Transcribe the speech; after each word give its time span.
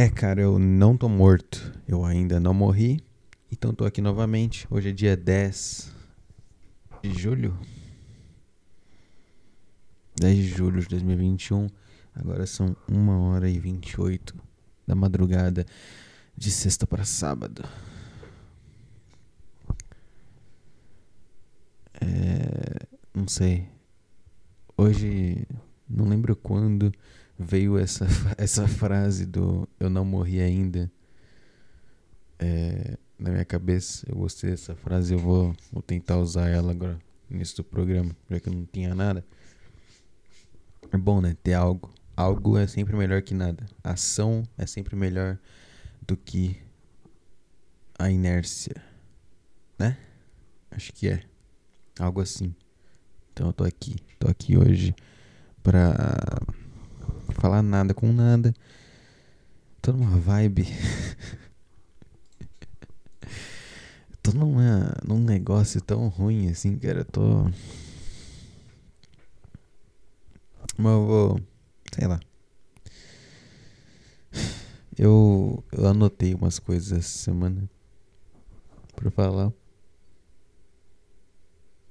É, 0.00 0.08
cara, 0.08 0.40
eu 0.40 0.58
não 0.58 0.96
tô 0.96 1.10
morto. 1.10 1.78
Eu 1.86 2.06
ainda 2.06 2.40
não 2.40 2.54
morri. 2.54 3.04
Então 3.52 3.74
tô 3.74 3.84
aqui 3.84 4.00
novamente. 4.00 4.66
Hoje 4.70 4.88
é 4.88 4.92
dia 4.92 5.14
10 5.14 5.94
de 7.02 7.12
julho. 7.12 7.54
10 10.18 10.36
de 10.36 10.48
julho 10.48 10.80
de 10.80 10.88
2021. 10.88 11.66
Agora 12.14 12.46
são 12.46 12.74
1 12.90 13.08
hora 13.10 13.50
e 13.50 13.58
28 13.58 14.34
da 14.86 14.94
madrugada 14.94 15.66
de 16.34 16.50
sexta 16.50 16.86
para 16.86 17.04
sábado. 17.04 17.62
É, 22.00 22.86
não 23.12 23.28
sei. 23.28 23.68
Hoje, 24.78 25.46
não 25.86 26.08
lembro 26.08 26.34
quando 26.34 26.90
veio 27.40 27.78
essa, 27.78 28.06
essa 28.36 28.68
frase 28.68 29.24
do 29.24 29.66
eu 29.80 29.88
não 29.88 30.04
morri 30.04 30.40
ainda 30.42 30.92
é, 32.38 32.98
na 33.18 33.30
minha 33.30 33.44
cabeça. 33.44 34.06
Eu 34.08 34.16
gostei 34.16 34.50
dessa 34.50 34.76
frase, 34.76 35.14
eu 35.14 35.18
vou, 35.18 35.56
vou 35.72 35.82
tentar 35.82 36.18
usar 36.18 36.48
ela 36.48 36.70
agora 36.70 36.98
nesse 37.28 37.56
do 37.56 37.64
programa, 37.64 38.14
já 38.28 38.38
que 38.38 38.48
eu 38.48 38.52
não 38.52 38.66
tinha 38.66 38.94
nada. 38.94 39.24
É 40.92 40.98
bom, 40.98 41.20
né? 41.20 41.34
Ter 41.42 41.54
algo. 41.54 41.90
Algo 42.16 42.58
é 42.58 42.66
sempre 42.66 42.94
melhor 42.94 43.22
que 43.22 43.32
nada. 43.32 43.64
Ação 43.82 44.42
é 44.58 44.66
sempre 44.66 44.94
melhor 44.94 45.38
do 46.06 46.16
que 46.16 46.60
a 47.98 48.10
inércia, 48.10 48.74
né? 49.78 49.96
Acho 50.70 50.92
que 50.92 51.08
é. 51.08 51.22
Algo 51.98 52.20
assim. 52.20 52.54
Então 53.32 53.46
eu 53.46 53.52
tô 53.52 53.64
aqui. 53.64 53.96
Tô 54.18 54.28
aqui 54.28 54.58
hoje 54.58 54.94
pra 55.62 55.94
falar 57.40 57.62
nada 57.62 57.94
com 57.94 58.12
nada. 58.12 58.54
Tô 59.80 59.92
numa 59.92 60.18
vibe. 60.18 60.66
tô 64.22 64.32
numa, 64.32 64.94
num 65.06 65.18
negócio 65.18 65.80
tão 65.80 66.08
ruim 66.08 66.50
assim, 66.50 66.78
cara. 66.78 67.04
Tô. 67.04 67.44
Mas 70.76 70.92
eu 70.92 71.06
vou. 71.06 71.40
Sei 71.94 72.06
lá. 72.06 72.20
Eu, 74.98 75.64
eu 75.72 75.86
anotei 75.86 76.34
umas 76.34 76.58
coisas 76.58 76.92
essa 76.92 77.18
semana 77.18 77.68
pra 78.94 79.10
falar. 79.10 79.50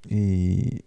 E 0.07 0.83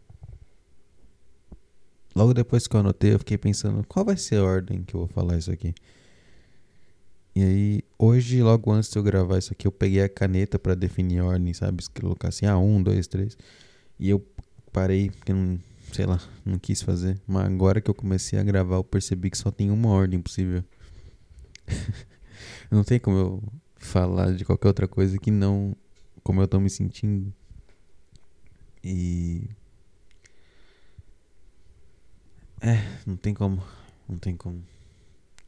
logo 2.14 2.34
depois 2.34 2.66
que 2.66 2.76
eu 2.76 2.80
anotei, 2.80 3.14
eu 3.14 3.18
fiquei 3.18 3.38
pensando 3.38 3.84
qual 3.86 4.04
vai 4.04 4.16
ser 4.16 4.36
a 4.36 4.44
ordem 4.44 4.82
que 4.82 4.94
eu 4.94 5.00
vou 5.00 5.08
falar 5.08 5.38
isso 5.38 5.50
aqui. 5.50 5.74
E 7.34 7.42
aí, 7.42 7.82
hoje, 7.98 8.42
logo 8.42 8.70
antes 8.70 8.90
de 8.90 8.98
eu 8.98 9.02
gravar 9.02 9.38
isso 9.38 9.52
aqui, 9.52 9.66
eu 9.66 9.72
peguei 9.72 10.02
a 10.02 10.08
caneta 10.08 10.58
para 10.58 10.74
definir 10.74 11.20
a 11.20 11.24
ordem, 11.24 11.54
sabe? 11.54 11.82
Colocar 11.98 12.28
assim, 12.28 12.44
ah, 12.44 12.58
um, 12.58 12.82
dois, 12.82 13.06
três. 13.06 13.36
E 13.98 14.10
eu 14.10 14.22
parei, 14.70 15.10
porque 15.10 15.32
não, 15.32 15.58
sei 15.92 16.04
lá, 16.04 16.20
não 16.44 16.58
quis 16.58 16.82
fazer. 16.82 17.18
Mas 17.26 17.46
agora 17.46 17.80
que 17.80 17.90
eu 17.90 17.94
comecei 17.94 18.38
a 18.38 18.42
gravar, 18.42 18.76
eu 18.76 18.84
percebi 18.84 19.30
que 19.30 19.38
só 19.38 19.50
tem 19.50 19.70
uma 19.70 19.88
ordem 19.88 20.20
possível. 20.20 20.62
não 22.70 22.84
tem 22.84 23.00
como 23.00 23.16
eu 23.16 23.42
falar 23.76 24.34
de 24.34 24.44
qualquer 24.44 24.68
outra 24.68 24.86
coisa 24.86 25.18
que 25.18 25.30
não 25.30 25.74
como 26.22 26.40
eu 26.40 26.48
tô 26.48 26.60
me 26.60 26.70
sentindo. 26.70 27.32
E 28.82 29.48
é, 32.62 32.78
não 33.06 33.16
tem 33.16 33.34
como. 33.34 33.62
Não 34.08 34.16
tem 34.18 34.36
como. 34.36 34.64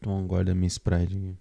Tomar 0.01 0.17
um 0.17 0.27
guarda 0.27 0.55
minha 0.55 0.67
Sprite. 0.67 1.39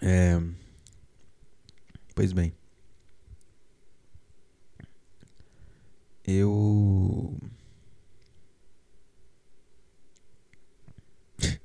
É. 0.00 0.38
Pois 2.14 2.32
bem. 2.32 2.54
Eu. 6.24 7.38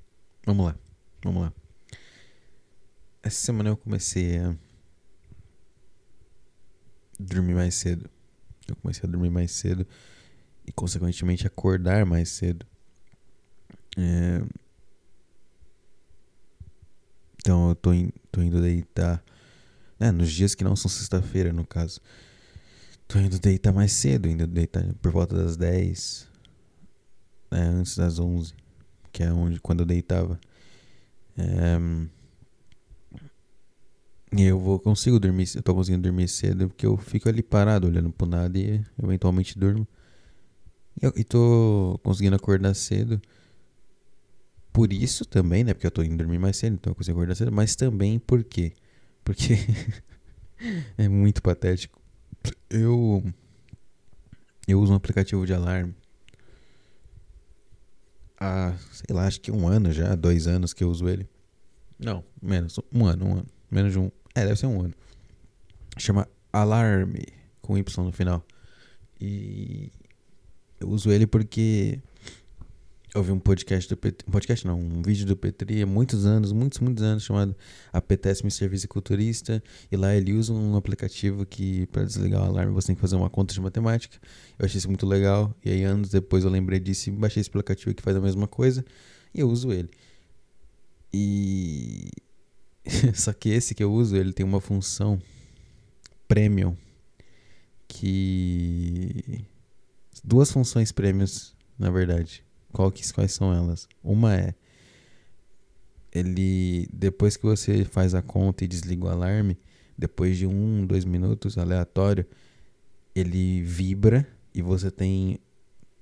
Vamos 0.46 0.66
lá. 0.66 0.76
Vamos 1.24 1.44
lá. 1.44 1.53
Essa 3.24 3.46
semana 3.46 3.70
eu 3.70 3.78
comecei 3.78 4.38
a 4.38 4.56
dormir 7.18 7.53
mais 7.53 7.76
cedo 7.76 8.12
eu 8.73 8.81
comecei 8.81 9.07
a 9.07 9.11
dormir 9.11 9.29
mais 9.29 9.51
cedo 9.51 9.85
e, 10.66 10.72
consequentemente, 10.72 11.47
acordar 11.47 12.06
mais 12.06 12.29
cedo. 12.29 12.66
É... 13.97 14.41
Então, 17.39 17.69
eu 17.69 17.75
tô, 17.75 17.94
in, 17.94 18.11
tô 18.31 18.41
indo 18.41 18.61
deitar. 18.61 19.23
Né, 20.00 20.11
nos 20.11 20.31
dias 20.31 20.56
que 20.56 20.63
não 20.63 20.75
são 20.75 20.89
sexta-feira, 20.89 21.53
no 21.53 21.66
caso. 21.66 22.01
Tô 23.07 23.19
indo 23.19 23.39
deitar 23.39 23.73
mais 23.73 23.91
cedo, 23.91 24.28
indo 24.28 24.47
deitar 24.47 24.84
por 25.01 25.11
volta 25.11 25.35
das 25.35 25.57
10. 25.57 26.28
Né, 27.51 27.59
antes 27.59 27.97
das 27.97 28.19
11. 28.19 28.53
Que 29.11 29.23
é 29.23 29.31
onde, 29.31 29.59
quando 29.59 29.81
eu 29.81 29.85
deitava. 29.85 30.40
É... 31.38 31.78
E 34.36 34.44
eu 34.44 34.60
vou 34.60 34.80
consigo 34.80 35.20
dormir, 35.20 35.48
eu 35.56 35.62
tô 35.62 35.76
conseguindo 35.76 36.04
dormir 36.04 36.28
cedo 36.28 36.68
porque 36.68 36.86
eu 36.86 36.98
fico 36.98 37.30
ali 37.30 37.44
parado 37.44 37.88
olhando 37.88 38.12
pro 38.12 38.28
nada 38.28 38.58
e 38.58 38.84
eventualmente 39.02 39.58
durmo. 39.58 39.88
E, 41.02 41.06
eu, 41.06 41.14
e 41.16 41.24
tô 41.24 42.00
conseguindo 42.04 42.36
acordar 42.36 42.74
cedo. 42.74 43.22
Por 44.72 44.92
isso 44.92 45.24
também, 45.24 45.64
né? 45.64 45.74
Porque 45.74 45.86
eu 45.86 45.92
tô 45.92 46.02
indo 46.02 46.18
dormir 46.18 46.40
mais 46.40 46.58
cedo, 46.58 46.74
então 46.74 46.92
eu 46.92 46.96
consigo 46.96 47.18
acordar 47.18 47.36
cedo. 47.36 47.52
Mas 47.52 47.76
também 47.76 48.18
por 48.18 48.44
quê? 48.44 48.74
Porque 49.24 49.54
é 50.98 51.08
muito 51.08 51.42
patético. 51.42 52.02
Eu 52.70 53.24
eu 54.68 54.80
uso 54.82 54.94
um 54.94 54.96
aplicativo 54.96 55.46
de 55.46 55.54
alarme 55.54 55.94
há, 58.44 58.76
sei 58.92 59.16
lá, 59.16 59.26
acho 59.26 59.40
que 59.40 59.52
um 59.52 59.68
ano 59.68 59.92
já, 59.92 60.16
dois 60.16 60.48
anos 60.48 60.74
que 60.74 60.84
eu 60.84 60.90
uso 60.90 61.08
ele. 61.08 61.28
Não, 61.98 62.24
menos, 62.42 62.80
um 62.92 63.06
ano, 63.06 63.26
um 63.26 63.34
ano. 63.34 63.48
Menos 63.72 63.94
de 63.94 64.00
um, 64.00 64.12
é, 64.36 64.46
deve 64.46 64.56
ser 64.58 64.68
um 64.68 64.82
ano. 64.82 64.94
Chama 65.98 66.28
Alarme, 66.52 67.26
com 67.62 67.78
Y 67.78 68.04
no 68.04 68.12
final. 68.12 68.46
E 69.20 69.92
eu 70.80 70.90
uso 70.90 71.12
ele 71.12 71.26
porque 71.28 72.00
eu 73.16 73.22
vi 73.22 73.32
um 73.32 73.40
podcast 73.40 73.88
do 73.88 73.96
Petri, 73.96 74.28
um 74.28 74.32
podcast 74.32 74.66
não, 74.66 74.80
um 74.80 75.02
vídeo 75.04 75.26
do 75.26 75.38
Petri 75.38 75.84
há 75.84 75.86
muitos 75.86 76.26
anos, 76.26 76.52
muitos, 76.52 76.80
muitos 76.80 77.04
anos, 77.04 77.24
chamado 77.24 77.56
Apetece-me 77.92 78.50
Serviço 78.50 78.88
Culturista, 78.88 79.62
e 79.92 79.96
lá 79.96 80.16
ele 80.16 80.34
usa 80.34 80.52
um 80.52 80.76
aplicativo 80.76 81.46
que 81.46 81.86
para 81.88 82.04
desligar 82.04 82.42
o 82.42 82.46
alarme 82.46 82.74
você 82.74 82.88
tem 82.88 82.96
que 82.96 83.02
fazer 83.02 83.16
uma 83.16 83.30
conta 83.30 83.54
de 83.54 83.62
matemática. 83.62 84.18
Eu 84.58 84.66
achei 84.66 84.80
isso 84.80 84.88
muito 84.88 85.06
legal, 85.06 85.56
e 85.64 85.70
aí 85.70 85.84
anos 85.84 86.10
depois 86.10 86.44
eu 86.44 86.50
lembrei 86.50 86.80
disso 86.80 87.10
e 87.10 87.12
baixei 87.12 87.42
esse 87.42 87.50
aplicativo 87.50 87.94
que 87.94 88.02
faz 88.02 88.18
a 88.18 88.20
mesma 88.20 88.48
coisa, 88.48 88.84
e 89.32 89.42
eu 89.42 89.48
uso 89.48 89.72
ele. 89.72 89.92
E 91.14 92.10
Só 93.14 93.34
que 93.34 93.50
esse 93.50 93.74
que 93.74 93.84
eu 93.84 93.92
uso, 93.92 94.16
ele 94.16 94.34
tem 94.34 94.46
uma 94.46 94.62
função 94.62 95.22
premium 96.28 96.76
que 97.88 99.46
duas 100.24 100.52
funções 100.52 100.92
premiums, 100.92 101.56
na 101.78 101.90
verdade. 101.90 102.44
Qual 102.72 102.92
que, 102.92 103.12
quais 103.14 103.34
são 103.34 103.54
elas? 103.54 103.88
Uma 104.04 104.36
é 104.36 104.56
ele 106.12 106.88
depois 106.94 107.36
que 107.36 107.44
você 107.44 107.84
faz 107.86 108.14
a 108.14 108.22
conta 108.22 108.64
e 108.64 108.68
desliga 108.68 109.06
o 109.06 109.10
alarme, 109.10 109.58
depois 109.98 110.38
de 110.38 110.46
um, 110.46 110.86
dois 110.86 111.06
minutos 111.06 111.58
aleatório, 111.58 112.26
ele 113.16 113.62
vibra 113.64 114.28
e 114.54 114.62
você 114.62 114.92
tem 114.92 115.40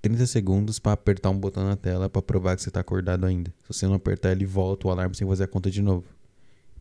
30 0.02 0.25
segundos 0.25 0.80
para 0.80 0.94
apertar 0.94 1.30
um 1.30 1.38
botão 1.38 1.63
na 1.63 1.75
tela 1.75 2.10
para 2.10 2.22
provar 2.22 2.56
que 2.56 2.62
você 2.62 2.69
está 2.69 2.80
acordado 2.80 3.25
ainda. 3.25 3.54
Se 3.62 3.74
você 3.74 3.88
não 3.88 3.95
apertar, 3.95 4.31
ele 4.31 4.45
volta 4.45 4.88
o 4.88 4.92
alarme 4.92 5.16
sem 5.16 5.27
fazer 5.27 5.45
a 5.45 5.48
conta 5.48 5.69
de 5.69 5.81
novo. 5.81 6.06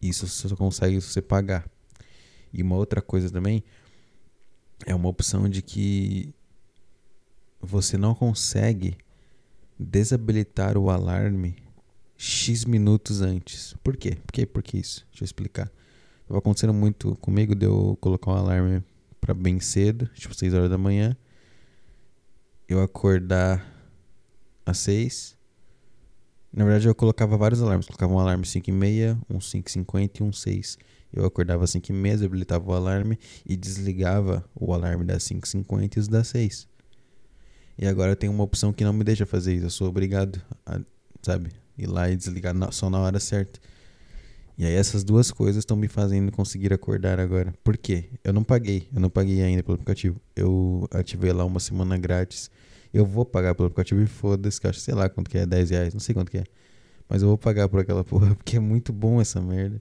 Isso 0.01 0.27
você 0.27 0.49
só 0.49 0.57
consegue 0.57 1.01
você 1.01 1.21
pagar. 1.21 1.69
E 2.53 2.63
uma 2.63 2.77
outra 2.77 3.03
coisa 3.03 3.31
também 3.31 3.63
é 4.87 4.95
uma 4.95 5.09
opção 5.09 5.49
de 5.49 5.63
que 5.63 6.35
você 7.61 7.99
não 7.99 8.15
consegue 8.15 8.97
desabilitar 9.79 10.77
o 10.77 10.91
alarme 10.91 11.57
X 12.17 12.65
minutos 12.65 13.21
antes. 13.21 13.75
Por 13.83 13.97
quê? 13.97 14.17
Por 14.27 14.33
quê? 14.33 14.47
Por 14.47 14.63
que 14.63 14.79
isso? 14.79 15.07
Deixa 15.11 15.25
eu 15.25 15.27
explicar. 15.27 15.71
Estava 16.23 16.39
acontecendo 16.39 16.75
muito 16.75 17.17
comigo 17.17 17.55
de 17.55 17.67
eu 17.67 17.97
colocar 18.01 18.31
um 18.31 18.37
alarme 18.37 18.83
para 19.21 19.35
bem 19.35 19.61
cedo, 19.61 20.07
tipo 20.15 20.35
6 20.35 20.55
horas 20.55 20.71
da 20.71 20.79
manhã. 20.79 21.17
Eu 22.69 22.81
acordar 22.83 23.67
às 24.65 24.79
6 24.79 25.37
na 26.53 26.65
verdade, 26.65 26.89
eu 26.89 26.95
colocava 26.95 27.37
vários 27.37 27.63
alarmes. 27.63 27.87
Colocava 27.87 28.13
um 28.13 28.19
alarme 28.19 28.45
5 28.45 28.69
e 28.69 28.73
meia, 28.73 29.19
um 29.29 29.41
5 29.41 29.71
50 29.71 30.23
e 30.23 30.27
um 30.27 30.33
6. 30.33 30.79
Eu 31.13 31.25
acordava 31.25 31.65
às 31.65 31.71
5 31.71 31.91
e 31.91 31.93
meia, 31.93 32.15
habilitava 32.25 32.71
o 32.71 32.75
alarme 32.75 33.19
e 33.47 33.57
desligava 33.57 34.45
o 34.55 34.73
alarme 34.73 35.05
das 35.05 35.23
5 35.25 35.47
50 35.47 35.99
e 35.99 36.01
os 36.01 36.09
das 36.09 36.29
6. 36.29 36.69
E 37.79 37.87
agora 37.87 38.15
tem 38.15 38.29
uma 38.29 38.45
opção 38.45 38.73
que 38.73 38.85
não 38.85 38.93
me 38.93 39.05
deixa 39.05 39.25
fazer 39.25 39.55
isso. 39.55 39.67
Eu 39.67 39.71
sou 39.71 39.89
obrigado 39.89 40.41
a, 40.67 40.81
sabe, 41.23 41.51
ir 41.79 41.87
lá 41.87 42.11
e 42.11 42.17
desligar 42.17 42.55
só 42.73 42.91
na 42.91 42.99
hora 42.99 43.19
certa. 43.19 43.61
E 44.59 44.67
aí 44.67 44.75
essas 44.75 45.03
duas 45.03 45.31
coisas 45.31 45.63
estão 45.63 45.77
me 45.77 45.89
fazendo 45.89 46.31
conseguir 46.31 46.73
acordar 46.73 47.19
agora. 47.19 47.55
Por 47.65 47.79
quê? 47.79 48.11
Eu 48.23 48.33
não 48.33 48.45
paguei, 48.45 48.87
eu 48.93 49.01
não 49.01 49.09
paguei 49.09 49.41
ainda 49.41 49.63
pelo 49.63 49.77
aplicativo. 49.77 50.21
Eu 50.37 50.87
ativei 50.91 51.33
lá 51.33 51.45
uma 51.45 51.61
semana 51.61 51.97
grátis. 51.97 52.51
Eu 52.93 53.07
vou 53.07 53.25
pagar 53.25 53.55
pelo 53.55 53.67
aplicativo 53.67 54.01
e 54.03 54.07
foda-se, 54.07 54.61
que 54.61 54.67
eu 54.67 54.71
acho, 54.71 54.81
sei 54.81 54.95
lá 54.95 55.09
quanto 55.09 55.31
que 55.31 55.39
é, 55.39 55.47
10 55.47 55.71
reais, 55.71 55.95
não 55.95 56.01
sei 56.01 56.15
quanto 56.15 56.31
que 56.31 56.39
é. 56.39 56.45
Mas 57.09 57.23
eu 57.23 57.29
vou 57.29 57.39
pagar 57.39 57.69
por 57.69 57.81
aquela 57.81 58.05
porra, 58.05 58.35
porque 58.37 58.57
é 58.57 58.61
muito 58.61 58.93
bom 58.93 59.21
essa 59.21 59.41
merda. 59.41 59.81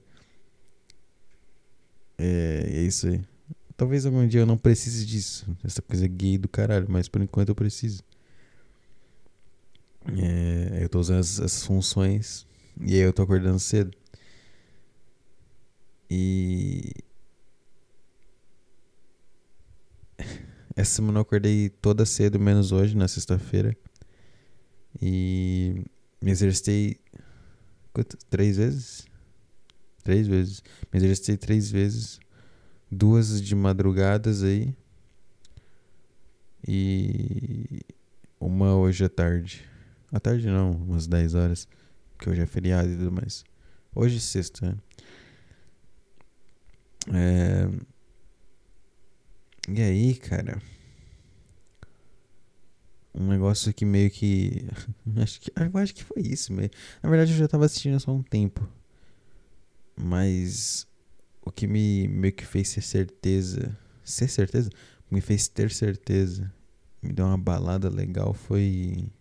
É, 2.18 2.64
é 2.66 2.80
isso 2.82 3.08
aí. 3.08 3.20
Talvez 3.76 4.04
algum 4.04 4.26
dia 4.26 4.42
eu 4.42 4.46
não 4.46 4.58
precise 4.58 5.06
disso. 5.06 5.46
Essa 5.64 5.80
coisa 5.80 6.06
gay 6.06 6.36
do 6.36 6.48
caralho, 6.48 6.86
mas 6.88 7.08
por 7.08 7.22
enquanto 7.22 7.48
eu 7.48 7.54
preciso. 7.54 8.02
É, 10.18 10.82
eu 10.82 10.88
tô 10.88 11.00
usando 11.00 11.20
essas, 11.20 11.40
essas 11.40 11.64
funções 11.64 12.46
e 12.80 12.94
aí 12.94 13.00
eu 13.00 13.12
tô 13.12 13.22
acordando 13.22 13.58
cedo. 13.58 13.90
E. 16.10 16.92
Essa 20.76 20.96
semana 20.96 21.18
eu 21.18 21.22
acordei 21.22 21.68
toda 21.68 22.06
cedo, 22.06 22.38
menos 22.38 22.72
hoje, 22.72 22.96
na 22.96 23.08
sexta-feira. 23.08 23.76
E 25.00 25.84
me 26.20 26.30
exercitei. 26.30 26.98
Quanto? 27.92 28.16
Três 28.28 28.56
vezes? 28.56 29.06
Três 30.02 30.26
vezes. 30.26 30.62
Me 30.92 30.98
exercitei 30.98 31.36
três 31.36 31.70
vezes 31.70 32.20
duas 32.90 33.40
de 33.40 33.54
madrugadas 33.54 34.42
aí 34.42 34.74
e 36.66 37.82
uma 38.40 38.74
hoje 38.74 39.04
à 39.04 39.08
tarde. 39.08 39.64
À 40.10 40.18
tarde 40.18 40.48
não, 40.48 40.72
umas 40.72 41.06
10 41.06 41.34
horas, 41.34 41.68
que 42.18 42.28
hoje 42.28 42.40
é 42.40 42.46
feriado 42.46 42.90
e 42.90 42.96
tudo 42.96 43.12
mais. 43.12 43.44
Hoje 43.94 44.16
é 44.16 44.20
sexta, 44.20 44.66
né? 44.66 44.76
É... 47.14 47.68
E 49.68 49.80
aí, 49.80 50.14
cara? 50.14 50.60
Um 53.14 53.26
negócio 53.28 53.72
que 53.74 53.84
meio 53.84 54.10
que. 54.10 54.66
acho 55.20 55.40
que 55.40 55.52
eu 55.54 55.80
acho 55.80 55.94
que 55.94 56.04
foi 56.04 56.22
isso 56.22 56.52
mesmo. 56.52 56.72
Na 57.02 57.10
verdade, 57.10 57.32
eu 57.32 57.38
já 57.38 57.48
tava 57.48 57.66
assistindo 57.66 57.96
há 57.96 58.00
só 58.00 58.12
um 58.12 58.22
tempo. 58.22 58.66
Mas 59.96 60.86
o 61.42 61.50
que 61.50 61.66
me 61.66 62.08
meio 62.08 62.32
que 62.32 62.46
fez 62.46 62.72
ter 62.72 62.82
certeza, 62.82 63.76
ser 64.04 64.28
certeza, 64.28 64.70
me 65.10 65.20
fez 65.20 65.48
ter 65.48 65.70
certeza, 65.70 66.52
me 67.02 67.12
deu 67.12 67.26
uma 67.26 67.36
balada 67.36 67.88
legal 67.88 68.32
foi 68.32 69.12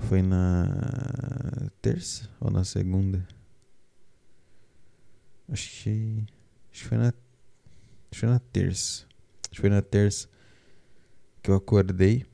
foi 0.00 0.22
na 0.22 1.70
terça 1.82 2.30
ou 2.40 2.50
na 2.50 2.64
segunda? 2.64 3.26
Acho 5.48 5.82
que 5.82 6.26
acho 6.70 6.82
que 6.82 6.88
foi 6.88 6.98
na 6.98 7.12
acho 8.10 8.12
que 8.12 8.18
foi 8.18 8.28
na 8.28 8.38
terça. 8.38 9.06
Acho 9.44 9.50
que 9.50 9.60
foi 9.60 9.70
na 9.70 9.82
terça 9.82 10.28
que 11.42 11.50
eu 11.50 11.54
acordei. 11.54 12.26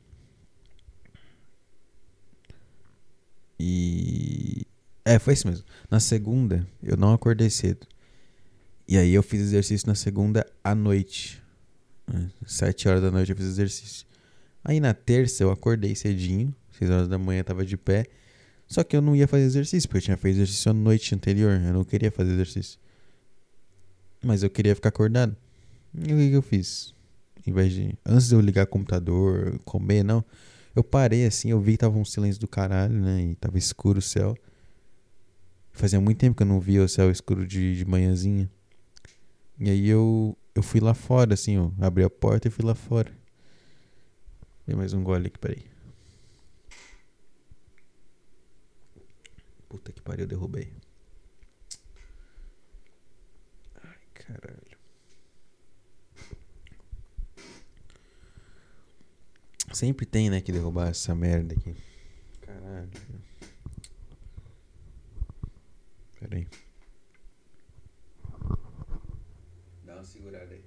E 3.59 4.67
é, 5.05 5.19
foi 5.19 5.35
isso 5.35 5.47
mesmo. 5.47 5.65
Na 5.91 6.01
segunda, 6.01 6.67
eu 6.83 6.97
não 6.97 7.13
acordei 7.13 7.51
cedo. 7.51 7.87
E 8.87 8.97
aí 8.97 9.15
eu 9.15 9.23
fiz 9.23 9.41
exercício 9.41 9.87
na 9.87 9.95
segunda 9.95 10.47
à 10.63 10.75
noite. 10.75 11.43
Né? 12.07 12.31
Sete 12.47 12.89
horas 12.89 13.03
da 13.03 13.11
noite 13.11 13.31
eu 13.31 13.37
fiz 13.37 13.47
exercício. 13.47 14.07
Aí 14.65 14.81
na 14.81 14.95
terça 14.95 15.43
eu 15.43 15.51
acordei 15.51 15.95
cedinho. 15.95 16.55
Seis 16.73 16.91
horas 16.91 17.09
da 17.09 17.19
manhã 17.19 17.41
eu 17.41 17.45
tava 17.45 17.65
de 17.65 17.77
pé. 17.77 18.07
Só 18.67 18.83
que 18.83 18.97
eu 18.97 19.03
não 19.03 19.15
ia 19.15 19.29
fazer 19.29 19.45
exercício, 19.45 19.89
porque 19.89 19.99
eu 19.99 20.03
tinha 20.03 20.17
feito 20.17 20.37
exercício 20.37 20.71
a 20.71 20.75
noite 20.75 21.15
anterior. 21.15 21.53
Eu 21.53 21.75
não 21.75 21.85
queria 21.85 22.11
fazer 22.11 22.33
exercício. 22.33 22.79
Mas 24.23 24.43
eu 24.43 24.51
queria 24.51 24.75
ficar 24.75 24.89
acordado. 24.89 25.37
E 25.97 26.13
o 26.13 26.17
que, 26.17 26.31
que 26.31 26.37
eu 26.37 26.43
fiz? 26.43 26.95
Em 27.47 27.53
vez 27.53 27.73
de. 27.73 27.97
Antes 28.05 28.29
de 28.29 28.35
eu 28.35 28.41
ligar 28.41 28.65
o 28.65 28.69
computador, 28.69 29.59
comer, 29.65 30.03
não. 30.03 30.25
Eu 30.75 30.83
parei 30.83 31.25
assim, 31.25 31.51
eu 31.51 31.61
vi 31.61 31.73
que 31.73 31.79
tava 31.79 31.97
um 31.97 32.05
silêncio 32.05 32.41
do 32.41 32.49
caralho, 32.49 32.95
né? 32.95 33.23
E 33.23 33.35
tava 33.37 33.57
escuro 33.59 33.99
o 33.99 34.03
céu. 34.03 34.37
Fazia 35.73 36.01
muito 36.01 36.19
tempo 36.19 36.37
que 36.37 36.43
eu 36.43 36.47
não 36.47 36.61
via 36.61 36.83
o 36.83 36.89
céu 36.89 37.11
escuro 37.11 37.47
de, 37.47 37.77
de 37.77 37.85
manhãzinha. 37.85 38.51
E 39.59 39.71
aí 39.71 39.89
eu, 39.89 40.37
eu 40.55 40.63
fui 40.63 40.81
lá 40.81 40.95
fora, 40.95 41.35
assim, 41.35 41.59
ó. 41.59 41.71
Abri 41.81 42.03
a 42.03 42.11
porta 42.11 42.49
e 42.49 42.51
fui 42.51 42.65
lá 42.65 42.75
fora. 42.75 43.13
Dei 44.67 44.75
mais 44.75 44.93
um 44.93 45.05
gole 45.05 45.29
aqui, 45.29 45.39
peraí. 45.39 45.65
Puta 49.69 49.93
que 49.93 50.01
pariu, 50.01 50.25
eu 50.25 50.29
derrubei. 50.29 50.73
Ai, 53.83 53.99
caralho. 54.15 54.74
Sempre 59.75 60.07
tem, 60.07 60.31
né, 60.31 60.41
que 60.41 60.53
derrubar 60.53 60.89
essa 60.91 61.15
merda 61.17 61.53
aqui. 61.53 61.75
Caralho. 62.41 62.91
Pera 66.21 66.37
aí. 66.37 66.47
Dá 69.85 69.95
uma 69.95 70.05
segurada 70.05 70.55
aí. 70.55 70.65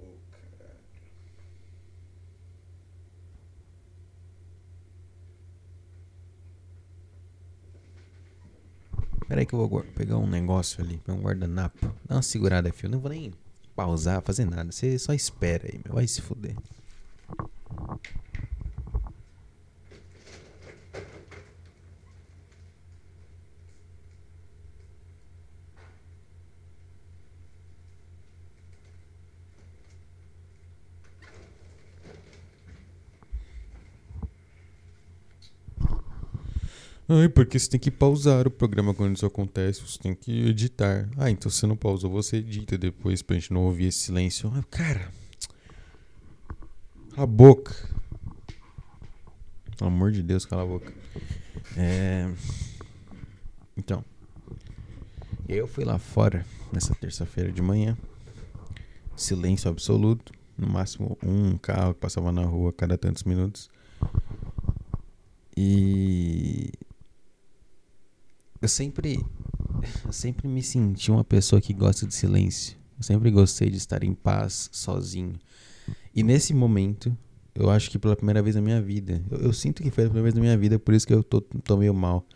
Oh, 0.00 0.16
caralho. 0.32 0.80
Pera 9.28 9.40
aí 9.40 9.46
que 9.46 9.54
eu 9.54 9.68
vou 9.68 9.84
pegar 9.94 10.16
um 10.16 10.26
negócio 10.26 10.82
ali, 10.82 10.98
pegar 10.98 11.16
um 11.16 11.22
guardanapo. 11.22 11.94
Dá 12.04 12.16
uma 12.16 12.22
segurada 12.22 12.72
filho. 12.72 12.90
Não 12.90 12.98
vou 12.98 13.10
nem 13.12 13.32
pausar, 13.80 14.22
fazer 14.22 14.44
nada. 14.44 14.70
Você 14.70 14.98
só 14.98 15.14
espera 15.14 15.66
aí, 15.66 15.80
meu. 15.84 15.94
Vai 15.94 16.06
se 16.06 16.20
fuder. 16.20 16.54
Ai, 37.12 37.28
porque 37.28 37.58
você 37.58 37.68
tem 37.68 37.80
que 37.80 37.90
pausar 37.90 38.46
o 38.46 38.50
programa 38.52 38.94
quando 38.94 39.16
isso 39.16 39.26
acontece, 39.26 39.80
você 39.80 39.98
tem 39.98 40.14
que 40.14 40.46
editar. 40.46 41.08
Ah, 41.16 41.28
então 41.28 41.50
você 41.50 41.66
não 41.66 41.76
pausou, 41.76 42.08
você 42.08 42.36
edita 42.36 42.78
depois 42.78 43.20
pra 43.20 43.34
gente 43.34 43.52
não 43.52 43.64
ouvir 43.64 43.86
esse 43.86 43.98
silêncio. 43.98 44.48
Ah, 44.54 44.62
cara, 44.70 45.10
cala 47.10 47.24
a 47.24 47.26
boca. 47.26 47.74
Pelo 49.76 49.90
amor 49.90 50.12
de 50.12 50.22
Deus, 50.22 50.46
cala 50.46 50.62
a 50.62 50.66
boca. 50.66 50.92
É... 51.76 52.32
Então, 53.76 54.04
eu 55.48 55.66
fui 55.66 55.84
lá 55.84 55.98
fora 55.98 56.46
nessa 56.72 56.94
terça-feira 56.94 57.50
de 57.50 57.60
manhã. 57.60 57.98
Silêncio 59.16 59.68
absoluto. 59.68 60.32
No 60.56 60.68
máximo 60.68 61.18
um 61.24 61.56
carro 61.56 61.92
que 61.92 61.98
passava 61.98 62.30
na 62.30 62.44
rua 62.44 62.70
a 62.70 62.72
cada 62.72 62.96
tantos 62.96 63.24
minutos. 63.24 63.68
E 65.56 66.70
eu 68.60 68.68
sempre 68.68 69.24
eu 70.04 70.12
sempre 70.12 70.46
me 70.46 70.62
senti 70.62 71.10
uma 71.10 71.24
pessoa 71.24 71.60
que 71.60 71.72
gosta 71.72 72.06
de 72.06 72.14
silêncio. 72.14 72.76
Eu 72.98 73.02
sempre 73.02 73.30
gostei 73.30 73.70
de 73.70 73.78
estar 73.78 74.04
em 74.04 74.12
paz, 74.12 74.68
sozinho. 74.72 75.34
E 76.14 76.22
nesse 76.22 76.52
momento, 76.52 77.16
eu 77.54 77.70
acho 77.70 77.90
que 77.90 77.98
pela 77.98 78.14
primeira 78.14 78.42
vez 78.42 78.56
na 78.56 78.60
minha 78.60 78.80
vida, 78.80 79.22
eu, 79.30 79.38
eu 79.38 79.52
sinto 79.52 79.82
que 79.82 79.90
foi 79.90 80.04
a 80.04 80.06
primeira 80.08 80.24
vez 80.24 80.34
na 80.34 80.40
minha 80.40 80.56
vida, 80.56 80.78
por 80.78 80.92
isso 80.92 81.06
que 81.06 81.14
eu 81.14 81.22
tô, 81.22 81.40
tô 81.40 81.76
meio 81.76 81.94
mal. 81.94 82.26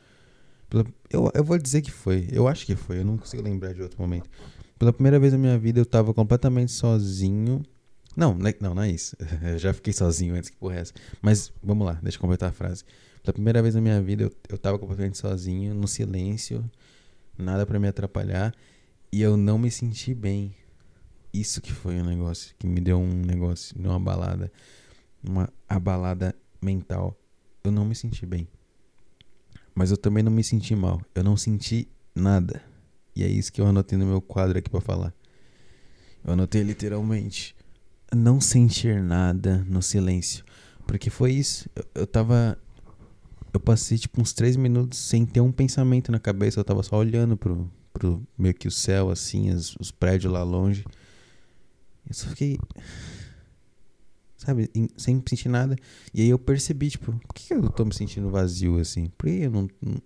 Pela, 0.71 0.87
eu, 1.11 1.31
eu 1.35 1.45
vou 1.45 1.59
dizer 1.59 1.83
que 1.83 1.91
foi, 1.91 2.29
eu 2.33 2.49
acho 2.49 2.65
que 2.65 2.75
foi, 2.75 3.01
eu 3.01 3.05
não 3.05 3.19
consigo 3.19 3.43
lembrar 3.43 3.75
de 3.75 3.83
outro 3.83 4.01
momento. 4.01 4.29
Pela 4.79 4.93
primeira 4.93 5.19
vez 5.19 5.33
na 5.33 5.39
minha 5.39 5.59
vida, 5.59 5.81
eu 5.81 5.87
tava 5.87 6.15
completamente 6.15 6.73
sozinho. 6.73 7.63
Não, 8.17 8.35
não, 8.35 8.49
é, 8.49 8.55
não 8.61 8.83
é 8.83 8.91
isso. 8.91 9.17
Eu 9.43 9.59
já 9.59 9.73
fiquei 9.73 9.93
sozinho 9.93 10.35
antes 10.35 10.51
que 10.51 10.57
porra 10.57 10.77
é 10.77 10.81
essa. 10.81 10.95
Mas 11.21 11.53
vamos 11.63 11.87
lá, 11.87 11.99
deixa 12.03 12.17
eu 12.17 12.21
completar 12.21 12.51
a 12.51 12.53
frase. 12.53 12.85
Pela 13.23 13.33
primeira 13.33 13.63
vez 13.63 13.75
na 13.75 13.81
minha 13.81 14.01
vida, 14.03 14.25
eu, 14.25 14.33
eu 14.51 14.59
tava 14.59 14.79
completamente 14.79 15.17
sozinho, 15.17 15.75
no 15.75 15.89
silêncio, 15.89 16.71
nada 17.39 17.65
para 17.65 17.81
me 17.81 17.89
atrapalhar, 17.89 18.55
e 19.11 19.23
eu 19.23 19.37
não 19.37 19.59
me 19.59 19.71
senti 19.71 20.13
bem. 20.13 20.55
Isso 21.33 21.61
que 21.61 21.73
foi 21.73 22.01
um 22.01 22.05
negócio 22.05 22.55
que 22.59 22.67
me 22.67 22.81
deu 22.81 22.99
um 22.99 23.09
negócio, 23.09 23.75
uma 23.79 23.99
balada, 23.99 24.53
uma 25.27 25.49
abalada 25.69 26.35
mental. 26.61 27.19
Eu 27.65 27.73
não 27.73 27.85
me 27.85 27.95
senti 27.95 28.27
bem. 28.27 28.47
Mas 29.75 29.91
eu 29.91 29.97
também 29.97 30.23
não 30.23 30.31
me 30.31 30.45
senti 30.45 30.77
mal. 30.77 31.01
Eu 31.15 31.25
não 31.25 31.37
senti 31.37 31.89
nada. 32.15 32.63
E 33.17 33.25
é 33.25 33.29
isso 33.29 33.53
que 33.53 33.61
eu 33.61 33.67
anotei 33.67 33.99
no 33.99 34.07
meu 34.07 34.21
quadro 34.21 34.59
aqui 34.59 34.69
para 34.69 34.81
falar. 34.81 35.15
Eu 36.25 36.35
anotei 36.35 36.63
literalmente. 36.63 37.57
Não 38.15 38.41
sentir 38.41 39.03
nada 39.03 39.65
no 39.69 39.83
silêncio. 39.83 40.45
Porque 40.87 41.11
foi 41.11 41.33
isso. 41.33 41.69
Eu, 41.75 41.85
eu 41.95 42.07
tava. 42.07 42.59
Eu 43.53 43.61
passei 43.61 43.97
tipo 43.97 44.21
uns 44.21 44.33
três 44.33 44.57
minutos 44.57 44.99
sem 44.99 45.25
ter 45.25 45.41
um 45.41 45.53
pensamento 45.53 46.11
na 46.11 46.19
cabeça. 46.19 46.61
Eu 46.61 46.65
tava 46.65 46.83
só 46.83 46.97
olhando 46.97 47.37
pro, 47.37 47.71
pro 47.93 48.23
meio 48.37 48.55
que 48.55 48.69
o 48.69 48.71
céu, 48.71 49.11
assim, 49.11 49.51
as, 49.51 49.77
os 49.77 49.91
prédios 49.91 50.33
lá 50.33 50.43
longe. 50.43 50.85
Eu 52.07 52.15
só 52.15 52.29
fiquei. 52.29 52.59
Sabe, 54.37 54.71
sem 54.97 55.23
sentir 55.27 55.49
nada. 55.49 55.77
E 56.13 56.21
aí 56.21 56.29
eu 56.29 56.39
percebi, 56.39 56.91
tipo, 56.91 57.13
por 57.13 57.35
que 57.35 57.55
eu 57.55 57.71
tô 57.71 57.85
me 57.85 57.95
sentindo 57.95 58.29
vazio 58.29 58.79
assim? 58.79 59.07
Por 59.17 59.27
que 59.27 59.45
eu 59.45 59.51
não, 59.51 59.69
não, 59.81 60.03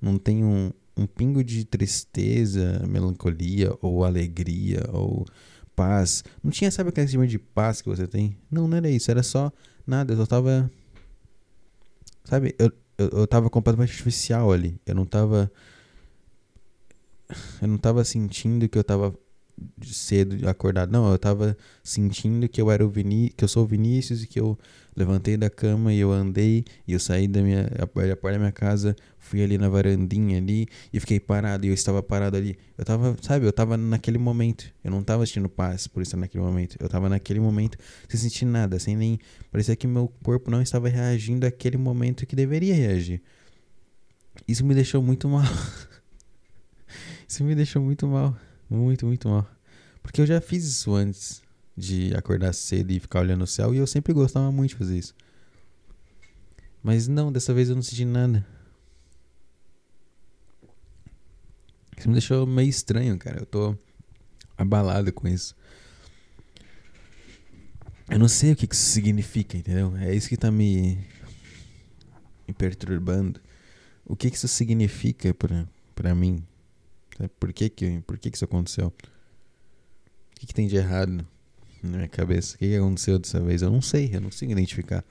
não 0.00 0.18
tenho 0.18 0.46
um, 0.46 0.72
um 0.96 1.06
pingo 1.06 1.42
de 1.42 1.64
tristeza, 1.64 2.84
melancolia, 2.86 3.76
ou 3.80 4.04
alegria, 4.04 4.88
ou 4.92 5.26
paz? 5.74 6.24
Não 6.42 6.50
tinha, 6.50 6.70
sabe, 6.70 6.90
aquele 6.90 7.06
sentimento 7.06 7.30
de 7.30 7.38
paz 7.38 7.80
que 7.80 7.88
você 7.88 8.06
tem? 8.06 8.36
Não, 8.50 8.68
não 8.68 8.76
era 8.76 8.90
isso. 8.90 9.10
Era 9.10 9.22
só 9.22 9.52
nada. 9.86 10.12
Eu 10.12 10.16
só 10.18 10.26
tava. 10.26 10.70
Sabe, 12.24 12.54
eu, 12.58 12.72
eu, 12.98 13.08
eu 13.08 13.26
tava 13.26 13.50
completamente 13.50 13.90
artificial 13.90 14.52
ali. 14.52 14.80
Eu 14.86 14.94
não 14.94 15.04
tava. 15.04 15.50
Eu 17.60 17.68
não 17.68 17.78
tava 17.78 18.04
sentindo 18.04 18.68
que 18.68 18.78
eu 18.78 18.84
tava 18.84 19.14
cedo 19.82 20.48
acordado. 20.48 20.90
Não, 20.90 21.10
eu 21.10 21.18
tava 21.18 21.56
sentindo 21.82 22.48
que 22.48 22.60
eu 22.60 22.70
era 22.70 22.84
o 22.84 22.88
Viní 22.88 23.30
que 23.36 23.44
eu 23.44 23.48
sou 23.48 23.64
o 23.64 23.66
Vinícius 23.66 24.22
e 24.22 24.26
que 24.26 24.40
eu 24.40 24.58
levantei 24.96 25.36
da 25.36 25.48
cama 25.48 25.92
e 25.92 25.98
eu 25.98 26.10
andei 26.12 26.64
e 26.86 26.92
eu 26.92 27.00
saí 27.00 27.26
da 27.26 27.42
minha 27.42 27.64
da 27.64 27.86
porta 27.86 28.32
da 28.32 28.38
minha 28.38 28.52
casa, 28.52 28.96
fui 29.22 29.42
ali 29.42 29.56
na 29.56 29.68
varandinha 29.68 30.36
ali 30.36 30.66
e 30.92 30.98
fiquei 31.00 31.18
parado 31.18 31.64
e 31.64 31.68
eu 31.68 31.74
estava 31.74 32.02
parado 32.02 32.36
ali. 32.36 32.58
Eu 32.76 32.84
tava, 32.84 33.16
sabe, 33.22 33.46
eu 33.46 33.52
tava 33.52 33.76
naquele 33.76 34.18
momento. 34.18 34.66
Eu 34.82 34.90
não 34.90 35.02
tava 35.02 35.24
sentindo 35.24 35.48
paz 35.48 35.86
por 35.86 36.02
estar 36.02 36.16
naquele 36.16 36.42
momento. 36.42 36.76
Eu 36.78 36.88
tava 36.88 37.08
naquele 37.08 37.38
momento 37.40 37.78
sem 38.08 38.18
sentir 38.18 38.44
nada, 38.44 38.78
sem 38.78 38.96
nem 38.96 39.18
parecia 39.50 39.76
que 39.76 39.86
meu 39.86 40.12
corpo 40.22 40.50
não 40.50 40.60
estava 40.60 40.88
reagindo 40.88 41.46
àquele 41.46 41.78
momento 41.78 42.26
que 42.26 42.34
deveria 42.34 42.74
reagir. 42.74 43.22
Isso 44.46 44.64
me 44.66 44.74
deixou 44.74 45.00
muito 45.00 45.28
mal. 45.28 45.44
Isso 47.26 47.44
me 47.44 47.54
deixou 47.54 47.80
muito 47.80 48.06
mal. 48.06 48.36
Muito, 48.68 49.06
muito 49.06 49.28
mal. 49.28 49.48
Porque 50.02 50.20
eu 50.20 50.26
já 50.26 50.40
fiz 50.40 50.64
isso 50.64 50.94
antes 50.94 51.42
de 51.76 52.12
acordar 52.14 52.52
cedo 52.52 52.90
e 52.90 52.98
ficar 52.98 53.20
olhando 53.20 53.44
o 53.44 53.46
céu 53.46 53.72
e 53.72 53.78
eu 53.78 53.86
sempre 53.86 54.12
gostava 54.12 54.50
muito 54.50 54.70
de 54.70 54.76
fazer 54.76 54.98
isso. 54.98 55.14
Mas 56.82 57.06
não, 57.06 57.30
dessa 57.30 57.54
vez 57.54 57.68
eu 57.68 57.76
não 57.76 57.82
senti 57.82 58.04
nada. 58.04 58.44
Isso 61.96 62.08
me 62.08 62.14
deixou 62.14 62.46
meio 62.46 62.68
estranho, 62.68 63.18
cara. 63.18 63.40
Eu 63.40 63.46
tô 63.46 63.76
abalado 64.56 65.12
com 65.12 65.28
isso. 65.28 65.54
Eu 68.08 68.18
não 68.18 68.28
sei 68.28 68.52
o 68.52 68.56
que 68.56 68.66
isso 68.70 68.90
significa, 68.90 69.56
entendeu? 69.56 69.96
É 69.96 70.14
isso 70.14 70.28
que 70.28 70.36
tá 70.36 70.50
me, 70.50 70.98
me 72.46 72.52
perturbando. 72.52 73.40
O 74.04 74.16
que 74.16 74.28
isso 74.28 74.48
significa 74.48 75.32
pra, 75.32 75.66
pra 75.94 76.14
mim? 76.14 76.44
Por 77.38 77.52
que 77.52 77.68
que, 77.68 78.00
por 78.00 78.18
que 78.18 78.30
que 78.30 78.36
isso 78.36 78.44
aconteceu? 78.44 78.88
O 78.88 80.40
que, 80.40 80.46
que 80.46 80.54
tem 80.54 80.66
de 80.66 80.76
errado 80.76 81.26
na 81.82 81.96
minha 81.96 82.08
cabeça? 82.08 82.56
O 82.56 82.58
que, 82.58 82.68
que 82.68 82.76
aconteceu 82.76 83.18
dessa 83.18 83.40
vez? 83.40 83.62
Eu 83.62 83.70
não 83.70 83.80
sei, 83.80 84.10
eu 84.12 84.20
não 84.20 84.28
consigo 84.28 84.52
identificar. 84.52 85.04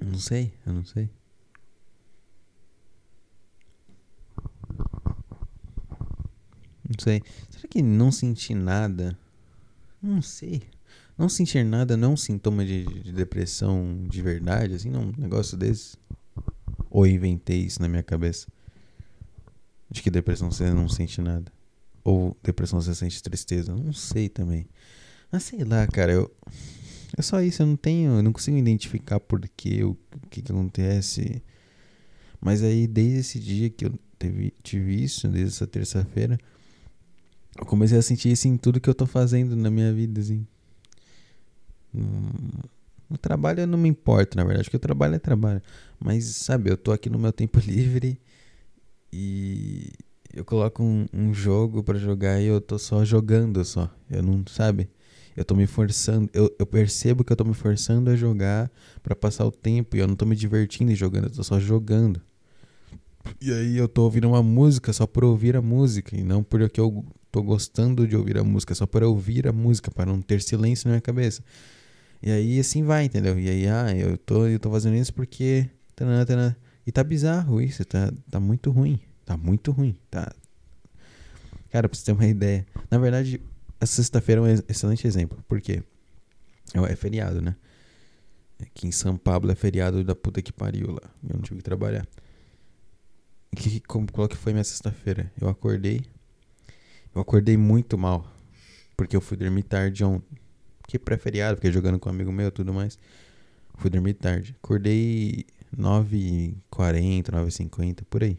Eu 0.00 0.06
não 0.06 0.18
sei, 0.18 0.52
eu 0.66 0.72
não 0.72 0.84
sei. 0.84 1.10
Não 6.88 6.96
sei. 6.98 7.22
Será 7.50 7.68
que 7.68 7.82
não 7.82 8.10
sentir 8.10 8.54
nada? 8.54 9.16
Não 10.02 10.22
sei. 10.22 10.62
Não 11.18 11.28
sentir 11.28 11.64
nada 11.64 11.96
não 11.96 12.10
é 12.10 12.12
um 12.12 12.16
sintoma 12.16 12.64
de, 12.64 12.84
de 12.84 13.12
depressão 13.12 14.06
de 14.08 14.22
verdade, 14.22 14.74
assim, 14.74 14.88
não, 14.88 15.02
um 15.02 15.12
negócio 15.18 15.56
desse? 15.56 15.96
Ou 16.88 17.06
inventei 17.06 17.58
isso 17.58 17.82
na 17.82 17.88
minha 17.88 18.02
cabeça? 18.02 18.46
De 19.90 20.00
que 20.00 20.10
depressão 20.10 20.50
você 20.50 20.70
não 20.70 20.88
sente 20.88 21.20
nada. 21.20 21.52
Ou 22.04 22.36
depressão 22.42 22.80
você 22.80 22.94
sente 22.94 23.22
tristeza. 23.22 23.74
Não 23.74 23.92
sei 23.92 24.28
também. 24.28 24.66
Mas 25.30 25.42
sei 25.42 25.64
lá, 25.64 25.86
cara, 25.86 26.12
eu. 26.12 26.30
É 27.16 27.22
só 27.22 27.42
isso, 27.42 27.62
eu 27.62 27.66
não 27.66 27.76
tenho. 27.76 28.12
Eu 28.12 28.22
não 28.22 28.32
consigo 28.32 28.56
identificar 28.56 29.18
por 29.18 29.40
que, 29.56 29.82
o, 29.82 29.90
o 29.90 30.28
que, 30.30 30.40
que 30.40 30.52
acontece. 30.52 31.42
Mas 32.40 32.62
aí, 32.62 32.86
desde 32.86 33.18
esse 33.18 33.40
dia 33.40 33.68
que 33.68 33.86
eu 33.86 33.98
teve, 34.18 34.52
tive 34.62 35.02
isso, 35.02 35.26
desde 35.28 35.54
essa 35.54 35.66
terça-feira, 35.66 36.38
eu 37.58 37.66
comecei 37.66 37.98
a 37.98 38.02
sentir 38.02 38.30
isso 38.30 38.46
em 38.46 38.56
tudo 38.56 38.80
que 38.80 38.88
eu 38.88 38.94
tô 38.94 39.06
fazendo 39.06 39.56
na 39.56 39.70
minha 39.70 39.92
vida, 39.92 40.20
assim. 40.20 40.46
No, 41.92 42.06
no 43.10 43.18
trabalho 43.18 43.60
eu 43.60 43.66
não 43.66 43.78
me 43.78 43.88
importo, 43.88 44.36
na 44.36 44.44
verdade, 44.44 44.64
porque 44.64 44.76
o 44.76 44.80
trabalho 44.80 45.16
é 45.16 45.18
trabalho. 45.18 45.60
Mas, 45.98 46.24
sabe, 46.24 46.70
eu 46.70 46.76
tô 46.76 46.92
aqui 46.92 47.10
no 47.10 47.18
meu 47.18 47.32
tempo 47.32 47.58
livre 47.66 48.20
e 49.12 49.90
eu 50.32 50.44
coloco 50.44 50.82
um, 50.82 51.06
um 51.12 51.34
jogo 51.34 51.82
para 51.82 51.98
jogar 51.98 52.40
e 52.40 52.46
eu 52.46 52.60
tô 52.60 52.78
só 52.78 53.04
jogando 53.04 53.64
só. 53.64 53.92
Eu 54.08 54.22
não, 54.22 54.44
sabe? 54.46 54.88
Eu 55.36 55.44
tô 55.44 55.54
me 55.54 55.66
forçando, 55.66 56.28
eu, 56.32 56.54
eu 56.58 56.66
percebo 56.66 57.24
que 57.24 57.32
eu 57.32 57.36
tô 57.36 57.44
me 57.44 57.54
forçando 57.54 58.10
a 58.10 58.16
jogar 58.16 58.70
para 59.02 59.14
passar 59.14 59.46
o 59.46 59.52
tempo 59.52 59.96
e 59.96 60.00
eu 60.00 60.06
não 60.06 60.16
tô 60.16 60.26
me 60.26 60.34
divertindo 60.34 60.92
jogando, 60.94 61.24
eu 61.24 61.30
tô 61.30 61.42
só 61.44 61.58
jogando. 61.58 62.20
E 63.40 63.52
aí 63.52 63.76
eu 63.76 63.88
tô 63.88 64.02
ouvindo 64.02 64.28
uma 64.28 64.42
música 64.42 64.92
só 64.92 65.06
por 65.06 65.24
ouvir 65.24 65.56
a 65.56 65.62
música 65.62 66.16
e 66.16 66.22
não 66.22 66.42
porque 66.42 66.80
eu 66.80 67.04
tô 67.30 67.42
gostando 67.42 68.06
de 68.06 68.16
ouvir 68.16 68.38
a 68.38 68.44
música, 68.44 68.74
só 68.74 68.86
por 68.86 69.02
ouvir 69.02 69.46
a 69.46 69.52
música, 69.52 69.90
para 69.90 70.06
não 70.06 70.20
ter 70.20 70.42
silêncio 70.42 70.88
na 70.88 70.92
minha 70.92 71.00
cabeça. 71.00 71.42
E 72.22 72.30
aí 72.30 72.58
assim 72.58 72.82
vai, 72.82 73.04
entendeu? 73.04 73.38
E 73.38 73.48
aí, 73.48 73.68
ah, 73.68 73.94
eu 73.96 74.18
tô, 74.18 74.46
eu 74.46 74.58
tô 74.58 74.70
fazendo 74.70 74.96
isso 74.96 75.12
porque. 75.14 75.68
E 76.86 76.92
tá 76.92 77.04
bizarro 77.04 77.60
isso, 77.60 77.84
tá, 77.84 78.12
tá 78.30 78.40
muito 78.40 78.70
ruim. 78.70 79.00
Tá 79.24 79.36
muito 79.36 79.70
ruim. 79.72 79.96
Tá. 80.10 80.32
Cara, 81.70 81.88
pra 81.88 81.98
você 81.98 82.04
ter 82.06 82.12
uma 82.12 82.26
ideia. 82.26 82.66
Na 82.90 82.98
verdade, 82.98 83.40
a 83.80 83.86
sexta-feira 83.86 84.40
é 84.40 84.44
um 84.44 84.62
excelente 84.68 85.06
exemplo. 85.06 85.42
Por 85.46 85.60
quê? 85.60 85.82
É, 86.74 86.92
é 86.92 86.96
feriado, 86.96 87.42
né? 87.42 87.54
Aqui 88.60 88.88
em 88.88 88.92
São 88.92 89.16
Paulo 89.16 89.50
é 89.50 89.54
feriado 89.54 90.02
da 90.02 90.14
puta 90.14 90.42
que 90.42 90.52
pariu 90.52 90.92
lá. 90.92 91.10
Eu 91.28 91.34
não 91.34 91.42
tive 91.42 91.58
que 91.58 91.64
trabalhar. 91.64 92.06
Que, 93.54 93.80
como, 93.80 94.10
qual 94.10 94.28
que 94.28 94.36
foi 94.36 94.52
minha 94.52 94.64
sexta-feira? 94.64 95.30
Eu 95.40 95.48
acordei. 95.48 96.02
Eu 97.14 97.20
acordei 97.20 97.56
muito 97.56 97.96
mal. 97.96 98.26
Porque 98.96 99.16
eu 99.16 99.20
fui 99.20 99.36
dormir 99.36 99.62
tarde 99.62 100.04
ontem. 100.04 100.38
Que 100.86 100.98
pré-feriado, 100.98 101.56
porque 101.56 101.70
jogando 101.70 101.98
com 101.98 102.08
um 102.08 102.12
amigo 102.12 102.32
meu 102.32 102.48
e 102.48 102.50
tudo 102.50 102.72
mais. 102.72 102.98
Fui 103.76 103.90
dormir 103.90 104.14
tarde. 104.14 104.56
Acordei 104.62 105.46
9h40, 105.76 107.30
9h50, 107.30 108.04
por 108.08 108.24
aí. 108.24 108.38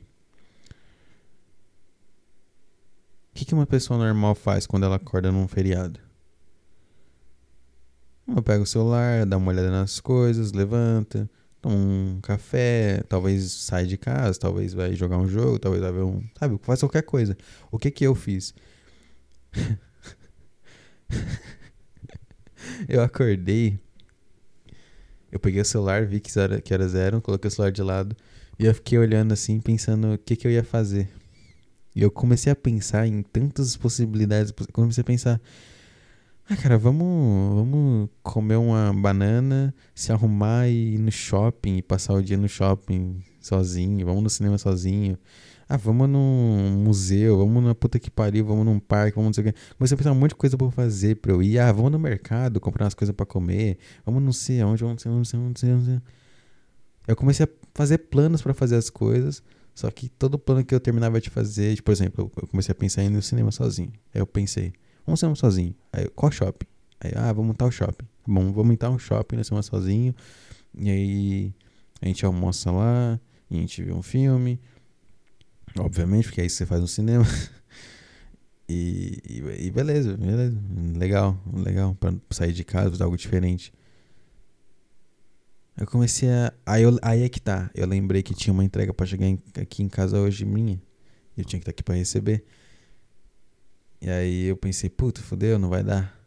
O 3.31 3.35
que, 3.35 3.45
que 3.45 3.53
uma 3.53 3.65
pessoa 3.65 3.97
normal 3.97 4.35
faz 4.35 4.67
quando 4.67 4.85
ela 4.85 4.97
acorda 4.97 5.31
num 5.31 5.47
feriado? 5.47 5.99
Ela 8.27 8.41
pega 8.41 8.61
o 8.61 8.67
celular, 8.67 9.25
dá 9.25 9.37
uma 9.37 9.51
olhada 9.51 9.71
nas 9.71 9.99
coisas, 9.99 10.51
levanta, 10.51 11.29
toma 11.61 11.75
um 11.75 12.19
café, 12.21 13.03
talvez 13.07 13.51
sai 13.51 13.85
de 13.85 13.97
casa, 13.97 14.39
talvez 14.39 14.73
vai 14.73 14.93
jogar 14.95 15.17
um 15.17 15.27
jogo, 15.27 15.59
talvez 15.59 15.81
vai 15.81 15.91
ver 15.91 16.03
um. 16.03 16.23
Sabe, 16.37 16.59
faz 16.61 16.79
qualquer 16.79 17.03
coisa. 17.03 17.37
O 17.71 17.77
que 17.77 17.91
que 17.91 18.05
eu 18.05 18.15
fiz? 18.15 18.53
eu 22.87 23.01
acordei 23.01 23.79
eu 25.31 25.39
peguei 25.39 25.61
o 25.61 25.65
celular, 25.65 26.05
vi 26.05 26.19
que 26.19 26.39
era, 26.39 26.59
que 26.59 26.73
coloquei 27.21 27.47
o 27.47 27.51
celular 27.51 27.71
de 27.71 27.83
lado 27.83 28.15
e 28.57 28.65
eu 28.65 28.73
fiquei 28.73 28.97
olhando 28.97 29.31
assim, 29.31 29.59
pensando 29.59 30.13
o 30.13 30.17
que, 30.17 30.35
que 30.35 30.47
eu 30.47 30.51
ia 30.51 30.63
fazer. 30.63 31.07
E 31.95 32.01
eu 32.01 32.11
comecei 32.11 32.51
a 32.51 32.55
pensar 32.55 33.07
em 33.07 33.21
tantas 33.21 33.75
possibilidades. 33.77 34.53
Comecei 34.73 35.01
a 35.01 35.05
pensar, 35.05 35.41
ah, 36.49 36.55
cara, 36.57 36.77
vamos, 36.77 37.55
vamos 37.55 38.09
comer 38.23 38.55
uma 38.55 38.91
banana, 38.93 39.73
se 39.93 40.11
arrumar 40.11 40.67
e 40.67 40.95
ir 40.95 40.97
no 40.97 41.11
shopping, 41.11 41.77
e 41.77 41.81
passar 41.81 42.13
o 42.13 42.21
dia 42.23 42.37
no 42.37 42.47
shopping 42.47 43.23
sozinho, 43.39 44.05
vamos 44.05 44.23
no 44.23 44.29
cinema 44.29 44.57
sozinho. 44.57 45.17
Ah, 45.67 45.77
vamos 45.77 46.09
num 46.09 46.83
museu, 46.83 47.37
vamos 47.37 47.63
na 47.63 47.75
puta 47.75 47.99
que 47.99 48.09
pariu, 48.09 48.43
vamos 48.43 48.65
num 48.65 48.79
parque, 48.79 49.15
vamos 49.15 49.27
não 49.27 49.33
sei 49.33 49.51
o 49.51 49.53
quê. 49.53 49.59
Comecei 49.77 49.93
a 49.93 49.97
pensar 49.99 50.11
um 50.11 50.15
monte 50.15 50.31
de 50.31 50.35
coisa 50.35 50.57
pra 50.57 50.71
fazer 50.71 51.17
pra 51.17 51.31
eu 51.31 51.43
ir. 51.43 51.59
Ah, 51.59 51.71
vamos 51.71 51.91
no 51.91 51.99
mercado 51.99 52.59
comprar 52.59 52.85
umas 52.85 52.95
coisas 52.95 53.15
pra 53.15 53.23
comer. 53.23 53.77
Vamos 54.03 54.23
não 54.23 54.31
sei 54.31 54.61
aonde, 54.61 54.83
vamos 54.83 55.05
não 55.05 55.23
sei 55.23 55.39
onde, 55.39 55.65
não 55.67 55.85
sei. 55.85 56.01
Eu 57.07 57.15
comecei 57.15 57.45
a 57.45 57.49
fazer 57.75 57.99
planos 57.99 58.41
pra 58.41 58.55
fazer 58.55 58.77
as 58.77 58.89
coisas. 58.89 59.43
Só 59.75 59.91
que 59.91 60.09
todo 60.09 60.39
plano 60.39 60.65
que 60.65 60.73
eu 60.73 60.79
terminava 60.79 61.21
de 61.21 61.29
fazer, 61.29 61.75
tipo, 61.75 61.85
por 61.85 61.91
exemplo, 61.91 62.31
eu 62.41 62.47
comecei 62.47 62.71
a 62.71 62.75
pensar 62.75 63.03
em 63.03 63.05
ir 63.05 63.09
no 63.11 63.21
cinema 63.21 63.51
sozinho. 63.51 63.93
Aí 64.11 64.19
eu 64.19 64.25
pensei, 64.25 64.73
vamos 65.09 65.19
cinema 65.19 65.35
sozinho. 65.35 65.75
Aí, 65.91 66.07
qual 66.09 66.31
shopping? 66.31 66.67
Aí, 67.01 67.11
ah, 67.15 67.33
vamos 67.33 67.47
montar 67.47 67.65
o 67.65 67.71
shopping. 67.71 68.05
Bom, 68.27 68.51
vamos 68.51 68.67
montar 68.67 68.89
um 68.89 68.99
shopping 68.99 69.37
no 69.37 69.43
cinema 69.43 69.63
sozinho. 69.63 70.15
E 70.77 70.89
aí 70.89 71.53
a 72.01 72.07
gente 72.07 72.25
almoça 72.25 72.71
lá, 72.71 73.19
a 73.49 73.53
gente 73.53 73.83
vê 73.83 73.91
um 73.91 74.01
filme. 74.01 74.59
Obviamente, 75.77 76.25
porque 76.25 76.41
aí 76.41 76.49
você 76.49 76.65
faz 76.65 76.81
no 76.81 76.87
cinema. 76.87 77.25
E, 78.71 79.17
e, 79.27 79.65
e 79.65 79.71
beleza, 79.71 80.15
beleza. 80.15 80.55
Legal, 80.95 81.35
legal. 81.51 81.95
Pra 81.95 82.13
sair 82.29 82.53
de 82.53 82.63
casa, 82.63 82.91
fazer 82.91 83.03
algo 83.03 83.17
diferente. 83.17 83.73
Eu 85.75 85.87
comecei 85.87 86.29
a. 86.29 86.53
Aí, 86.67 86.83
eu, 86.83 86.95
aí 87.01 87.23
é 87.23 87.29
que 87.29 87.41
tá. 87.41 87.71
Eu 87.73 87.87
lembrei 87.87 88.21
que 88.21 88.35
tinha 88.35 88.53
uma 88.53 88.63
entrega 88.63 88.93
pra 88.93 89.07
chegar 89.07 89.25
em, 89.25 89.41
aqui 89.59 89.81
em 89.81 89.89
casa 89.89 90.19
hoje 90.19 90.45
minha. 90.45 90.79
Eu 91.35 91.43
tinha 91.43 91.59
que 91.59 91.63
estar 91.63 91.71
aqui 91.71 91.81
pra 91.81 91.95
receber. 91.95 92.45
E 94.01 94.09
aí 94.09 94.45
eu 94.45 94.55
pensei, 94.57 94.89
puta, 94.89 95.21
fodeu, 95.21 95.59
não 95.59 95.69
vai 95.69 95.83
dar. 95.83 96.17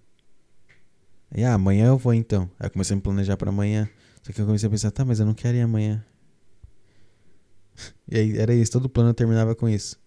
Aí, 1.31 1.45
ah, 1.45 1.55
amanhã 1.55 1.87
eu 1.87 1.97
vou 1.97 2.13
então. 2.13 2.51
Aí 2.59 2.67
eu 2.67 2.71
comecei 2.71 2.95
a 2.95 2.97
me 2.97 3.03
planejar 3.03 3.37
pra 3.37 3.49
amanhã. 3.49 3.89
Só 4.23 4.33
que 4.33 4.41
eu 4.41 4.47
comecei 4.47 4.67
a 4.67 4.71
pensar, 4.71 4.91
tá, 4.91 5.05
mas 5.05 5.19
eu 5.19 5.27
não 5.27 5.35
quero 5.35 5.57
ir 5.57 5.63
amanhã. 5.63 6.05
E 8.07 8.19
aí 8.19 8.39
era 8.39 8.55
isso, 8.55 8.71
todo 8.71 8.91
plano 8.91 9.15
terminava 9.15 9.55
com 9.55 9.67
isso. 9.67 9.99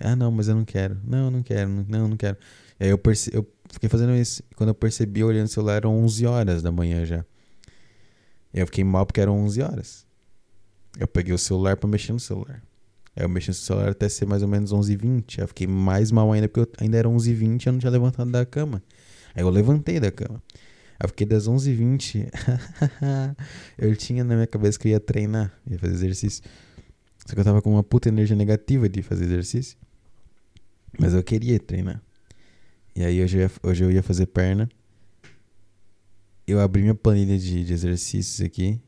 Ah, 0.00 0.16
não, 0.16 0.30
mas 0.30 0.48
eu 0.48 0.54
não 0.54 0.64
quero. 0.64 0.98
Não, 1.04 1.30
não 1.30 1.42
quero, 1.42 1.68
não, 1.86 2.08
não 2.08 2.16
quero. 2.16 2.38
E 2.80 2.84
aí 2.84 2.90
eu, 2.90 2.96
perce... 2.96 3.30
eu 3.32 3.46
fiquei 3.70 3.88
fazendo 3.88 4.14
isso. 4.14 4.42
E 4.50 4.54
quando 4.54 4.70
eu 4.70 4.74
percebi, 4.74 5.22
olhando 5.22 5.46
o 5.46 5.50
celular, 5.50 5.76
eram 5.76 6.02
11 6.02 6.26
horas 6.26 6.62
da 6.62 6.72
manhã 6.72 7.04
já. 7.04 7.24
E 8.54 8.58
eu 8.58 8.66
fiquei 8.66 8.82
mal 8.84 9.04
porque 9.04 9.20
eram 9.20 9.38
11 9.44 9.62
horas. 9.62 10.06
Eu 10.98 11.06
peguei 11.06 11.34
o 11.34 11.38
celular 11.38 11.76
pra 11.76 11.88
mexer 11.88 12.12
no 12.12 12.20
celular. 12.20 12.62
Aí 13.16 13.24
eu 13.24 13.28
mexi 13.28 13.48
no 13.48 13.54
celular 13.54 13.88
até 13.88 14.08
ser 14.08 14.26
mais 14.26 14.42
ou 14.42 14.48
menos 14.48 14.72
11h20. 14.72 15.38
Aí 15.38 15.44
eu 15.44 15.48
fiquei 15.48 15.66
mais 15.66 16.12
mal 16.12 16.30
ainda 16.32 16.48
porque 16.48 16.60
eu 16.60 16.68
ainda 16.78 16.98
era 16.98 17.08
11h20 17.08 17.64
e 17.64 17.66
eu 17.66 17.72
não 17.72 17.78
tinha 17.80 17.90
levantado 17.90 18.30
da 18.30 18.44
cama. 18.44 18.82
Aí 19.34 19.42
eu 19.42 19.48
levantei 19.48 19.98
da 19.98 20.10
cama. 20.12 20.42
Aí 20.98 21.04
eu 21.04 21.08
fiquei 21.08 21.26
das 21.26 21.48
11h20. 21.48 22.28
eu 23.78 23.96
tinha 23.96 24.22
na 24.22 24.34
minha 24.34 24.46
cabeça 24.46 24.78
que 24.78 24.88
eu 24.88 24.92
ia 24.92 25.00
treinar, 25.00 25.50
ia 25.66 25.78
fazer 25.78 25.94
exercício. 25.94 26.44
Só 27.26 27.34
que 27.34 27.40
eu 27.40 27.44
tava 27.44 27.62
com 27.62 27.70
uma 27.70 27.82
puta 27.82 28.08
energia 28.08 28.36
negativa 28.36 28.88
de 28.88 29.02
fazer 29.02 29.24
exercício. 29.24 29.78
Mas 30.98 31.14
eu 31.14 31.22
queria 31.22 31.58
treinar. 31.58 32.02
E 32.94 33.04
aí 33.04 33.22
hoje 33.22 33.38
eu 33.38 33.42
ia, 33.42 33.50
hoje 33.62 33.84
eu 33.84 33.90
ia 33.90 34.02
fazer 34.02 34.26
perna. 34.26 34.68
Eu 36.46 36.60
abri 36.60 36.82
minha 36.82 36.94
planilha 36.94 37.36
de, 37.38 37.64
de 37.64 37.72
exercícios 37.72 38.40
aqui. 38.40 38.80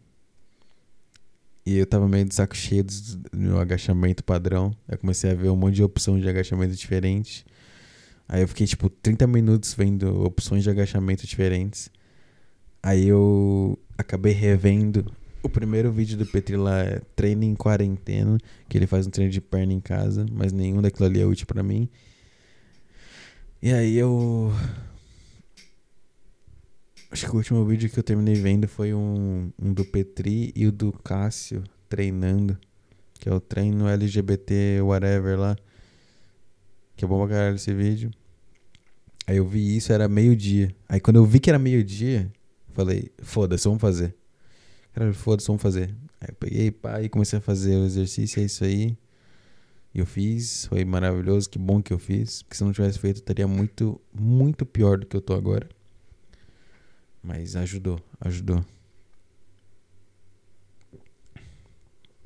E 1.68 1.76
eu 1.76 1.84
tava 1.84 2.08
meio 2.08 2.24
de 2.24 2.34
saco 2.34 2.56
cheio 2.56 2.82
do 2.82 3.38
meu 3.38 3.60
agachamento 3.60 4.24
padrão. 4.24 4.74
Eu 4.88 4.96
comecei 4.96 5.30
a 5.30 5.34
ver 5.34 5.50
um 5.50 5.54
monte 5.54 5.74
de 5.74 5.82
opções 5.82 6.22
de 6.22 6.26
agachamento 6.26 6.74
diferentes. 6.74 7.44
Aí 8.26 8.40
eu 8.40 8.48
fiquei 8.48 8.66
tipo 8.66 8.88
30 8.88 9.26
minutos 9.26 9.74
vendo 9.74 10.24
opções 10.24 10.62
de 10.62 10.70
agachamento 10.70 11.26
diferentes. 11.26 11.90
Aí 12.82 13.06
eu 13.06 13.78
acabei 13.98 14.32
revendo 14.32 15.12
o 15.42 15.48
primeiro 15.50 15.92
vídeo 15.92 16.16
do 16.16 16.24
Petri 16.24 16.56
lá 16.56 16.80
é 16.80 17.02
treino 17.14 17.44
em 17.44 17.54
quarentena, 17.54 18.38
que 18.66 18.78
ele 18.78 18.86
faz 18.86 19.06
um 19.06 19.10
treino 19.10 19.30
de 19.30 19.42
perna 19.42 19.74
em 19.74 19.80
casa, 19.80 20.24
mas 20.32 20.54
nenhum 20.54 20.80
daquilo 20.80 21.04
ali 21.04 21.20
é 21.20 21.26
útil 21.26 21.46
para 21.46 21.62
mim. 21.62 21.86
E 23.60 23.74
aí 23.74 23.94
eu 23.94 24.50
Acho 27.10 27.26
que 27.26 27.32
o 27.32 27.36
último 27.36 27.64
vídeo 27.64 27.88
que 27.88 27.98
eu 27.98 28.02
terminei 28.02 28.34
vendo 28.34 28.68
foi 28.68 28.92
um, 28.92 29.50
um 29.58 29.72
do 29.72 29.84
Petri 29.84 30.52
e 30.54 30.66
o 30.66 30.72
do 30.72 30.92
Cássio 30.92 31.64
treinando. 31.88 32.58
Que 33.14 33.28
é 33.28 33.34
o 33.34 33.40
treino 33.40 33.88
LGBT 33.88 34.80
whatever 34.82 35.38
lá. 35.38 35.56
Que 36.94 37.04
é 37.04 37.08
bom 37.08 37.18
pra 37.18 37.34
caralho 37.34 37.56
esse 37.56 37.72
vídeo. 37.72 38.10
Aí 39.26 39.38
eu 39.38 39.46
vi 39.46 39.76
isso, 39.76 39.92
era 39.92 40.08
meio-dia. 40.08 40.74
Aí 40.88 41.00
quando 41.00 41.16
eu 41.16 41.24
vi 41.24 41.40
que 41.40 41.50
era 41.50 41.58
meio-dia, 41.58 42.30
falei, 42.72 43.10
foda-se, 43.22 43.64
vamos 43.64 43.80
fazer. 43.80 44.14
Cara, 44.92 45.12
foda-se, 45.12 45.46
vamos 45.46 45.62
fazer. 45.62 45.94
Aí 46.20 46.28
eu 46.30 46.34
peguei, 46.34 46.70
pá, 46.70 47.02
e 47.02 47.08
comecei 47.08 47.38
a 47.38 47.42
fazer 47.42 47.76
o 47.76 47.84
exercício, 47.84 48.40
é 48.40 48.44
isso 48.44 48.64
aí. 48.64 48.96
E 49.94 49.98
eu 49.98 50.06
fiz, 50.06 50.66
foi 50.66 50.84
maravilhoso, 50.84 51.48
que 51.48 51.58
bom 51.58 51.82
que 51.82 51.92
eu 51.92 51.98
fiz. 51.98 52.42
Porque 52.42 52.56
se 52.56 52.64
não 52.64 52.72
tivesse 52.72 52.98
feito, 52.98 53.16
eu 53.16 53.20
estaria 53.20 53.46
muito, 53.46 54.00
muito 54.12 54.66
pior 54.66 54.98
do 54.98 55.06
que 55.06 55.16
eu 55.16 55.20
tô 55.20 55.34
agora. 55.34 55.68
Mas 57.22 57.56
ajudou, 57.56 58.00
ajudou. 58.20 58.64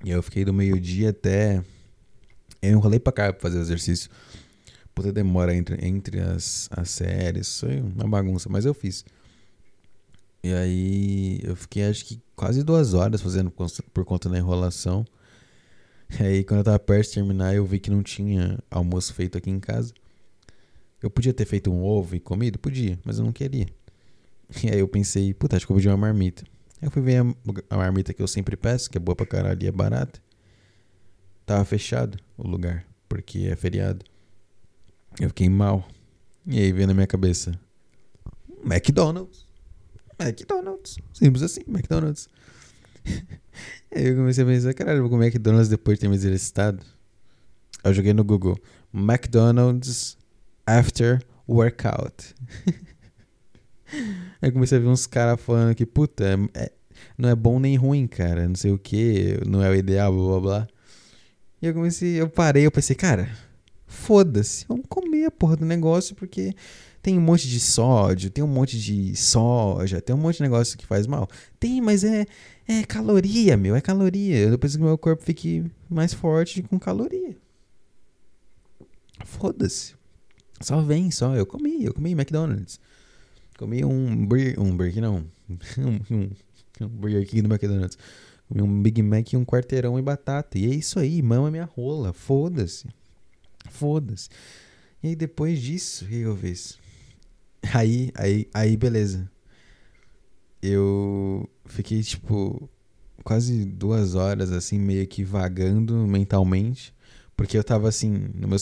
E 0.05 0.11
eu 0.11 0.23
fiquei 0.23 0.45
do 0.45 0.53
meio-dia 0.53 1.11
até. 1.11 1.63
Eu 2.61 2.73
enrolei 2.73 2.99
pra 2.99 3.13
cá 3.13 3.33
pra 3.33 3.41
fazer 3.41 3.59
o 3.59 3.63
exercício. 3.63 4.11
Puta 4.95 5.13
demora 5.13 5.55
entre, 5.55 5.85
entre 5.87 6.21
as, 6.21 6.69
as 6.71 6.91
séries. 6.91 7.61
Foi 7.61 7.81
uma 7.81 8.09
bagunça, 8.09 8.49
mas 8.49 8.65
eu 8.65 8.75
fiz. 8.75 9.05
E 10.43 10.53
aí 10.53 11.41
eu 11.45 11.55
fiquei 11.55 11.85
acho 11.85 12.05
que 12.05 12.21
quase 12.35 12.65
duas 12.65 12.95
horas 12.95 13.21
fazendo 13.21 13.51
por 13.51 14.05
conta 14.05 14.29
da 14.29 14.39
enrolação. 14.39 15.05
E 16.21 16.23
aí 16.23 16.45
quando 16.45 16.59
eu 16.59 16.65
tava 16.65 16.79
perto 16.79 17.09
de 17.09 17.15
terminar, 17.15 17.55
eu 17.55 17.65
vi 17.65 17.79
que 17.79 17.91
não 17.91 18.03
tinha 18.03 18.59
almoço 18.71 19.15
feito 19.15 19.39
aqui 19.39 19.51
em 19.51 19.61
casa. 19.61 19.95
Eu 21.01 21.11
podia 21.11 21.33
ter 21.33 21.45
feito 21.47 21.71
um 21.71 21.83
ovo 21.83 22.15
e 22.17 22.21
comido? 22.21 22.59
Podia, 22.59 22.99
mas 23.05 23.19
eu 23.19 23.25
não 23.25 23.33
queria. 23.33 23.67
E 24.63 24.71
aí 24.71 24.79
eu 24.79 24.89
pensei, 24.89 25.33
puta, 25.33 25.57
acho 25.57 25.67
que 25.67 25.73
eu 25.73 25.75
vou 25.75 25.81
pedir 25.81 25.89
uma 25.89 25.97
marmita. 25.97 26.45
Aí 26.81 26.89
eu 26.89 26.91
fui 26.91 27.03
ver 27.03 27.19
a, 27.19 27.25
a 27.71 27.77
marmita 27.77 28.13
que 28.13 28.23
eu 28.23 28.29
sempre 28.29 28.57
peço, 28.57 28.91
que 28.91 28.99
é 28.99 29.01
boa 29.01 29.17
pra 29.17 29.25
caralho 29.25 29.63
e 29.63 29.67
é 29.67 29.73
barata. 29.73 30.21
Tava 31.47 31.65
fechado 31.65 32.19
o 32.37 32.47
lugar, 32.47 32.85
porque 33.09 33.47
é 33.47 33.57
feriado. 33.57 34.05
Eu 35.21 35.29
fiquei 35.29 35.49
mal. 35.49 35.87
E 36.47 36.59
aí 36.59 36.73
veio 36.73 36.87
na 36.87 36.95
minha 36.95 37.07
cabeça: 37.07 37.59
McDonald's. 38.65 39.47
McDonald's. 40.19 40.99
Simples 41.13 41.43
assim, 41.43 41.63
McDonald's. 41.67 42.29
aí 43.95 44.07
eu 44.07 44.17
comecei 44.17 44.45
a 44.45 44.47
pensar: 44.47 44.75
caralho, 44.75 44.99
eu 44.99 45.03
vou 45.03 45.11
comer 45.11 45.27
McDonald's 45.27 45.69
depois 45.69 45.99
de 45.99 46.03
ter 46.03 46.09
me 46.09 46.15
exercitado. 46.15 46.85
Eu 47.85 47.93
joguei 47.93 48.13
no 48.13 48.25
Google: 48.25 48.57
McDonald's 48.93 50.17
after 50.67 51.21
workout. 51.49 52.35
Aí 54.41 54.51
comecei 54.51 54.79
a 54.79 54.81
ver 54.81 54.89
uns 54.89 55.07
caras 55.07 55.41
falando 55.41 55.75
que, 55.75 55.87
puta, 55.87 56.25
é, 56.55 56.73
não 57.17 57.29
é 57.29 57.35
bom 57.35 57.59
nem 57.59 57.77
ruim, 57.77 58.07
cara. 58.07 58.49
Não 58.49 58.55
sei 58.55 58.73
o 58.73 58.79
que, 58.79 59.39
não 59.47 59.63
é 59.63 59.71
o 59.71 59.75
ideal, 59.75 60.13
blá 60.13 60.25
blá 60.25 60.41
blá. 60.41 60.69
E 61.61 61.67
eu 61.67 61.75
comecei, 61.75 62.21
eu 62.21 62.29
parei, 62.29 62.67
eu 62.67 62.71
pensei, 62.73 62.97
cara, 62.97 63.29
foda-se, 63.87 64.65
vamos 64.67 64.85
comer 64.89 65.27
a 65.27 65.31
porra 65.31 65.57
do 65.57 65.65
negócio, 65.65 66.15
porque 66.17 66.55
tem 67.01 67.19
um 67.19 67.21
monte 67.21 67.49
de 67.49 67.61
sódio, 67.61 68.31
tem 68.31 68.43
um 68.43 68.49
monte 68.49 68.79
de 68.79 69.15
soja, 69.17 70.01
tem 70.01 70.15
um 70.15 70.19
monte 70.19 70.37
de 70.37 70.43
negócio 70.43 70.79
que 70.79 70.87
faz 70.87 71.07
mal. 71.07 71.29
Tem, 71.61 71.81
mas 71.81 72.05
é, 72.05 72.27
é 72.67 72.83
caloria, 72.85 73.57
meu, 73.57 73.77
é 73.77 73.81
caloria. 73.81 74.39
Eu 74.39 74.59
preciso 74.59 74.79
que 74.79 74.85
meu 74.85 74.99
corpo 74.99 75.23
fique 75.23 75.65
mais 75.91 76.13
forte 76.15 76.63
com 76.63 76.79
caloria. 76.79 77.37
Foda-se. 79.25 79.95
Só 80.61 80.81
vem, 80.81 81.11
só. 81.11 81.35
Eu 81.35 81.45
comi, 81.45 81.85
eu 81.85 81.93
comi 81.93 82.13
McDonald's. 82.13 82.79
Comi 83.59 83.85
um 83.85 84.27
burger, 84.27 84.61
um 84.61 84.77
burger 84.77 85.03
não, 85.03 85.25
um, 85.79 86.15
um, 86.15 86.31
um 86.81 86.89
Burger 86.89 87.27
King 87.27 87.43
do 87.43 87.53
McDonald's. 87.53 87.99
Comi 88.49 88.63
um 88.63 88.83
Big 88.83 89.03
Mac 89.03 89.33
e 89.33 89.37
um 89.37 89.45
quarteirão 89.45 89.99
e 89.99 90.03
batata. 90.03 90.59
E 90.59 90.71
é 90.71 90.75
isso 90.75 90.99
aí, 90.99 91.23
mama 91.23 91.51
minha 91.51 91.65
rola, 91.65 92.13
foda-se. 92.13 92.87
Foda-se. 93.71 94.29
E 95.03 95.09
aí 95.09 95.17
depois 95.17 95.61
disso, 95.61 96.05
o 96.05 96.09
que 96.09 96.21
eu 96.21 96.37
fiz? 96.37 96.79
Aí, 97.75 98.11
aí, 98.15 98.49
aí 98.53 98.77
beleza. 98.77 99.31
Eu 100.63 101.49
fiquei 101.67 102.03
tipo 102.03 102.69
quase 103.25 103.65
duas 103.65 104.15
horas 104.15 104.51
assim, 104.53 104.79
meio 104.79 105.07
que 105.07 105.25
vagando 105.25 105.95
mentalmente. 106.07 106.95
Porque 107.37 107.57
eu 107.57 107.65
tava 107.65 107.89
assim, 107.89 108.11
no 108.35 108.47
meu, 108.47 108.59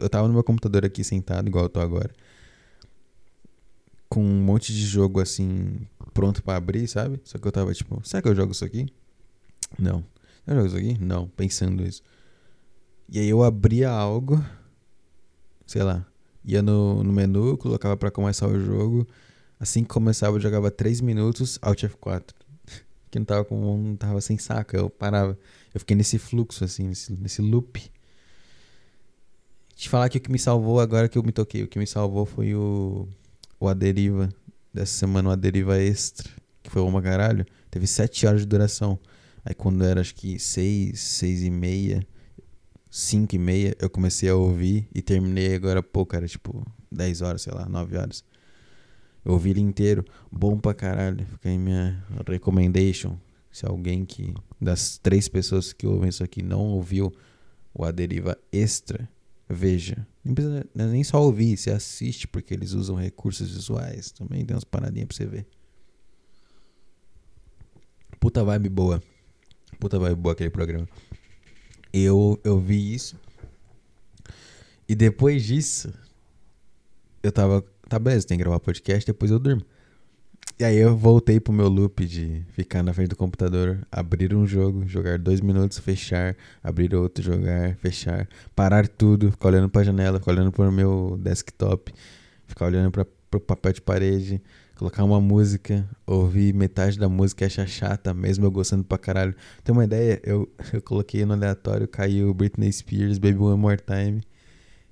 eu 0.00 0.08
tava 0.08 0.28
no 0.28 0.34
meu 0.34 0.44
computador 0.44 0.84
aqui 0.84 1.02
sentado, 1.02 1.48
igual 1.48 1.64
eu 1.64 1.68
tô 1.68 1.80
agora 1.80 2.12
com 4.12 4.22
um 4.22 4.42
monte 4.42 4.74
de 4.74 4.84
jogo 4.84 5.22
assim 5.22 5.88
pronto 6.12 6.42
para 6.42 6.58
abrir, 6.58 6.86
sabe? 6.86 7.18
Só 7.24 7.38
que 7.38 7.48
eu 7.48 7.50
tava 7.50 7.72
tipo, 7.72 7.98
será 8.06 8.20
que 8.20 8.28
eu 8.28 8.34
jogo 8.34 8.52
isso 8.52 8.62
aqui? 8.62 8.86
Não. 9.78 10.04
Eu 10.46 10.54
jogo 10.54 10.66
isso 10.66 10.76
aqui? 10.76 10.98
Não, 11.00 11.28
pensando 11.28 11.82
isso. 11.82 12.02
E 13.08 13.18
aí 13.18 13.26
eu 13.26 13.42
abria 13.42 13.88
algo, 13.88 14.44
sei 15.66 15.82
lá, 15.82 16.06
ia 16.44 16.60
no, 16.60 17.02
no 17.02 17.10
menu, 17.10 17.56
colocava 17.56 17.96
para 17.96 18.10
começar 18.10 18.46
o 18.48 18.60
jogo. 18.60 19.08
Assim 19.58 19.82
que 19.82 19.88
começava, 19.88 20.36
eu 20.36 20.40
jogava 20.40 20.70
3 20.70 21.00
minutos, 21.00 21.58
Alt 21.62 21.82
F4. 21.84 22.34
que 23.10 23.18
não 23.18 23.24
tava 23.24 23.46
com 23.46 23.78
não 23.78 23.96
tava 23.96 24.20
sem 24.20 24.36
saca, 24.36 24.76
eu 24.76 24.90
parava. 24.90 25.38
Eu 25.72 25.80
fiquei 25.80 25.96
nesse 25.96 26.18
fluxo 26.18 26.62
assim, 26.62 26.88
nesse, 26.88 27.14
nesse 27.14 27.40
loop. 27.40 27.80
Te 29.74 29.88
falar 29.88 30.10
que 30.10 30.18
o 30.18 30.20
que 30.20 30.30
me 30.30 30.38
salvou 30.38 30.80
agora 30.80 31.08
que 31.08 31.16
eu 31.16 31.22
me 31.22 31.32
toquei, 31.32 31.62
o 31.62 31.66
que 31.66 31.78
me 31.78 31.86
salvou 31.86 32.26
foi 32.26 32.54
o 32.54 33.08
o 33.62 33.68
A 33.68 33.74
Deriva, 33.74 34.28
dessa 34.74 34.92
semana, 34.92 35.28
o 35.28 35.32
A 35.32 35.36
Deriva 35.36 35.80
Extra, 35.80 36.28
que 36.64 36.68
foi 36.68 36.82
uma 36.82 37.00
caralho, 37.00 37.46
teve 37.70 37.86
7 37.86 38.26
horas 38.26 38.40
de 38.40 38.46
duração. 38.48 38.98
Aí 39.44 39.54
quando 39.54 39.84
era 39.84 40.00
acho 40.00 40.16
que 40.16 40.36
6, 40.36 40.98
6 40.98 41.42
e 41.44 41.50
meia, 41.50 42.04
5 42.90 43.36
e 43.36 43.38
meia, 43.38 43.76
eu 43.78 43.88
comecei 43.88 44.28
a 44.28 44.34
ouvir 44.34 44.88
e 44.92 45.00
terminei 45.00 45.54
agora 45.54 45.80
pouco, 45.80 46.16
era 46.16 46.26
tipo 46.26 46.66
10 46.90 47.22
horas, 47.22 47.42
sei 47.42 47.54
lá, 47.54 47.68
9 47.68 47.96
horas. 47.96 48.24
Eu 49.24 49.34
ouvi 49.34 49.50
ele 49.50 49.60
inteiro, 49.60 50.04
bom 50.30 50.58
pra 50.58 50.74
caralho. 50.74 51.24
Fica 51.24 51.48
aí 51.48 51.56
minha 51.56 52.04
recommendation. 52.26 53.16
Se 53.52 53.64
alguém 53.64 54.04
que, 54.04 54.34
das 54.60 54.98
três 54.98 55.28
pessoas 55.28 55.72
que 55.72 55.86
ouvem 55.86 56.08
isso 56.08 56.24
aqui, 56.24 56.42
não 56.42 56.66
ouviu 56.66 57.12
o 57.72 57.84
A 57.84 57.92
Deriva 57.92 58.36
Extra, 58.50 59.08
veja. 59.52 60.06
Nem 60.24 60.34
precisa 60.34 60.66
nem 60.74 61.04
só 61.04 61.22
ouvir, 61.22 61.56
você 61.56 61.70
assiste 61.70 62.26
porque 62.26 62.54
eles 62.54 62.72
usam 62.72 62.96
recursos 62.96 63.50
visuais. 63.50 64.10
Também 64.10 64.44
tem 64.44 64.54
umas 64.54 64.64
paradinhas 64.64 65.08
pra 65.08 65.16
você 65.16 65.26
ver. 65.26 65.46
Puta 68.18 68.44
vibe 68.44 68.68
boa. 68.68 69.02
Puta 69.78 69.98
vibe 69.98 70.16
boa 70.16 70.32
aquele 70.32 70.50
programa. 70.50 70.88
Eu, 71.92 72.40
eu 72.42 72.58
vi 72.58 72.94
isso. 72.94 73.18
E 74.88 74.94
depois 74.94 75.44
disso, 75.44 75.92
eu 77.22 77.30
tava. 77.30 77.62
Tá 77.88 77.98
beleza, 77.98 78.26
tem 78.26 78.38
que 78.38 78.44
gravar 78.44 78.60
podcast, 78.60 79.06
depois 79.06 79.30
eu 79.30 79.38
durmo. 79.38 79.62
E 80.62 80.64
aí 80.64 80.76
eu 80.76 80.96
voltei 80.96 81.40
pro 81.40 81.52
meu 81.52 81.66
loop 81.66 82.06
de 82.06 82.44
ficar 82.52 82.84
na 82.84 82.94
frente 82.94 83.08
do 83.08 83.16
computador, 83.16 83.84
abrir 83.90 84.32
um 84.32 84.46
jogo, 84.46 84.86
jogar 84.86 85.18
dois 85.18 85.40
minutos, 85.40 85.80
fechar, 85.80 86.36
abrir 86.62 86.94
outro, 86.94 87.20
jogar, 87.20 87.74
fechar, 87.78 88.28
parar 88.54 88.86
tudo, 88.86 89.32
ficar 89.32 89.48
olhando 89.48 89.68
pra 89.68 89.82
janela, 89.82 90.20
ficar 90.20 90.30
olhando 90.30 90.52
pro 90.52 90.70
meu 90.70 91.18
desktop, 91.20 91.92
ficar 92.46 92.66
olhando 92.66 92.92
pra, 92.92 93.04
pro 93.28 93.40
papel 93.40 93.72
de 93.72 93.80
parede, 93.80 94.40
colocar 94.76 95.02
uma 95.02 95.20
música, 95.20 95.84
ouvir 96.06 96.54
metade 96.54 96.96
da 96.96 97.08
música 97.08 97.44
e 97.44 97.46
achar 97.46 97.66
chata, 97.66 98.14
mesmo 98.14 98.46
eu 98.46 98.50
gostando 98.52 98.84
pra 98.84 98.96
caralho. 98.98 99.34
Tem 99.64 99.72
uma 99.72 99.82
ideia? 99.82 100.20
Eu, 100.22 100.48
eu 100.72 100.80
coloquei 100.80 101.24
no 101.24 101.32
aleatório, 101.32 101.88
caiu 101.88 102.32
Britney 102.32 102.72
Spears, 102.72 103.18
Baby 103.18 103.38
One 103.38 103.58
More 103.58 103.82
Time. 103.84 104.22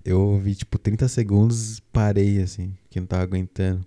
Eu 0.05 0.21
ouvi 0.21 0.57
tipo 0.57 0.81
30 0.81 1.07
segundos, 1.07 1.79
parei 1.93 2.43
assim, 2.43 2.75
que 2.91 2.99
não 2.99 3.07
tava 3.07 3.23
aguentando. 3.23 3.87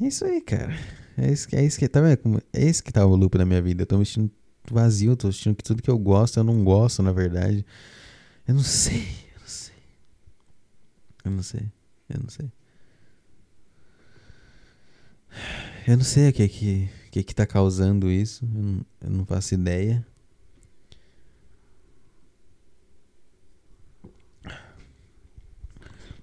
É 0.00 0.06
isso 0.06 0.24
aí, 0.24 0.40
cara. 0.40 0.74
É 1.16 1.30
isso, 1.32 1.48
é 1.54 1.64
isso 1.64 1.78
que 1.78 1.88
tá 1.88 2.00
vendo? 2.00 2.42
É 2.52 2.64
isso 2.64 2.82
que 2.82 2.92
tá 2.92 3.06
o 3.06 3.14
loop 3.14 3.38
da 3.38 3.44
minha 3.44 3.62
vida. 3.62 3.82
Eu 3.82 3.86
tô 3.86 3.98
me 3.98 4.04
sentindo 4.06 4.30
vazio, 4.70 5.16
tô 5.16 5.30
sentindo 5.30 5.54
que 5.56 5.62
tudo 5.62 5.82
que 5.82 5.90
eu 5.90 5.98
gosto, 5.98 6.38
eu 6.38 6.44
não 6.44 6.64
gosto, 6.64 7.02
na 7.02 7.12
verdade. 7.12 7.64
Eu 8.46 8.54
não 8.54 8.62
sei, 8.62 9.06
eu 9.34 9.40
não 9.40 9.46
sei. 9.48 9.74
Eu 11.24 11.30
não 11.30 11.42
sei, 11.42 11.72
eu 12.08 12.20
não 12.20 12.28
sei. 12.28 12.52
Eu 15.86 15.96
não 15.96 16.04
sei 16.04 16.28
o 16.30 16.32
que 16.32 16.42
é 16.42 16.48
que, 16.48 16.88
que, 17.10 17.22
que 17.22 17.34
tá 17.34 17.46
causando 17.46 18.10
isso. 18.10 18.44
Eu 18.54 18.62
não, 18.62 18.86
eu 19.02 19.10
não 19.10 19.26
faço 19.26 19.54
ideia. 19.54 20.04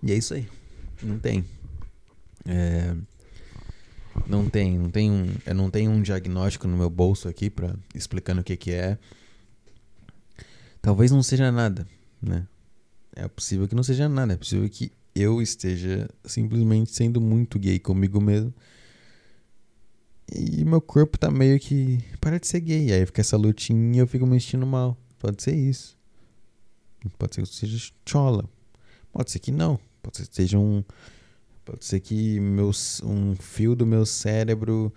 E 0.04 0.12
é 0.12 0.16
isso 0.16 0.34
aí. 0.34 0.48
Não 1.04 1.20
tem. 1.20 1.46
É. 2.46 2.96
Não 4.28 4.50
tem, 4.50 4.78
não 4.78 4.90
tem 4.90 5.12
um, 5.12 5.36
eu 5.46 5.56
não 5.56 5.70
tenho 5.70 5.92
um 5.92 6.02
diagnóstico 6.02 6.68
no 6.68 6.78
meu 6.78 6.90
bolso 6.90 7.28
aqui 7.28 7.50
para 7.50 7.76
explicando 7.94 8.42
o 8.42 8.44
que 8.44 8.56
que 8.56 8.72
é. 8.72 8.98
Talvez 10.82 11.12
não 11.12 11.22
seja 11.22 11.52
nada, 11.52 11.88
né? 12.22 12.48
É 13.16 13.28
possível 13.28 13.68
que 13.68 13.76
não 13.76 13.84
seja 13.84 14.08
nada, 14.08 14.34
é 14.34 14.38
possível 14.38 14.70
que 14.70 14.92
eu 15.14 15.42
esteja 15.42 16.10
simplesmente 16.26 16.92
sendo 16.92 17.20
muito 17.20 17.60
gay 17.60 17.80
comigo 17.80 18.22
mesmo. 18.22 18.54
E 20.34 20.64
meu 20.64 20.80
corpo 20.80 21.18
tá 21.18 21.30
meio 21.30 21.60
que 21.60 22.00
para 22.22 22.40
de 22.40 22.48
ser 22.48 22.62
gay, 22.62 22.94
aí 22.94 23.06
fica 23.06 23.22
essa 23.22 23.36
lutinha 23.36 23.98
e 23.98 24.00
eu 24.00 24.08
fico 24.08 24.26
me 24.26 24.40
sentindo 24.40 24.66
mal. 24.66 24.98
Pode 25.20 25.44
ser 25.44 25.56
isso. 25.56 25.98
Pode 27.18 27.36
ser 27.36 27.42
que 27.42 27.50
eu 27.50 27.54
seja 27.54 27.92
chola. 28.06 28.50
Pode 29.12 29.30
ser 29.30 29.40
que 29.40 29.52
não. 29.52 29.78
Pode 30.02 30.18
ser 30.18 30.28
que 30.28 30.36
seja 30.36 30.58
um 30.58 30.84
Pode 31.72 31.86
ser 31.86 32.02
que 32.02 32.38
meus, 32.38 33.02
um 33.02 33.34
fio 33.34 33.74
do 33.78 33.86
meu 33.86 34.06
cérebro 34.06 34.94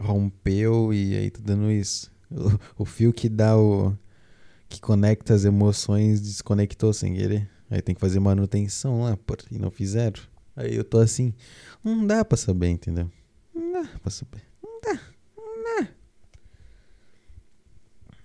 rompeu 0.00 0.90
e 0.90 1.14
aí 1.14 1.30
tá 1.30 1.40
dando 1.44 1.70
isso. 1.70 2.10
O, 2.30 2.82
o 2.82 2.84
fio 2.86 3.12
que 3.12 3.28
dá 3.28 3.58
o. 3.58 3.94
que 4.70 4.80
conecta 4.80 5.34
as 5.34 5.44
emoções 5.44 6.22
desconectou 6.22 6.94
sem 6.94 7.14
querer. 7.14 7.46
Aí 7.68 7.82
tem 7.82 7.94
que 7.94 8.00
fazer 8.00 8.20
manutenção 8.20 9.02
lá, 9.02 9.18
por, 9.18 9.36
e 9.50 9.58
não 9.58 9.70
fizeram. 9.70 10.18
Aí 10.56 10.74
eu 10.76 10.82
tô 10.82 10.98
assim. 10.98 11.34
Não 11.84 12.06
dá 12.06 12.24
pra 12.24 12.38
saber, 12.38 12.68
entendeu? 12.68 13.10
Não 13.54 13.72
dá 13.72 13.86
pra 14.00 14.10
saber. 14.10 14.42
Não 14.62 14.80
dá. 14.80 14.98
Não 15.36 15.62
dá. 15.62 15.88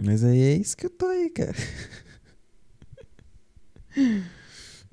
Mas 0.02 0.24
aí 0.24 0.42
é 0.42 0.54
isso 0.54 0.78
que 0.78 0.86
eu 0.86 0.90
tô 0.90 1.08
aí, 1.08 1.30
cara. 1.30 1.54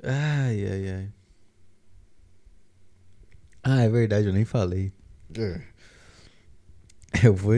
ai, 0.03 0.67
ai, 0.67 0.91
ai. 0.91 1.20
Ah, 3.63 3.83
é 3.83 3.89
verdade, 3.89 4.27
eu 4.27 4.33
nem 4.33 4.45
falei. 4.45 4.93
É. 5.37 5.61
Eu 7.23 7.35
vou 7.35 7.55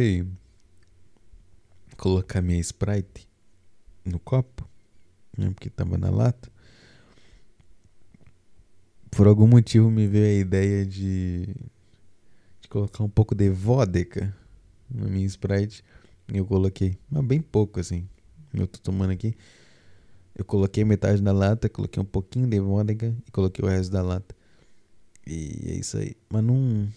colocar 1.96 2.42
minha 2.42 2.58
Sprite 2.58 3.28
no 4.04 4.18
copo, 4.18 4.68
né, 5.36 5.50
porque 5.50 5.70
tava 5.70 5.96
na 5.96 6.10
lata. 6.10 6.50
Por 9.10 9.26
algum 9.28 9.46
motivo 9.46 9.90
me 9.90 10.08
veio 10.08 10.24
a 10.24 10.40
ideia 10.40 10.86
de, 10.86 11.46
de 12.60 12.68
colocar 12.68 13.04
um 13.04 13.08
pouco 13.08 13.34
de 13.34 13.50
vodka 13.50 14.34
na 14.90 15.06
minha 15.06 15.26
Sprite. 15.26 15.84
E 16.32 16.38
eu 16.38 16.46
coloquei, 16.46 16.98
mas 17.10 17.24
bem 17.24 17.40
pouco 17.40 17.78
assim. 17.78 18.08
Eu 18.52 18.66
tô 18.66 18.78
tomando 18.80 19.12
aqui. 19.12 19.36
Eu 20.34 20.44
coloquei 20.44 20.84
metade 20.84 21.22
da 21.22 21.30
lata, 21.30 21.68
coloquei 21.68 22.02
um 22.02 22.06
pouquinho 22.06 22.48
de 22.48 22.58
vodka 22.58 23.14
e 23.26 23.30
coloquei 23.30 23.64
o 23.64 23.68
resto 23.68 23.92
da 23.92 24.02
lata. 24.02 24.34
E 25.26 25.70
é 25.70 25.74
isso 25.74 25.96
aí. 25.98 26.16
Mas 26.28 26.42
não. 26.44 26.88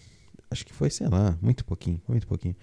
Acho 0.50 0.64
que 0.64 0.72
foi, 0.72 0.90
sei 0.90 1.08
lá, 1.08 1.36
muito 1.42 1.64
pouquinho, 1.64 2.00
muito 2.08 2.26
pouquinho. 2.26 2.56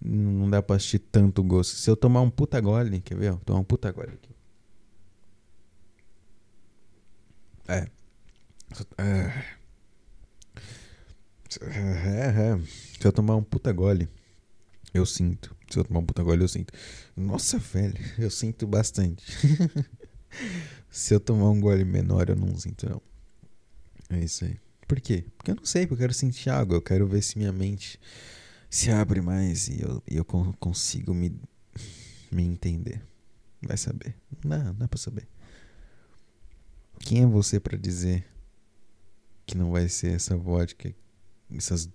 Não 0.00 0.48
dá 0.48 0.62
pra 0.62 0.76
assistir 0.76 0.98
tanto 0.98 1.42
gosto. 1.42 1.76
Se 1.76 1.90
eu 1.90 1.96
tomar 1.96 2.22
um 2.22 2.30
puta 2.30 2.60
gole, 2.60 3.00
quer 3.00 3.16
ver? 3.16 3.36
tomar 3.38 3.60
um 3.60 3.64
puta 3.64 3.90
gole 3.92 4.12
aqui. 4.14 4.30
É. 7.68 7.88
É. 8.98 9.60
É, 11.60 12.52
é. 12.52 12.60
Se 12.98 13.06
eu 13.06 13.12
tomar 13.12 13.36
um 13.36 13.42
puta 13.42 13.72
gole, 13.72 14.08
eu 14.94 15.04
sinto. 15.04 15.54
Se 15.70 15.78
eu 15.78 15.84
tomar 15.84 16.00
um 16.00 16.06
puta 16.06 16.22
gole, 16.22 16.42
eu 16.42 16.48
sinto. 16.48 16.72
Nossa, 17.16 17.58
velho, 17.58 17.98
eu 18.18 18.30
sinto 18.30 18.66
bastante. 18.66 19.24
Se 20.90 21.14
eu 21.14 21.20
tomar 21.20 21.50
um 21.50 21.60
gole 21.60 21.84
menor, 21.84 22.28
eu 22.28 22.36
não 22.36 22.56
sinto, 22.56 22.88
não. 22.88 23.02
É 24.10 24.18
isso 24.18 24.44
aí. 24.44 24.58
Por 24.86 25.00
quê? 25.00 25.24
Porque 25.36 25.52
eu 25.52 25.54
não 25.54 25.64
sei, 25.64 25.86
porque 25.86 25.94
eu 25.94 26.04
quero 26.06 26.14
sentir 26.14 26.50
água, 26.50 26.76
eu 26.76 26.82
quero 26.82 27.06
ver 27.06 27.22
se 27.22 27.38
minha 27.38 27.52
mente 27.52 27.98
se 28.68 28.90
abre 28.90 29.20
mais 29.20 29.68
e 29.68 29.82
eu, 29.82 30.02
e 30.08 30.16
eu 30.16 30.24
consigo 30.24 31.14
me, 31.14 31.40
me 32.30 32.42
entender. 32.42 33.02
Vai 33.62 33.76
saber. 33.76 34.16
Não, 34.44 34.64
não 34.64 34.74
dá 34.74 34.88
pra 34.88 34.98
saber. 34.98 35.28
Quem 36.98 37.22
é 37.22 37.26
você 37.26 37.60
para 37.60 37.78
dizer 37.78 38.26
que 39.46 39.56
não 39.56 39.70
vai 39.70 39.88
ser 39.88 40.12
essa 40.12 40.36
vodka, 40.36 40.94
essas, 41.50 41.88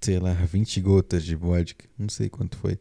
sei 0.00 0.18
lá, 0.18 0.32
20 0.32 0.80
gotas 0.80 1.24
de 1.24 1.34
vodka, 1.34 1.86
não 1.98 2.08
sei 2.08 2.28
quanto 2.28 2.56
foi. 2.56 2.78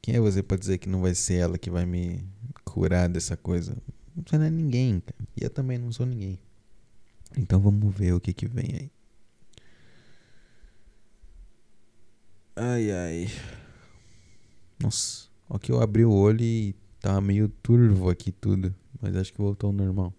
Quem 0.00 0.16
é 0.16 0.20
você 0.20 0.42
para 0.42 0.56
dizer 0.56 0.78
que 0.78 0.88
não 0.88 1.02
vai 1.02 1.14
ser 1.14 1.34
ela 1.34 1.58
que 1.58 1.70
vai 1.70 1.84
me 1.84 2.24
curar 2.64 3.08
dessa 3.08 3.36
coisa? 3.36 3.76
Não 4.32 4.42
é 4.42 4.50
ninguém, 4.50 5.00
cara. 5.00 5.28
E 5.36 5.44
eu 5.44 5.50
também 5.50 5.78
não 5.78 5.92
sou 5.92 6.06
ninguém. 6.06 6.38
Então 7.36 7.60
vamos 7.60 7.94
ver 7.94 8.12
o 8.12 8.20
que 8.20 8.32
que 8.32 8.46
vem 8.46 8.66
aí. 8.74 8.90
Ai 12.54 12.90
ai. 12.90 13.30
Nossa, 14.82 15.28
ó 15.48 15.58
que 15.58 15.72
eu 15.72 15.80
abri 15.80 16.04
o 16.04 16.12
olho 16.12 16.42
e 16.42 16.74
tá 17.00 17.20
meio 17.20 17.48
turvo 17.48 18.08
aqui 18.10 18.32
tudo, 18.32 18.74
mas 19.00 19.16
acho 19.16 19.32
que 19.32 19.38
voltou 19.38 19.68
ao 19.68 19.72
normal. 19.72 20.12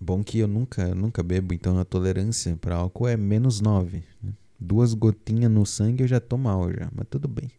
Bom 0.00 0.22
que 0.22 0.38
eu 0.38 0.48
nunca, 0.48 0.94
nunca 0.94 1.22
bebo, 1.22 1.54
então 1.54 1.78
a 1.78 1.84
tolerância 1.84 2.56
para 2.56 2.76
álcool 2.76 3.08
é 3.08 3.16
menos 3.16 3.60
9. 3.60 4.02
Né? 4.22 4.32
Duas 4.58 4.94
gotinhas 4.94 5.50
no 5.50 5.64
sangue 5.64 6.02
eu 6.02 6.08
já 6.08 6.20
tô 6.20 6.36
mal 6.36 6.72
já, 6.72 6.90
mas 6.94 7.06
tudo 7.08 7.28
bem. 7.28 7.50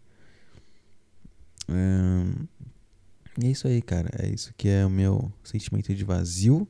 É... 1.69 3.45
é 3.45 3.47
isso 3.47 3.67
aí, 3.67 3.81
cara. 3.81 4.09
É 4.19 4.27
isso 4.27 4.53
que 4.57 4.67
é 4.67 4.85
o 4.85 4.89
meu 4.89 5.31
sentimento 5.43 5.93
de 5.95 6.03
vazio 6.03 6.67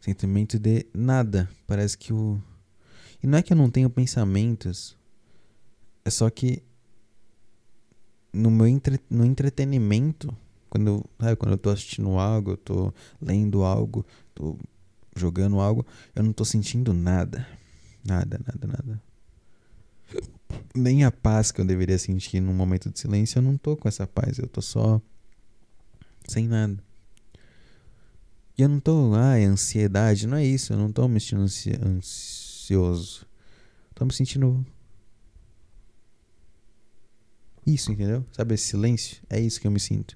sentimento 0.00 0.58
de 0.58 0.86
nada. 0.94 1.48
Parece 1.66 1.96
que 1.96 2.12
o. 2.12 2.40
E 3.22 3.26
não 3.26 3.38
é 3.38 3.42
que 3.42 3.52
eu 3.52 3.56
não 3.56 3.70
tenho 3.70 3.90
pensamentos, 3.90 4.96
é 6.04 6.10
só 6.10 6.30
que 6.30 6.62
no 8.32 8.50
meu 8.50 8.66
entre... 8.66 8.98
no 9.10 9.24
entretenimento, 9.24 10.34
quando 10.68 10.86
eu, 10.88 11.36
quando 11.36 11.52
eu 11.52 11.58
tô 11.58 11.70
assistindo 11.70 12.18
algo, 12.18 12.52
eu 12.52 12.56
tô 12.56 12.94
lendo 13.20 13.62
algo, 13.62 14.06
tô 14.34 14.56
jogando 15.14 15.60
algo, 15.60 15.84
eu 16.14 16.22
não 16.22 16.32
tô 16.32 16.44
sentindo 16.44 16.94
nada. 16.94 17.46
Nada, 18.02 18.40
nada, 18.46 18.66
nada. 18.66 19.02
Nem 20.74 21.04
a 21.04 21.10
paz 21.10 21.52
que 21.52 21.60
eu 21.60 21.64
deveria 21.64 21.98
sentir 21.98 22.40
num 22.40 22.54
momento 22.54 22.90
de 22.90 22.98
silêncio, 22.98 23.38
eu 23.38 23.42
não 23.42 23.58
tô 23.58 23.76
com 23.76 23.88
essa 23.88 24.06
paz, 24.06 24.38
eu 24.38 24.48
tô 24.48 24.62
só 24.62 25.00
sem 26.26 26.48
nada. 26.48 26.82
E 28.60 28.62
eu 28.62 28.68
não 28.68 28.78
tô, 28.78 29.14
ai, 29.14 29.44
ansiedade, 29.44 30.26
não 30.26 30.36
é 30.36 30.44
isso. 30.44 30.74
Eu 30.74 30.76
não 30.76 30.92
tô 30.92 31.08
me 31.08 31.18
sentindo 31.18 31.40
ansi 31.40 31.70
ansioso. 31.82 33.26
Tô 33.94 34.04
me 34.04 34.12
sentindo. 34.12 34.66
Isso, 37.66 37.90
entendeu? 37.90 38.22
Sabe 38.32 38.52
esse 38.52 38.64
silêncio? 38.64 39.22
É 39.30 39.40
isso 39.40 39.58
que 39.58 39.66
eu 39.66 39.70
me 39.70 39.80
sinto. 39.80 40.14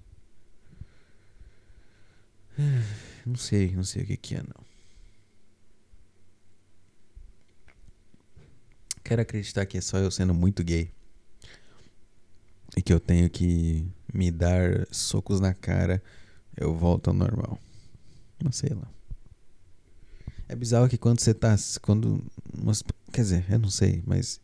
Não 3.25 3.37
sei, 3.37 3.75
não 3.75 3.83
sei 3.83 4.03
o 4.03 4.07
que, 4.07 4.19
que 4.19 4.35
é, 4.35 4.43
não. 4.43 4.63
Quero 9.03 9.23
acreditar 9.23 9.65
que 9.65 9.79
é 9.79 9.81
só 9.81 9.97
eu 9.97 10.11
sendo 10.11 10.35
muito 10.35 10.63
gay. 10.63 10.93
E 12.77 12.83
que 12.83 12.93
eu 12.93 13.01
tenho 13.01 13.31
que 13.31 13.91
me 14.13 14.31
dar 14.31 14.87
socos 14.91 15.41
na 15.41 15.55
cara, 15.55 16.03
eu 16.55 16.77
volto 16.77 17.09
ao 17.09 17.15
normal. 17.15 17.59
Não 18.45 18.53
sei 18.53 18.69
lá. 18.75 18.87
É 20.47 20.55
bizarro 20.55 20.87
que 20.87 20.99
quando 20.99 21.19
você 21.19 21.33
tá. 21.33 21.57
Quando. 21.81 22.23
Quer 23.11 23.23
dizer, 23.23 23.47
eu 23.51 23.59
não 23.59 23.71
sei, 23.71 24.03
mas 24.07 24.39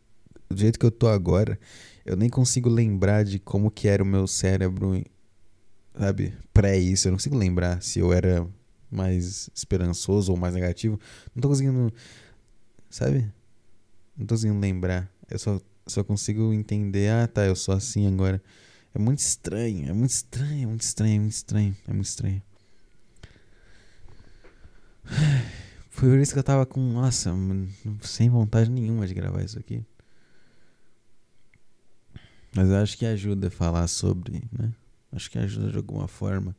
do 0.48 0.56
jeito 0.56 0.78
que 0.78 0.86
eu 0.86 0.90
tô 0.90 1.06
agora, 1.06 1.60
eu 2.06 2.16
nem 2.16 2.30
consigo 2.30 2.70
lembrar 2.70 3.24
de 3.24 3.38
como 3.38 3.70
que 3.70 3.86
era 3.86 4.02
o 4.02 4.06
meu 4.06 4.26
cérebro, 4.26 5.04
sabe, 5.98 6.32
pré 6.54 6.78
isso. 6.78 7.06
Eu 7.06 7.10
não 7.10 7.18
consigo 7.18 7.36
lembrar 7.36 7.82
se 7.82 7.98
eu 7.98 8.10
era 8.10 8.48
mais 8.90 9.50
esperançoso 9.54 10.32
ou 10.32 10.38
mais 10.38 10.54
negativo. 10.54 10.98
Não 11.34 11.42
tô 11.42 11.48
conseguindo, 11.48 11.92
sabe? 12.88 13.30
Não 14.16 14.24
tô 14.24 14.34
conseguindo 14.34 14.58
lembrar. 14.58 15.12
Eu 15.28 15.38
só, 15.38 15.60
só 15.86 16.02
consigo 16.02 16.54
entender, 16.54 17.10
ah 17.10 17.28
tá, 17.28 17.44
eu 17.44 17.54
sou 17.54 17.74
assim 17.74 18.06
agora. 18.06 18.42
É 18.94 18.98
muito 18.98 19.18
estranho, 19.18 19.90
é 19.90 19.92
muito 19.92 20.10
estranho, 20.10 20.62
é 20.62 20.66
muito 20.66 20.82
estranho, 20.82 21.16
é 21.16 21.18
muito 21.20 21.32
estranho, 21.32 21.76
é 21.86 21.92
muito 21.92 22.06
estranho. 22.06 22.42
Foi 25.90 26.08
por 26.08 26.18
isso 26.18 26.32
que 26.32 26.38
eu 26.38 26.44
tava 26.44 26.64
com, 26.64 26.80
nossa, 26.80 27.32
sem 28.02 28.30
vontade 28.30 28.70
nenhuma 28.70 29.06
de 29.06 29.14
gravar 29.14 29.42
isso 29.42 29.58
aqui. 29.58 29.84
Mas 32.54 32.68
eu 32.68 32.76
acho 32.76 32.96
que 32.96 33.06
ajuda 33.06 33.48
a 33.48 33.50
falar 33.50 33.86
sobre, 33.86 34.42
né? 34.52 34.72
Acho 35.12 35.30
que 35.30 35.38
ajuda 35.38 35.70
de 35.70 35.76
alguma 35.76 36.08
forma. 36.08 36.56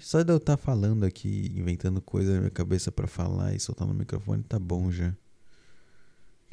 Só 0.00 0.22
de 0.22 0.32
eu 0.32 0.38
estar 0.38 0.56
tá 0.56 0.62
falando 0.62 1.04
aqui, 1.04 1.52
inventando 1.54 2.00
coisa 2.00 2.34
na 2.34 2.38
minha 2.40 2.50
cabeça 2.50 2.90
para 2.90 3.06
falar 3.06 3.54
e 3.54 3.60
soltar 3.60 3.86
no 3.86 3.94
microfone, 3.94 4.42
tá 4.42 4.58
bom 4.58 4.90
já. 4.90 5.14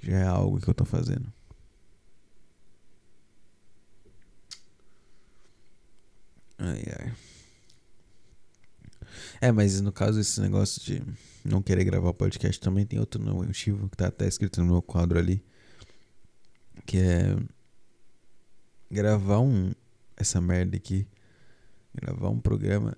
Já 0.01 0.17
é 0.17 0.25
algo 0.25 0.59
que 0.59 0.67
eu 0.67 0.73
tô 0.73 0.85
fazendo. 0.85 1.31
Ai, 6.59 6.83
ai. 6.99 7.13
É, 9.43 9.51
mas 9.51 9.81
no 9.81 9.91
caso 9.91 10.21
esse 10.21 10.39
negócio 10.39 10.81
de 10.81 11.03
não 11.43 11.61
querer 11.61 11.83
gravar 11.83 12.13
podcast 12.13 12.61
também 12.61 12.85
tem 12.85 12.97
outro 12.97 13.21
motivo 13.21 13.89
que 13.89 13.97
tá 13.97 14.07
até 14.07 14.25
escrito 14.25 14.61
no 14.61 14.71
meu 14.71 14.81
quadro 14.81 15.19
ali. 15.19 15.43
Que 16.85 16.99
é 16.99 17.35
gravar 18.89 19.41
um. 19.41 19.73
Essa 20.15 20.39
merda 20.39 20.77
aqui. 20.77 21.05
Gravar 21.93 22.29
um 22.29 22.39
programa. 22.39 22.97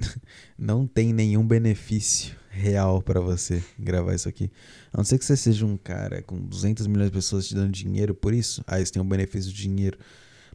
não 0.58 0.88
tem 0.88 1.12
nenhum 1.12 1.46
benefício 1.46 2.36
real 2.50 3.00
para 3.00 3.20
você 3.20 3.62
gravar 3.78 4.16
isso 4.16 4.28
aqui. 4.28 4.50
A 4.92 4.96
não 4.96 5.04
ser 5.04 5.20
que 5.20 5.24
você 5.24 5.36
seja 5.36 5.64
um 5.64 5.76
cara 5.76 6.20
com 6.20 6.36
200 6.36 6.88
milhões 6.88 7.10
de 7.10 7.14
pessoas 7.14 7.46
te 7.46 7.54
dando 7.54 7.70
dinheiro 7.70 8.12
por 8.12 8.34
isso. 8.34 8.60
Ah, 8.66 8.80
isso 8.80 8.92
tem 8.92 9.00
um 9.00 9.08
benefício 9.08 9.52
de 9.52 9.62
dinheiro. 9.62 10.00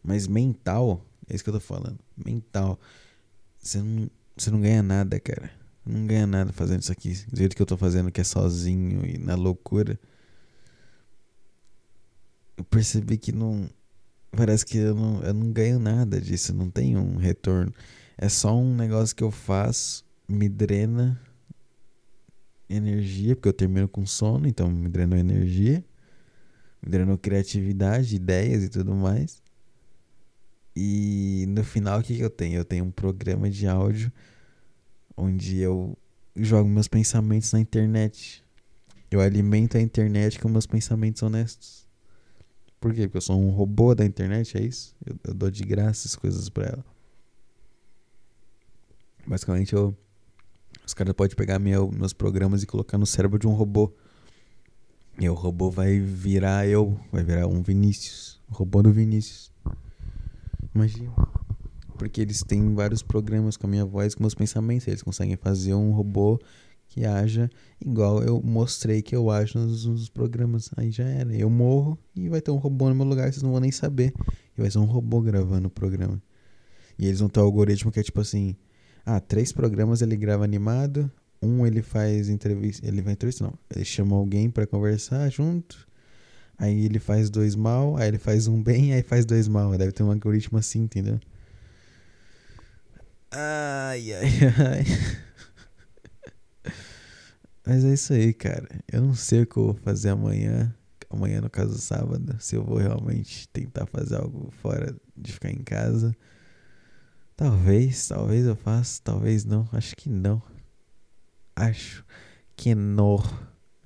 Mas 0.03 0.27
mental, 0.27 1.01
é 1.29 1.35
isso 1.35 1.41
que 1.41 1.49
eu 1.49 1.53
tô 1.53 1.61
falando. 1.61 1.99
Mental. 2.17 2.77
Você 3.57 3.81
não, 3.81 4.09
você 4.35 4.51
não 4.51 4.59
ganha 4.59 4.83
nada, 4.83 5.19
cara. 5.19 5.51
Não 5.85 6.05
ganha 6.07 6.25
nada 6.25 6.51
fazendo 6.51 6.81
isso 6.81 6.91
aqui. 6.91 7.13
Do 7.31 7.37
jeito 7.37 7.55
que 7.55 7.61
eu 7.61 7.65
tô 7.65 7.77
fazendo, 7.77 8.11
que 8.11 8.19
é 8.19 8.23
sozinho 8.23 9.05
e 9.05 9.17
na 9.17 9.35
loucura. 9.35 9.99
Eu 12.57 12.63
percebi 12.63 13.17
que 13.17 13.31
não 13.31 13.69
parece 14.35 14.65
que 14.65 14.77
eu 14.77 14.93
não, 14.93 15.23
eu 15.23 15.33
não 15.33 15.51
ganho 15.51 15.79
nada 15.79 16.19
disso, 16.19 16.53
não 16.53 16.69
tem 16.69 16.97
um 16.97 17.15
retorno. 17.15 17.73
É 18.17 18.29
só 18.29 18.55
um 18.55 18.75
negócio 18.75 19.15
que 19.15 19.23
eu 19.23 19.31
faço, 19.31 20.05
me 20.27 20.49
drena 20.49 21.19
energia, 22.69 23.35
porque 23.35 23.49
eu 23.49 23.53
termino 23.53 23.87
com 23.87 24.05
sono, 24.05 24.47
então 24.47 24.69
me 24.69 24.89
drenou 24.89 25.17
energia, 25.17 25.83
me 26.81 26.89
drenou 26.89 27.17
criatividade, 27.17 28.15
ideias 28.15 28.63
e 28.63 28.69
tudo 28.69 28.95
mais. 28.95 29.41
E 30.75 31.45
no 31.47 31.63
final 31.63 31.99
o 31.99 32.03
que, 32.03 32.15
que 32.15 32.21
eu 32.21 32.29
tenho? 32.29 32.57
Eu 32.57 32.65
tenho 32.65 32.83
um 32.83 32.91
programa 32.91 33.49
de 33.49 33.67
áudio 33.67 34.11
onde 35.15 35.59
eu 35.59 35.97
jogo 36.35 36.67
meus 36.67 36.87
pensamentos 36.87 37.53
na 37.53 37.59
internet. 37.59 38.43
Eu 39.09 39.21
alimento 39.21 39.77
a 39.77 39.81
internet 39.81 40.39
com 40.39 40.49
meus 40.49 40.65
pensamentos 40.65 41.23
honestos. 41.23 41.87
Por 42.79 42.93
quê? 42.93 43.07
Porque 43.07 43.17
eu 43.17 43.21
sou 43.21 43.39
um 43.39 43.49
robô 43.49 43.95
da 43.95 44.05
internet, 44.05 44.57
é 44.57 44.61
isso? 44.61 44.93
Eu, 45.05 45.15
eu 45.23 45.33
dou 45.33 45.49
de 45.49 45.63
graça 45.63 46.07
as 46.07 46.15
coisas 46.15 46.49
pra 46.49 46.65
ela. 46.65 46.85
Basicamente, 49.25 49.73
eu, 49.73 49.97
os 50.85 50.93
caras 50.93 51.13
podem 51.13 51.35
pegar 51.35 51.57
meu, 51.57 51.89
meus 51.91 52.13
programas 52.13 52.61
e 52.61 52.67
colocar 52.67 52.97
no 52.97 53.05
cérebro 53.05 53.39
de 53.39 53.47
um 53.47 53.53
robô. 53.53 53.91
E 55.17 55.29
o 55.29 55.33
robô 55.33 55.71
vai 55.71 55.97
virar 55.97 56.67
eu, 56.67 56.99
vai 57.11 57.23
virar 57.23 57.47
um 57.47 57.63
Vinícius. 57.63 58.41
O 58.49 58.53
robô 58.53 58.83
do 58.83 58.91
Vinícius. 58.91 59.54
Imagina. 60.75 61.13
Porque 61.97 62.19
eles 62.19 62.43
têm 62.43 62.75
vários 62.75 63.01
programas 63.01 63.55
com 63.55 63.65
a 63.65 63.69
minha 63.69 63.85
voz, 63.85 64.13
com 64.13 64.21
meus 64.21 64.35
pensamentos. 64.35 64.85
Eles 64.87 65.01
conseguem 65.01 65.37
fazer 65.37 65.73
um 65.73 65.91
robô 65.91 66.37
que 66.87 67.05
haja 67.05 67.49
igual 67.83 68.21
eu 68.21 68.41
mostrei 68.43 69.01
que 69.01 69.15
eu 69.15 69.31
ajo 69.31 69.57
nos, 69.57 69.85
nos, 69.85 70.09
programas. 70.09 70.69
Aí 70.75 70.91
já 70.91 71.05
era. 71.05 71.33
Eu 71.33 71.49
morro 71.49 71.97
e 72.15 72.27
vai 72.27 72.41
ter 72.41 72.51
um 72.51 72.57
robô 72.57 72.89
no 72.89 72.95
meu 72.95 73.05
lugar, 73.05 73.31
vocês 73.31 73.41
não 73.41 73.51
vão 73.51 73.61
nem 73.61 73.71
saber. 73.71 74.13
E 74.57 74.61
vai 74.61 74.69
ser 74.69 74.79
um 74.79 74.85
robô 74.85 75.21
gravando 75.21 75.67
o 75.67 75.71
programa. 75.71 76.21
E 76.99 77.07
eles 77.07 77.19
vão 77.19 77.29
ter 77.29 77.39
um 77.39 77.43
algoritmo 77.43 77.91
que 77.91 77.99
é 77.99 78.03
tipo 78.03 78.19
assim: 78.19 78.55
ah, 79.05 79.19
três 79.19 79.53
programas 79.53 80.01
ele 80.01 80.17
grava 80.17 80.43
animado, 80.43 81.09
um 81.41 81.65
ele 81.65 81.81
faz 81.81 82.29
entrevista, 82.29 82.85
ele 82.85 83.01
vai 83.01 83.13
entrevista 83.13 83.45
não, 83.45 83.53
ele 83.73 83.85
chama 83.85 84.15
alguém 84.15 84.49
para 84.49 84.67
conversar 84.67 85.29
junto. 85.29 85.87
Aí 86.57 86.85
ele 86.85 86.99
faz 86.99 87.29
dois 87.29 87.55
mal, 87.55 87.97
aí 87.97 88.07
ele 88.07 88.17
faz 88.17 88.47
um 88.47 88.61
bem, 88.61 88.93
aí 88.93 89.03
faz 89.03 89.25
dois 89.25 89.47
mal. 89.47 89.77
Deve 89.77 89.91
ter 89.91 90.03
um 90.03 90.11
algoritmo 90.11 90.57
assim, 90.57 90.81
entendeu? 90.83 91.19
Ai, 93.31 94.13
ai, 94.13 94.29
ai. 94.57 94.85
Mas 97.65 97.83
é 97.83 97.93
isso 97.93 98.13
aí, 98.13 98.33
cara. 98.33 98.67
Eu 98.91 99.01
não 99.01 99.15
sei 99.15 99.41
o 99.41 99.47
que 99.47 99.57
eu 99.57 99.65
vou 99.65 99.73
fazer 99.73 100.09
amanhã. 100.09 100.73
Amanhã, 101.09 101.41
no 101.41 101.49
caso, 101.49 101.77
sábado. 101.79 102.35
Se 102.39 102.55
eu 102.55 102.63
vou 102.63 102.77
realmente 102.77 103.47
tentar 103.49 103.85
fazer 103.87 104.15
algo 104.15 104.51
fora 104.61 104.95
de 105.17 105.33
ficar 105.33 105.51
em 105.51 105.63
casa. 105.63 106.15
Talvez, 107.35 108.07
talvez 108.07 108.45
eu 108.45 108.55
faça, 108.55 109.01
talvez 109.03 109.43
não. 109.43 109.67
Acho 109.73 109.95
que 109.95 110.09
não. 110.09 110.41
Acho 111.55 112.05
que 112.55 112.73
não. 112.73 113.17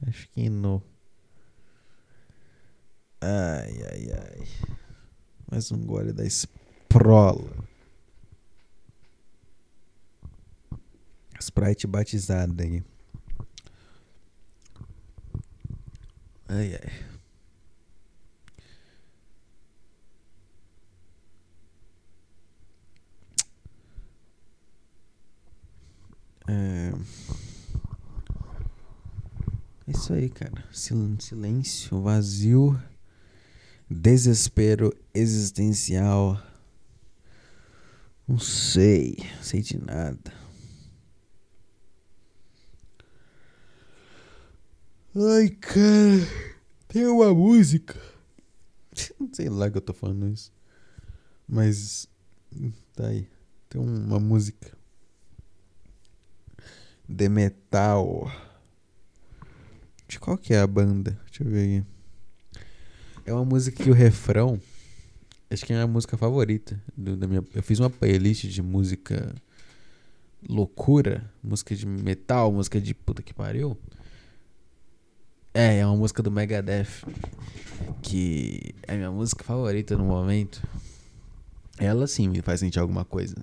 Acho 0.05 0.29
que 0.29 0.49
não. 0.49 0.83
Ai, 3.21 3.83
ai, 3.91 4.11
ai. 4.13 4.47
Mais 5.51 5.71
um 5.71 5.85
gole 5.85 6.13
da 6.13 6.23
esprola. 6.23 7.67
Sprite 11.39 11.87
batizada 11.87 12.63
aí. 12.63 12.83
Ai, 16.47 16.75
ai. 16.75 17.09
É... 26.47 26.91
Isso 29.87 30.13
aí, 30.13 30.29
cara. 30.29 30.63
Silêncio, 30.71 32.01
vazio, 32.01 32.79
desespero 33.89 34.93
existencial. 35.13 36.41
Não 38.27 38.37
sei, 38.37 39.17
sei 39.41 39.61
de 39.61 39.77
nada. 39.77 40.31
Ai, 45.15 45.49
cara. 45.49 46.49
Tem 46.87 47.07
uma 47.07 47.33
música. 47.33 47.99
Sei 49.33 49.49
lá 49.49 49.69
que 49.69 49.77
eu 49.77 49.81
tô 49.81 49.93
falando 49.93 50.29
isso. 50.29 50.51
Mas. 51.47 52.07
Tá 52.95 53.07
aí. 53.07 53.27
Tem 53.67 53.81
uma 53.81 54.19
música. 54.19 54.77
De 57.07 57.27
metal. 57.27 58.31
De 60.07 60.19
qual 60.19 60.37
que 60.37 60.53
é 60.53 60.59
a 60.59 60.67
banda? 60.67 61.19
Deixa 61.25 61.43
eu 61.43 61.49
ver 61.49 61.79
aqui. 61.79 61.98
É 63.29 63.33
uma 63.33 63.45
música 63.45 63.83
que 63.83 63.91
o 63.91 63.93
refrão. 63.93 64.59
Acho 65.51 65.63
que 65.63 65.71
é 65.71 65.79
a 65.79 65.85
música 65.85 66.17
favorita. 66.17 66.81
Do, 66.97 67.15
da 67.15 67.27
minha, 67.27 67.43
eu 67.53 67.61
fiz 67.61 67.79
uma 67.79 67.87
playlist 67.87 68.45
de 68.45 68.59
música 68.59 69.35
loucura. 70.49 71.31
Música 71.43 71.75
de 71.75 71.85
metal, 71.85 72.51
música 72.51 72.81
de 72.81 72.91
puta 72.95 73.21
que 73.21 73.31
pariu. 73.31 73.77
É, 75.53 75.77
é 75.77 75.85
uma 75.85 75.95
música 75.95 76.23
do 76.23 76.31
Megadeth. 76.31 77.05
Que 78.01 78.73
é 78.81 78.95
minha 78.95 79.11
música 79.11 79.43
favorita 79.43 79.95
no 79.95 80.05
momento. 80.05 80.67
Ela 81.77 82.07
sim 82.07 82.29
me 82.29 82.41
faz 82.41 82.61
sentir 82.61 82.79
alguma 82.79 83.05
coisa. 83.05 83.35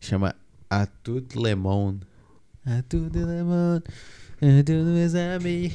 Chama 0.00 0.34
A 0.70 0.86
tout 0.86 1.34
le 1.36 1.54
monde. 1.54 2.06
A 2.64 2.82
tout 2.84 3.14
le 3.14 3.44
monde. 3.44 3.84
A 4.40 5.34
amis. 5.36 5.74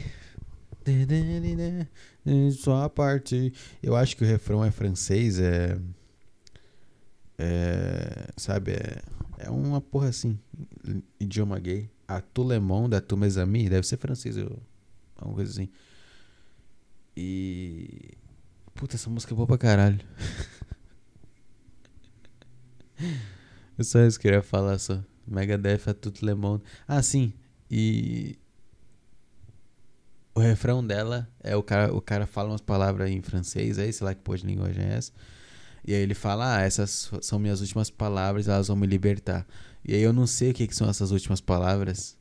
Só 2.51 2.83
a 2.83 2.89
parte. 2.89 3.53
Eu 3.81 3.95
acho 3.95 4.17
que 4.17 4.23
o 4.23 4.27
refrão 4.27 4.63
é 4.63 4.71
francês, 4.71 5.39
é. 5.39 5.79
É. 7.37 8.27
Sabe? 8.35 8.73
É, 8.73 9.01
é 9.37 9.49
uma 9.49 9.79
porra 9.79 10.09
assim. 10.09 10.37
Idioma 11.19 11.59
gay. 11.59 11.89
A 12.07 12.21
tout 12.21 12.47
le 12.49 12.59
monde, 12.59 12.95
a 12.95 13.01
tous 13.01 13.17
mes 13.17 13.37
amis. 13.37 13.69
Deve 13.69 13.85
ser 13.85 13.97
francês, 13.97 14.37
eu, 14.37 14.59
alguma 15.15 15.35
coisa 15.35 15.51
assim. 15.51 15.69
E. 17.15 18.17
Puta, 18.73 18.95
essa 18.95 19.09
música 19.09 19.33
é 19.33 19.35
boa 19.35 19.47
pra 19.47 19.57
caralho. 19.57 19.99
eu 23.77 23.83
só 23.83 24.05
isso 24.05 24.19
queria 24.19 24.41
falar 24.41 24.77
só. 24.79 25.03
Megadeth 25.25 25.87
a 25.87 25.93
tout 25.93 26.23
le 26.23 26.33
monde. 26.35 26.63
Ah, 26.87 27.01
sim. 27.01 27.33
E 27.69 28.37
o 30.38 30.39
refrão 30.39 30.86
dela 30.86 31.28
é 31.43 31.56
o 31.56 31.63
cara, 31.63 31.91
o 31.91 32.00
cara 32.00 32.28
fala 32.28 32.50
umas 32.50 32.62
palavras 32.62 33.10
em 33.10 33.21
francês, 33.23 33.80
aí 33.80 33.91
sei 33.91 34.06
lá 34.06 34.13
que 34.13 34.21
pô 34.21 34.36
de 34.36 34.45
linguagem 34.45 34.84
é 34.84 34.93
essa. 34.93 35.12
E 35.84 35.95
aí 35.95 36.00
ele 36.00 36.13
fala: 36.13 36.58
"Ah, 36.58 36.62
essas 36.62 37.10
são 37.21 37.39
minhas 37.39 37.60
últimas 37.60 37.89
palavras, 37.89 38.47
elas 38.47 38.67
vão 38.67 38.78
me 38.78 38.86
libertar". 38.86 39.47
E 39.84 39.95
aí 39.95 40.02
eu 40.02 40.13
não 40.13 40.28
sei 40.28 40.52
o 40.52 40.54
que, 40.54 40.67
que 40.67 40.76
são 40.76 40.88
essas 40.88 41.10
últimas 41.10 41.41
palavras. 41.41 42.15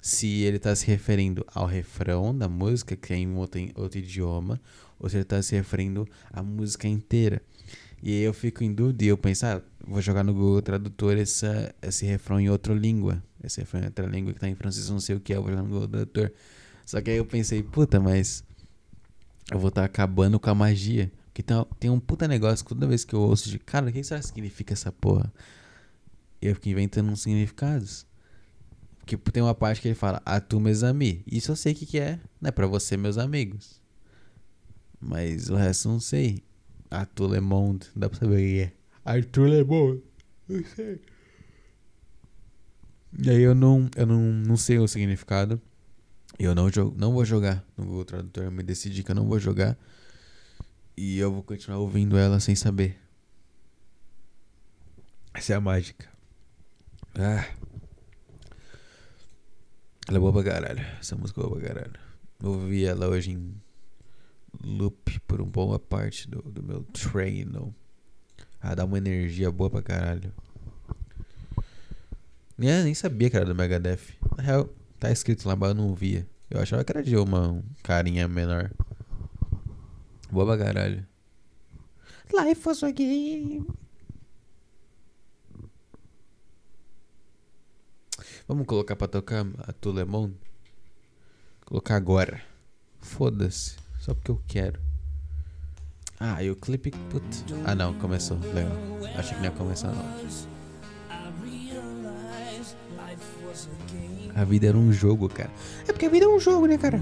Se 0.00 0.42
ele 0.42 0.58
tá 0.58 0.74
se 0.74 0.86
referindo 0.86 1.44
ao 1.54 1.66
refrão 1.66 2.36
da 2.36 2.48
música, 2.48 2.96
que 2.96 3.12
é 3.12 3.16
em 3.16 3.34
outro, 3.36 3.60
em 3.60 3.72
outro 3.74 3.98
idioma, 3.98 4.58
ou 4.98 5.08
se 5.10 5.16
ele 5.16 5.24
tá 5.24 5.42
se 5.42 5.54
referindo 5.54 6.08
à 6.32 6.42
música 6.42 6.88
inteira. 6.88 7.42
E 8.02 8.10
aí 8.12 8.22
eu 8.22 8.32
fico 8.32 8.64
em 8.64 8.72
dúvida 8.72 9.04
e 9.04 9.08
eu 9.08 9.18
penso, 9.18 9.44
ah, 9.44 9.60
vou 9.86 10.00
jogar 10.00 10.24
no 10.24 10.32
Google 10.32 10.62
Tradutor 10.62 11.18
essa, 11.18 11.74
esse 11.82 12.06
refrão 12.06 12.40
em 12.40 12.48
outra 12.48 12.72
língua. 12.72 13.22
Esse 13.42 13.60
refrão 13.60 13.82
em 13.82 13.86
outra 13.86 14.06
língua 14.06 14.32
que 14.32 14.40
tá 14.40 14.48
em 14.48 14.54
francês, 14.54 14.88
não 14.88 15.00
sei 15.00 15.16
o 15.16 15.20
que 15.20 15.34
é, 15.34 15.36
vou 15.36 15.50
jogar 15.50 15.62
no 15.62 15.68
Google 15.68 15.88
Tradutor. 15.88 16.32
Só 16.88 17.02
que 17.02 17.10
aí 17.10 17.18
eu 17.18 17.26
pensei, 17.26 17.62
puta, 17.62 18.00
mas 18.00 18.42
eu 19.52 19.58
vou 19.58 19.68
estar 19.68 19.82
tá 19.82 19.84
acabando 19.84 20.40
com 20.40 20.48
a 20.48 20.54
magia. 20.54 21.12
Porque 21.26 21.42
tem, 21.42 21.66
tem 21.78 21.90
um 21.90 22.00
puta 22.00 22.26
negócio 22.26 22.64
que 22.64 22.70
toda 22.70 22.86
vez 22.86 23.04
que 23.04 23.12
eu 23.12 23.20
ouço 23.20 23.50
de, 23.50 23.58
cara, 23.58 23.90
o 23.90 23.92
que 23.92 24.02
será 24.02 24.20
que 24.20 24.26
significa 24.28 24.72
essa 24.72 24.90
porra? 24.90 25.30
E 26.40 26.46
eu 26.46 26.54
fico 26.54 26.70
inventando 26.70 27.10
uns 27.10 27.20
significados. 27.20 28.06
Porque 29.00 29.18
tem 29.18 29.42
uma 29.42 29.54
parte 29.54 29.82
que 29.82 29.88
ele 29.88 29.94
fala, 29.94 30.22
a 30.24 30.40
tu, 30.40 30.58
meus 30.58 30.82
amigos. 30.82 31.24
Isso 31.30 31.52
eu 31.52 31.56
sei 31.56 31.74
o 31.74 31.76
que, 31.76 31.84
que 31.84 31.98
é, 31.98 32.18
né? 32.40 32.50
Pra 32.50 32.66
você, 32.66 32.96
meus 32.96 33.18
amigos. 33.18 33.82
Mas 34.98 35.50
o 35.50 35.56
resto 35.56 35.88
eu 35.88 35.92
não 35.92 36.00
sei. 36.00 36.42
Arthur 36.90 37.32
Le 37.32 37.40
Monde, 37.40 37.86
dá 37.94 38.08
pra 38.08 38.18
saber 38.18 38.34
o 38.34 38.38
que 38.38 38.60
é. 38.60 38.72
Arthur 39.04 39.46
Le 39.46 39.62
Monde, 39.62 40.02
não 40.48 40.64
sei. 40.64 41.02
E 43.22 43.28
aí 43.28 43.42
eu 43.42 43.54
não, 43.54 43.90
eu 43.94 44.06
não, 44.06 44.22
não 44.22 44.56
sei 44.56 44.78
o 44.78 44.88
significado. 44.88 45.60
Eu 46.38 46.54
não, 46.54 46.68
não 46.96 47.12
vou 47.12 47.24
jogar 47.24 47.64
no 47.76 47.84
Google 47.84 48.04
Tradutor. 48.04 48.44
Eu 48.44 48.52
me 48.52 48.62
decidi 48.62 49.02
que 49.02 49.10
eu 49.10 49.14
não 49.14 49.26
vou 49.26 49.40
jogar. 49.40 49.76
E 50.96 51.18
eu 51.18 51.32
vou 51.32 51.42
continuar 51.42 51.78
ouvindo 51.78 52.16
ela 52.16 52.38
sem 52.38 52.54
saber. 52.54 52.98
Essa 55.34 55.54
é 55.54 55.56
a 55.56 55.60
mágica. 55.60 56.08
Ah. 57.16 57.44
Ela 60.08 60.16
é 60.16 60.20
boa 60.20 60.32
pra 60.32 60.44
caralho. 60.44 60.80
Essa 61.00 61.16
música 61.16 61.40
é 61.40 61.44
boa 61.44 61.58
pra 61.58 61.68
caralho. 61.68 62.00
Eu 62.40 62.50
ouvi 62.50 62.84
ela 62.84 63.08
hoje 63.08 63.32
em 63.32 63.54
loop 64.62 65.20
por 65.20 65.40
uma 65.40 65.50
boa 65.50 65.78
parte 65.78 66.28
do, 66.28 66.40
do 66.42 66.62
meu 66.62 66.82
treino. 66.84 67.74
Ah, 68.60 68.74
dá 68.74 68.84
uma 68.84 68.98
energia 68.98 69.50
boa 69.50 69.70
pra 69.70 69.82
caralho. 69.82 70.32
Nem, 72.56 72.82
nem 72.82 72.94
sabia 72.94 73.30
que 73.30 73.36
era 73.36 73.44
do 73.44 73.54
Megadeth. 73.54 74.16
Na 74.36 74.42
real, 74.42 74.68
Tá 74.98 75.10
escrito 75.10 75.46
lá, 75.46 75.54
mas 75.54 75.70
eu 75.70 75.74
não 75.74 75.94
via. 75.94 76.26
Eu 76.50 76.60
achava 76.60 76.82
que 76.82 76.90
era 76.90 77.02
de 77.02 77.16
uma 77.16 77.48
um 77.48 77.62
carinha 77.82 78.26
menor. 78.26 78.70
Boa 80.30 80.56
pra 80.56 80.64
caralho. 80.64 81.06
Life 82.32 82.68
was 82.68 82.82
a 82.82 82.90
game. 82.90 83.66
Vamos 88.46 88.66
colocar 88.66 88.96
pra 88.96 89.06
tocar 89.06 89.46
a 89.58 89.72
Tulemon? 89.72 90.30
Colocar 91.64 91.96
agora. 91.96 92.42
Foda-se. 92.98 93.76
Só 94.00 94.14
porque 94.14 94.30
eu 94.30 94.42
quero. 94.48 94.80
Ah, 96.18 96.42
e 96.42 96.50
o 96.50 96.56
clipe. 96.56 96.90
Put... 97.10 97.24
Ah, 97.66 97.74
não, 97.74 97.94
começou. 97.94 98.38
Legal. 98.38 98.72
Achei 99.16 99.34
que 99.34 99.38
não 99.38 99.44
ia 99.44 99.50
começar, 99.50 99.92
não. 99.92 100.57
A 104.38 104.44
vida 104.44 104.68
era 104.68 104.78
um 104.78 104.92
jogo, 104.92 105.28
cara. 105.28 105.50
É 105.88 105.92
porque 105.92 106.06
a 106.06 106.08
vida 106.08 106.24
é 106.24 106.28
um 106.28 106.38
jogo, 106.38 106.66
né, 106.66 106.78
cara? 106.78 107.00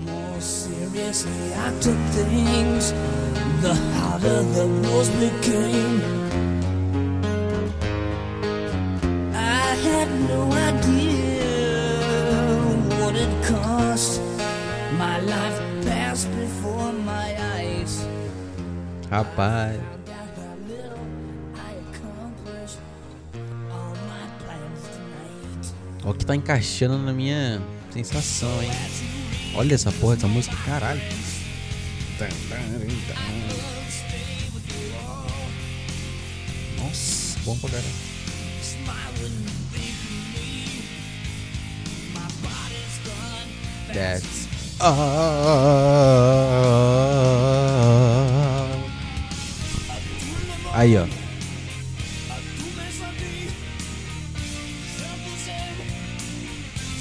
Rapaz. 19.11 19.95
Olha 26.07 26.16
que 26.16 26.25
tá 26.25 26.37
encaixando 26.37 26.97
na 26.99 27.12
minha 27.12 27.61
sensação, 27.90 28.62
hein? 28.62 28.71
Olha 29.57 29.75
essa 29.75 29.90
porra 29.90 30.14
dessa 30.14 30.29
música, 30.29 30.57
caralho. 30.64 31.01
Nossa, 36.79 37.38
bom 37.45 37.59
pra 37.59 37.71
caralho. 37.71 37.90
That's 43.92 44.47
all. 44.79 44.92
Aí, 50.73 50.97
ó. 50.99 51.15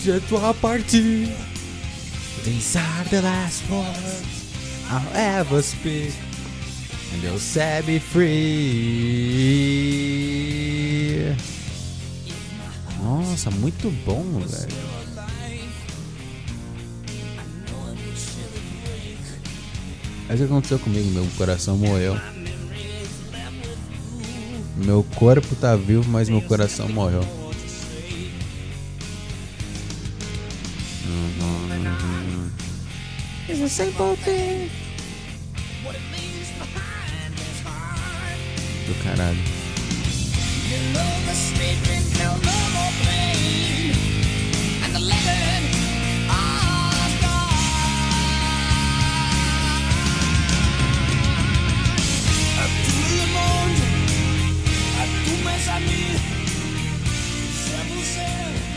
Je 0.05 0.19
dois 0.29 0.53
partir. 0.61 1.27
These 2.43 2.77
are 2.77 3.03
the 3.09 3.21
last 3.23 3.63
words 3.71 4.53
I'll 4.91 5.01
ever 5.15 5.63
speak. 5.63 6.13
And 7.11 7.23
you'll 7.23 7.39
set 7.39 7.87
me 7.87 7.97
free. 7.99 8.35
Nossa, 13.01 13.49
muito 13.49 13.89
bom, 14.05 14.23
velho. 14.45 14.85
É 20.29 20.33
isso 20.33 20.37
que 20.37 20.43
aconteceu 20.43 20.77
comigo, 20.79 21.09
meu 21.11 21.25
coração 21.35 21.77
morreu. 21.77 22.15
Meu 24.77 25.03
corpo 25.15 25.55
tá 25.55 25.75
vivo, 25.75 26.07
mas 26.09 26.29
meu 26.29 26.41
coração 26.41 26.87
morreu. 26.89 27.44
A 33.65 33.67
simple 33.67 34.15
thing. 34.17 34.69
Do 38.85 38.93
caralho. 39.03 39.37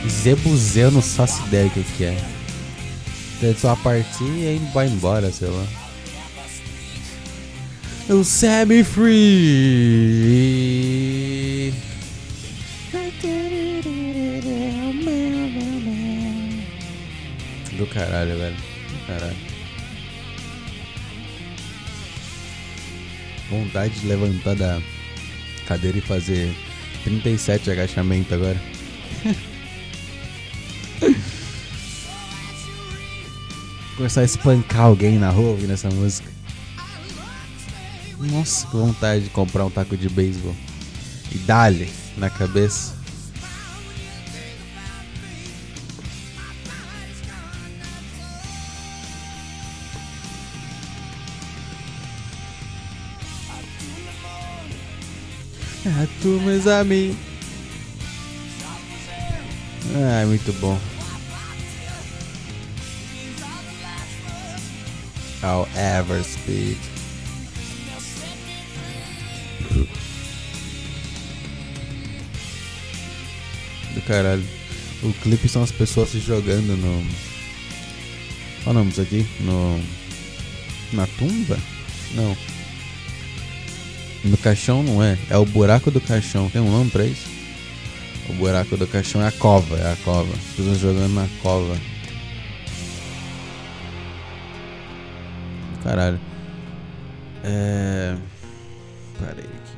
Zebuzé, 0.09 0.85
eu 0.85 0.91
não 0.91 1.03
faço 1.03 1.43
ideia 1.47 1.67
o 1.67 1.71
que 1.71 2.05
é. 2.05 2.38
Ele 3.41 3.57
só 3.57 3.77
partir 3.77 4.25
e 4.25 4.61
vai 4.75 4.89
embora, 4.89 5.31
sei 5.31 5.49
lá. 5.49 5.65
Eu 8.09 8.25
set 8.25 8.67
me 8.67 8.83
free. 8.83 9.19
Do 17.77 17.87
caralho, 17.87 18.37
velho. 18.39 18.57
Do 18.57 19.07
caralho. 19.07 19.37
Vontade 23.51 24.01
de 24.01 24.07
levantar 24.07 24.57
da 24.57 24.81
cadeira 25.67 25.99
e 25.99 26.01
fazer 26.01 26.53
37 27.05 27.71
agachamento 27.71 28.35
agora. 28.35 28.61
Começar 33.99 34.21
a 34.21 34.25
espancar 34.25 34.83
alguém 34.83 35.19
na 35.19 35.29
rua 35.29 35.49
ouvindo 35.49 35.73
essa 35.73 35.91
música. 35.91 36.31
Nossa, 38.21 38.65
que 38.69 38.77
vontade 38.77 39.25
de 39.25 39.31
comprar 39.31 39.65
um 39.65 39.71
taco 39.71 39.97
de 39.97 40.09
beisebol. 40.09 40.55
E 41.33 41.39
dá-lhe 41.39 41.91
na 42.17 42.31
cabeça. 42.31 42.95
Ah, 55.85 56.07
tu, 56.23 56.29
meus 56.45 56.69
amigos. 56.69 57.17
Ah, 59.93 60.25
muito 60.25 60.53
bom. 60.61 60.79
I'll 65.43 65.69
ever 65.77 66.23
speak. 66.25 66.79
Do 73.95 74.01
caralho. 74.03 74.45
O 75.03 75.13
clipe 75.23 75.49
são 75.49 75.63
as 75.63 75.71
pessoas 75.71 76.11
se 76.11 76.19
jogando 76.19 76.77
no. 76.77 77.07
Qual 78.65 78.75
o 78.75 78.79
nome 78.79 78.93
aqui? 79.01 79.27
No. 79.41 79.81
Na 80.93 81.07
tumba? 81.07 81.59
Não. 82.15 82.37
No 84.25 84.37
caixão 84.39 84.83
não 84.83 85.03
é. 85.03 85.17
É 85.31 85.37
o 85.37 85.45
buraco 85.45 85.91
do 85.91 86.01
caixão. 86.01 86.51
Tem 86.51 86.61
um 86.61 86.71
nome 86.71 86.91
pra 86.91 87.05
isso? 87.05 87.29
O 88.29 88.33
buraco 88.35 88.77
do 88.77 88.87
caixão 88.87 89.23
é 89.23 89.29
a 89.29 89.33
cova. 89.33 89.79
É 89.79 89.93
a 89.93 89.97
cova. 90.05 90.33
As 90.33 90.57
pessoas 90.57 90.79
jogando 90.79 91.15
na 91.15 91.29
cova. 91.43 91.77
Caralho. 95.89 96.21
É. 97.43 98.15
Parei 99.19 99.47
aqui. 99.47 99.77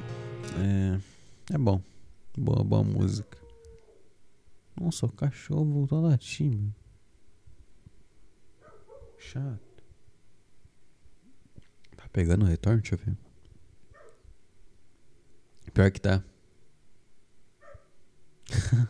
É. 0.59 1.55
É 1.55 1.57
bom. 1.57 1.81
Boa, 2.37 2.65
boa 2.65 2.83
música. 2.83 3.39
Nossa, 4.81 5.07
o 5.07 5.13
cachorro 5.13 5.65
voltou 5.65 5.99
a 5.99 6.09
latir, 6.09 6.51
meu. 6.51 6.75
Chato. 9.19 9.85
Tá 11.97 12.09
pegando 12.13 12.45
o 12.45 12.49
retorno? 12.49 12.81
Deixa 12.81 12.97
eu 12.97 12.99
ver. 12.99 13.17
Pior 15.73 15.93
que 15.93 16.01
tá. 16.01 16.25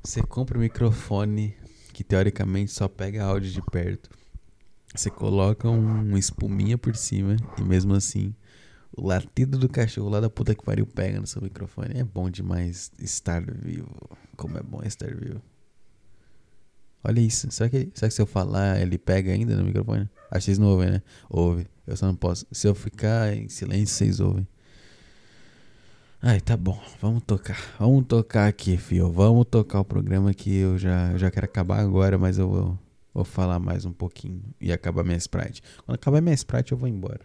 Você 0.00 0.22
compra 0.22 0.58
um 0.58 0.60
microfone 0.60 1.56
que 1.92 2.04
teoricamente 2.04 2.70
só 2.70 2.86
pega 2.86 3.24
áudio 3.24 3.50
de 3.50 3.62
perto. 3.62 4.25
Você 4.96 5.10
coloca 5.10 5.68
um 5.68 6.16
espuminha 6.16 6.78
por 6.78 6.96
cima 6.96 7.36
e 7.58 7.62
mesmo 7.62 7.94
assim 7.94 8.34
o 8.96 9.06
latido 9.06 9.58
do 9.58 9.68
cachorro 9.68 10.08
lá 10.08 10.20
da 10.20 10.30
puta 10.30 10.54
que 10.54 10.64
pariu 10.64 10.86
pega 10.86 11.20
no 11.20 11.26
seu 11.26 11.42
microfone. 11.42 12.00
É 12.00 12.04
bom 12.04 12.30
demais 12.30 12.90
estar 12.98 13.42
vivo. 13.42 13.94
Como 14.36 14.56
é 14.56 14.62
bom 14.62 14.82
estar 14.82 15.14
vivo. 15.14 15.42
Olha 17.04 17.20
isso. 17.20 17.50
Será 17.50 17.68
que, 17.68 17.90
será 17.94 18.08
que 18.08 18.14
se 18.14 18.22
eu 18.22 18.26
falar 18.26 18.80
ele 18.80 18.96
pega 18.96 19.32
ainda 19.32 19.54
no 19.54 19.64
microfone? 19.64 20.08
Acho 20.30 20.40
que 20.40 20.44
vocês 20.46 20.58
não 20.58 20.68
ouvem, 20.68 20.90
né? 20.90 21.02
Ouve. 21.28 21.66
Eu 21.86 21.96
só 21.96 22.06
não 22.06 22.16
posso. 22.16 22.46
Se 22.50 22.66
eu 22.66 22.74
ficar 22.74 23.32
em 23.36 23.48
silêncio, 23.48 23.94
vocês 23.94 24.18
ouvem. 24.18 24.48
Ai, 26.22 26.40
tá 26.40 26.56
bom. 26.56 26.82
Vamos 27.00 27.22
tocar. 27.22 27.58
Vamos 27.78 28.06
tocar 28.06 28.48
aqui, 28.48 28.76
fio. 28.76 29.12
Vamos 29.12 29.46
tocar 29.48 29.80
o 29.80 29.84
programa 29.84 30.32
que 30.32 30.56
eu 30.56 30.78
já, 30.78 31.12
eu 31.12 31.18
já 31.18 31.30
quero 31.30 31.44
acabar 31.44 31.80
agora, 31.80 32.18
mas 32.18 32.38
eu 32.38 32.48
vou, 32.48 32.78
vou 33.16 33.24
falar 33.24 33.58
mais 33.58 33.86
um 33.86 33.92
pouquinho 33.92 34.42
e 34.60 34.70
acabar 34.70 35.02
minha 35.02 35.16
Sprite. 35.16 35.62
Quando 35.84 35.96
acabar 35.96 36.20
minha 36.20 36.34
Sprite, 36.34 36.72
eu 36.72 36.78
vou 36.78 36.86
embora. 36.88 37.24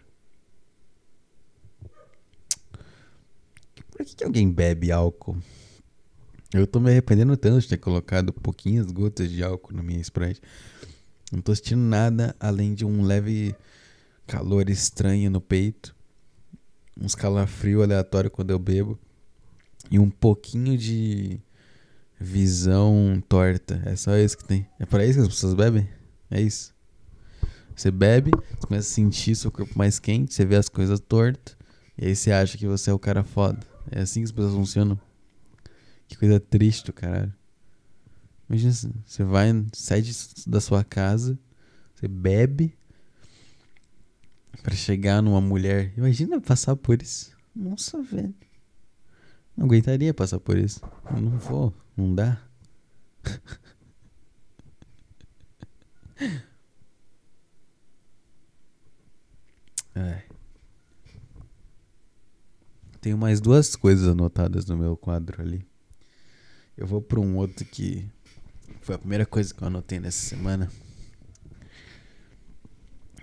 Por 3.90 4.04
que, 4.06 4.16
que 4.16 4.24
alguém 4.24 4.50
bebe 4.50 4.90
álcool? 4.90 5.36
Eu 6.54 6.66
tô 6.66 6.80
me 6.80 6.90
arrependendo 6.90 7.36
tanto 7.36 7.60
de 7.60 7.68
ter 7.68 7.76
colocado 7.76 8.32
pouquinhas 8.32 8.86
gotas 8.90 9.30
de 9.30 9.44
álcool 9.44 9.74
na 9.74 9.82
minha 9.82 10.00
Sprite. 10.00 10.40
Não 11.30 11.42
tô 11.42 11.54
sentindo 11.54 11.82
nada 11.82 12.34
além 12.40 12.74
de 12.74 12.86
um 12.86 13.02
leve 13.02 13.54
calor 14.26 14.70
estranho 14.70 15.30
no 15.30 15.40
peito, 15.40 15.94
uns 16.98 17.14
calafrio 17.14 17.82
aleatório 17.82 18.30
quando 18.30 18.50
eu 18.50 18.58
bebo 18.58 18.98
e 19.90 19.98
um 19.98 20.08
pouquinho 20.08 20.76
de 20.78 21.38
visão 22.22 23.22
torta. 23.28 23.82
É 23.84 23.96
só 23.96 24.16
isso 24.16 24.38
que 24.38 24.44
tem. 24.44 24.66
É 24.78 24.86
para 24.86 25.04
isso 25.04 25.18
que 25.18 25.22
as 25.22 25.28
pessoas 25.28 25.54
bebem? 25.54 25.88
É 26.30 26.40
isso. 26.40 26.72
Você 27.76 27.90
bebe, 27.90 28.30
você 28.30 28.66
começa 28.66 28.88
a 28.88 28.94
sentir 28.94 29.34
seu 29.34 29.50
corpo 29.50 29.76
mais 29.76 29.98
quente, 29.98 30.32
você 30.32 30.44
vê 30.44 30.56
as 30.56 30.68
coisas 30.68 31.00
tortas, 31.00 31.56
e 31.98 32.06
aí 32.06 32.16
você 32.16 32.30
acha 32.30 32.56
que 32.56 32.66
você 32.66 32.90
é 32.90 32.92
o 32.92 32.98
cara 32.98 33.24
foda. 33.24 33.60
É 33.90 34.00
assim 34.00 34.20
que 34.20 34.24
as 34.24 34.32
pessoas 34.32 34.54
funcionam. 34.54 35.00
Que 36.06 36.16
coisa 36.16 36.38
triste 36.38 36.86
do 36.86 36.92
caralho. 36.92 37.32
Imagina, 38.48 38.72
você 39.06 39.24
vai, 39.24 39.48
sai 39.72 40.02
de, 40.02 40.14
da 40.46 40.60
sua 40.60 40.84
casa, 40.84 41.38
você 41.94 42.06
bebe 42.06 42.76
para 44.62 44.74
chegar 44.74 45.22
numa 45.22 45.40
mulher. 45.40 45.92
Imagina 45.96 46.40
passar 46.40 46.76
por 46.76 47.00
isso. 47.00 47.32
Nossa, 47.54 48.02
velho. 48.02 48.34
Não 49.56 49.66
aguentaria 49.66 50.12
passar 50.14 50.38
por 50.38 50.56
isso. 50.56 50.80
Eu 51.10 51.20
não 51.20 51.38
vou, 51.38 51.74
não 51.96 52.14
dá. 52.14 52.40
Ai. 59.94 60.24
Tenho 63.00 63.18
mais 63.18 63.40
duas 63.40 63.74
coisas 63.74 64.08
anotadas 64.08 64.64
no 64.66 64.76
meu 64.76 64.96
quadro 64.96 65.42
ali. 65.42 65.66
Eu 66.76 66.86
vou 66.86 67.02
para 67.02 67.20
um 67.20 67.36
outro 67.36 67.64
que 67.64 68.08
foi 68.80 68.94
a 68.94 68.98
primeira 68.98 69.26
coisa 69.26 69.52
que 69.52 69.62
eu 69.62 69.66
anotei 69.66 70.00
nessa 70.00 70.24
semana. 70.24 70.70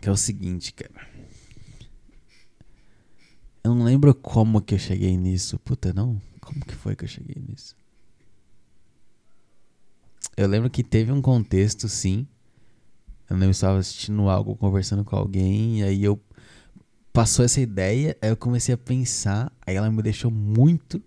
Que 0.02 0.10
é 0.10 0.12
o 0.12 0.18
seguinte, 0.18 0.74
cara. 0.74 1.08
Eu 3.64 3.74
não 3.74 3.84
lembro 3.84 4.14
como 4.14 4.62
que 4.62 4.74
eu 4.74 4.80
cheguei 4.80 5.18
nisso. 5.18 5.58
Puta, 5.60 5.94
não? 5.94 6.22
Como 6.42 6.60
que 6.66 6.76
foi 6.76 6.96
que 6.96 7.04
eu 7.04 7.10
cheguei 7.10 7.42
nisso? 7.42 7.79
Eu 10.38 10.48
lembro 10.48 10.70
que 10.70 10.84
teve 10.84 11.12
um 11.12 11.22
contexto, 11.22 11.88
sim. 11.88 12.28
Eu 13.30 13.36
lembro 13.36 13.50
que 13.50 13.58
estava 13.58 13.78
assistindo 13.78 14.28
algo, 14.30 14.56
conversando 14.56 15.04
com 15.04 15.16
alguém, 15.16 15.82
e 15.82 15.84
aí 15.84 16.04
eu 16.04 16.20
passou 17.14 17.46
essa 17.46 17.62
ideia, 17.62 18.18
aí 18.22 18.30
eu 18.30 18.38
comecei 18.38 18.74
a 18.74 18.78
pensar, 18.78 19.52
aí 19.66 19.76
ela 19.76 19.90
me 19.92 20.02
deixou 20.02 20.32
muito, 20.32 21.02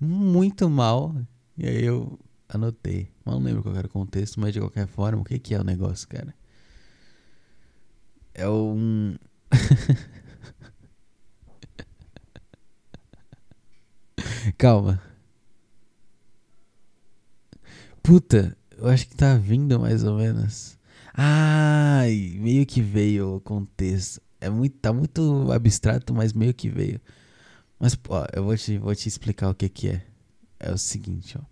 muito 0.00 0.68
mal, 0.68 1.14
e 1.56 1.66
aí 1.66 1.84
eu 1.84 2.18
anotei. 2.48 3.08
Mas 3.24 3.34
não 3.34 3.42
lembro 3.42 3.62
qual 3.62 3.76
era 3.76 3.86
o 3.86 3.90
contexto, 3.90 4.40
mas 4.40 4.52
de 4.52 4.60
qualquer 4.60 4.86
forma, 4.86 5.22
o 5.22 5.24
que, 5.24 5.38
que 5.38 5.54
é 5.54 5.60
o 5.60 5.64
negócio, 5.64 6.06
cara? 6.08 6.34
É 8.34 8.48
um. 8.48 9.16
Calma. 14.58 15.00
Puta, 18.06 18.56
eu 18.78 18.86
acho 18.86 19.08
que 19.08 19.16
tá 19.16 19.34
vindo 19.36 19.80
mais 19.80 20.04
ou 20.04 20.16
menos. 20.16 20.78
Ai, 21.12 22.36
meio 22.38 22.64
que 22.64 22.80
veio 22.80 23.34
o 23.36 23.40
contexto. 23.40 24.20
É 24.40 24.48
muito, 24.48 24.76
tá 24.78 24.92
muito 24.92 25.50
abstrato, 25.50 26.14
mas 26.14 26.32
meio 26.32 26.54
que 26.54 26.68
veio. 26.68 27.00
Mas, 27.80 27.98
ó, 28.08 28.26
eu 28.34 28.44
vou 28.44 28.56
te, 28.56 28.78
vou 28.78 28.94
te 28.94 29.08
explicar 29.08 29.50
o 29.50 29.54
que 29.54 29.68
que 29.68 29.88
é. 29.88 30.06
É 30.60 30.72
o 30.72 30.78
seguinte, 30.78 31.36
ó. 31.38 31.42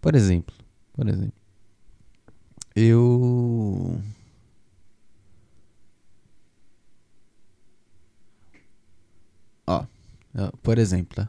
Por 0.00 0.14
exemplo, 0.16 0.54
por 0.92 1.08
exemplo. 1.08 1.32
Eu 2.74 4.00
Ó, 9.66 9.86
por 10.62 10.78
exemplo? 10.78 11.28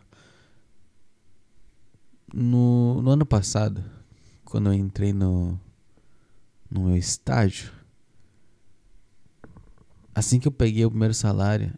No, 2.33 3.01
no 3.01 3.11
ano 3.11 3.25
passado, 3.25 3.83
quando 4.49 4.67
eu 4.67 4.73
entrei 4.73 5.13
no, 5.13 5.59
no 6.69 6.85
meu 6.85 6.97
estágio, 6.97 7.71
assim 10.13 10.39
que 10.39 10.47
eu 10.47 10.51
peguei 10.51 10.83
o 10.83 10.89
primeiro 10.89 11.13
salário, 11.13 11.73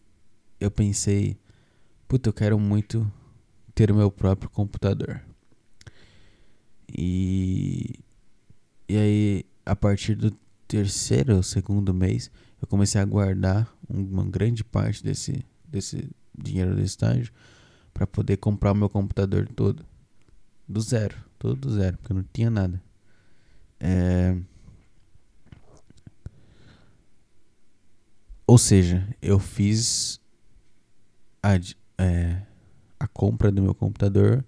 eu 0.59 0.71
pensei, 0.71 1.37
puta, 2.07 2.29
eu 2.29 2.33
quero 2.33 2.57
muito 2.57 3.11
ter 3.75 3.91
o 3.91 3.95
meu 3.95 4.09
próprio 4.09 4.49
computador. 4.49 5.21
E, 6.87 7.99
e 8.87 8.97
aí, 8.97 9.45
a 9.65 9.75
partir 9.75 10.15
do 10.15 10.31
terceiro 10.67 11.35
ou 11.35 11.43
segundo 11.43 11.93
mês, 11.93 12.31
eu 12.61 12.67
comecei 12.67 13.01
a 13.01 13.05
guardar 13.05 13.73
uma 13.89 14.25
grande 14.25 14.63
parte 14.63 15.03
desse, 15.03 15.45
desse 15.67 16.09
dinheiro 16.37 16.75
do 16.75 16.81
estágio 16.81 17.33
para 17.93 18.07
poder 18.07 18.37
comprar 18.37 18.71
o 18.71 18.75
meu 18.75 18.89
computador 18.89 19.47
todo. 19.47 19.85
Do 20.67 20.79
zero. 20.79 21.30
Tudo 21.41 21.55
do 21.55 21.73
zero, 21.73 21.97
porque 21.97 22.13
não 22.13 22.23
tinha 22.31 22.51
nada. 22.51 22.79
É... 23.79 24.37
Ou 28.45 28.59
seja, 28.59 29.07
eu 29.19 29.39
fiz 29.39 30.21
a, 31.41 31.55
é, 31.97 32.43
a 32.99 33.07
compra 33.07 33.51
do 33.51 33.59
meu 33.59 33.73
computador. 33.73 34.45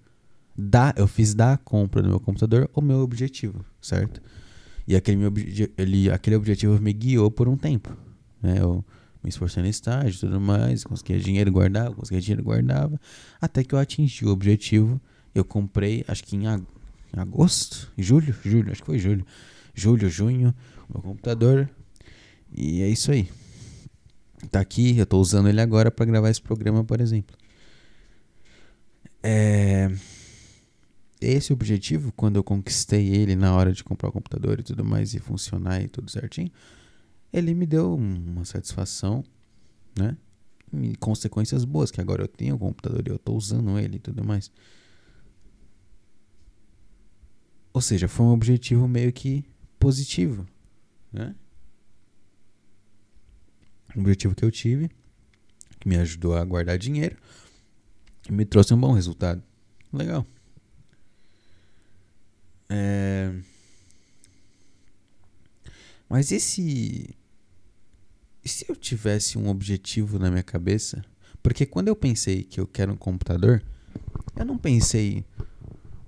Da, 0.56 0.94
eu 0.96 1.08
fiz 1.08 1.34
da 1.34 1.56
compra 1.56 2.00
do 2.00 2.10
meu 2.10 2.20
computador 2.20 2.70
o 2.72 2.80
meu 2.80 3.00
objetivo, 3.00 3.64
certo? 3.82 4.22
E 4.86 4.94
aquele, 4.94 5.16
meu, 5.16 5.32
ele, 5.76 6.12
aquele 6.12 6.36
objetivo 6.36 6.80
me 6.80 6.92
guiou 6.92 7.28
por 7.28 7.48
um 7.48 7.56
tempo. 7.56 7.92
Né? 8.40 8.60
Eu 8.60 8.84
me 9.20 9.30
esforcei 9.30 9.64
no 9.64 9.68
estágio 9.68 10.16
e 10.16 10.20
tudo 10.20 10.40
mais, 10.40 10.84
conseguia 10.84 11.18
dinheiro, 11.18 11.50
guardava, 11.50 11.92
conseguia 11.92 12.20
dinheiro, 12.20 12.44
guardava. 12.44 13.00
Até 13.40 13.64
que 13.64 13.74
eu 13.74 13.80
atingi 13.80 14.24
o 14.24 14.28
objetivo. 14.28 15.00
Eu 15.34 15.44
comprei, 15.44 16.04
acho 16.06 16.22
que 16.22 16.36
em 16.36 16.46
agosto, 17.20 17.92
julho, 17.96 18.34
julho, 18.44 18.72
acho 18.72 18.82
que 18.82 18.86
foi 18.86 18.98
julho. 18.98 19.24
Julho, 19.74 20.08
junho, 20.08 20.54
meu 20.92 21.02
computador. 21.02 21.68
E 22.52 22.82
é 22.82 22.88
isso 22.88 23.10
aí. 23.10 23.28
Tá 24.50 24.60
aqui, 24.60 24.96
eu 24.98 25.06
tô 25.06 25.18
usando 25.18 25.48
ele 25.48 25.60
agora 25.60 25.90
para 25.90 26.04
gravar 26.06 26.30
esse 26.30 26.40
programa, 26.42 26.84
por 26.84 27.00
exemplo. 27.00 27.36
É 29.22 29.90
esse 31.20 31.52
objetivo, 31.52 32.12
quando 32.12 32.36
eu 32.36 32.44
conquistei 32.44 33.08
ele 33.08 33.34
na 33.34 33.54
hora 33.54 33.72
de 33.72 33.82
comprar 33.82 34.08
o 34.08 34.12
computador 34.12 34.60
e 34.60 34.62
tudo 34.62 34.84
mais 34.84 35.14
e 35.14 35.18
funcionar 35.18 35.82
e 35.82 35.88
tudo 35.88 36.10
certinho, 36.10 36.50
ele 37.32 37.54
me 37.54 37.66
deu 37.66 37.94
uma 37.94 38.44
satisfação, 38.44 39.24
né? 39.98 40.16
E 40.72 40.96
consequências 40.96 41.64
boas, 41.64 41.90
que 41.90 42.00
agora 42.00 42.22
eu 42.22 42.28
tenho 42.28 42.56
o 42.56 42.58
computador 42.58 43.02
e 43.06 43.10
eu 43.10 43.16
estou 43.16 43.36
usando 43.36 43.78
ele 43.78 43.96
e 43.96 44.00
tudo 44.00 44.24
mais. 44.24 44.50
Ou 47.74 47.80
seja, 47.80 48.06
foi 48.06 48.24
um 48.24 48.30
objetivo 48.30 48.86
meio 48.86 49.12
que 49.12 49.44
positivo, 49.80 50.46
né? 51.12 51.34
Um 53.96 54.00
objetivo 54.00 54.34
que 54.34 54.44
eu 54.44 54.50
tive, 54.50 54.88
que 55.80 55.88
me 55.88 55.96
ajudou 55.96 56.36
a 56.36 56.44
guardar 56.44 56.78
dinheiro 56.78 57.16
e 58.28 58.32
me 58.32 58.44
trouxe 58.44 58.72
um 58.72 58.80
bom 58.80 58.92
resultado. 58.92 59.42
Legal. 59.92 60.24
É... 62.68 63.34
Mas 66.08 66.30
e 66.30 66.38
se. 66.38 67.16
E 68.44 68.48
se 68.48 68.66
eu 68.68 68.76
tivesse 68.76 69.36
um 69.36 69.48
objetivo 69.48 70.16
na 70.16 70.30
minha 70.30 70.44
cabeça? 70.44 71.04
Porque 71.42 71.66
quando 71.66 71.88
eu 71.88 71.96
pensei 71.96 72.44
que 72.44 72.60
eu 72.60 72.68
quero 72.68 72.92
um 72.92 72.96
computador, 72.96 73.62
eu 74.36 74.44
não 74.44 74.56
pensei. 74.56 75.24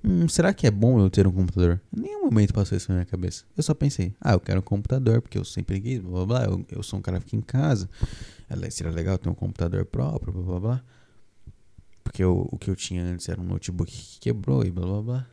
Hum, 0.09 0.29
será 0.29 0.55
que 0.55 0.69
é 0.69 0.71
bom 0.71 1.01
eu 1.01 1.11
ter 1.11 1.27
um 1.27 1.33
computador? 1.33 1.81
Em 1.93 2.03
nenhum 2.03 2.27
momento 2.27 2.55
passou 2.55 2.79
isso 2.79 2.89
na 2.91 2.95
minha 2.95 3.07
cabeça. 3.07 3.45
Eu 3.57 3.63
só 3.65 3.75
pensei, 3.75 4.15
ah, 4.21 4.35
eu 4.35 4.41
quero 4.41 4.61
um 4.61 4.63
computador 4.63 5.21
porque 5.21 5.37
eu 5.37 5.45
sempre 5.45 5.81
quis, 5.81 5.99
blá 5.99 6.25
blá 6.25 6.27
blá. 6.27 6.45
Eu, 6.45 6.65
eu 6.71 6.83
sou 6.85 7.01
um 7.01 7.03
cara 7.03 7.19
que 7.19 7.25
fica 7.25 7.37
em 7.37 7.41
casa. 7.41 7.91
Seria 8.71 8.93
legal 8.93 9.19
ter 9.19 9.29
um 9.29 9.35
computador 9.35 9.85
próprio, 9.85 10.33
blá 10.33 10.45
blá 10.45 10.61
blá. 10.61 10.85
Porque 12.05 12.23
eu, 12.23 12.49
o 12.53 12.57
que 12.57 12.71
eu 12.71 12.77
tinha 12.77 13.03
antes 13.03 13.29
era 13.29 13.41
um 13.41 13.45
notebook 13.45 13.91
que 13.91 14.21
quebrou 14.21 14.65
e 14.65 14.71
blá 14.71 14.87
blá 14.87 15.03
blá. 15.03 15.27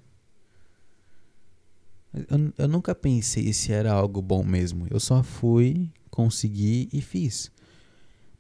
Eu, 2.12 2.54
eu 2.58 2.68
nunca 2.68 2.96
pensei 2.96 3.54
se 3.54 3.72
era 3.72 3.94
algo 3.94 4.24
bom 4.24 4.44
mesmo. 4.44 4.88
Eu 4.90 5.00
só 5.00 5.22
fui, 5.22 5.88
consegui 6.10 6.90
e 6.92 7.00
fiz. 7.00 7.52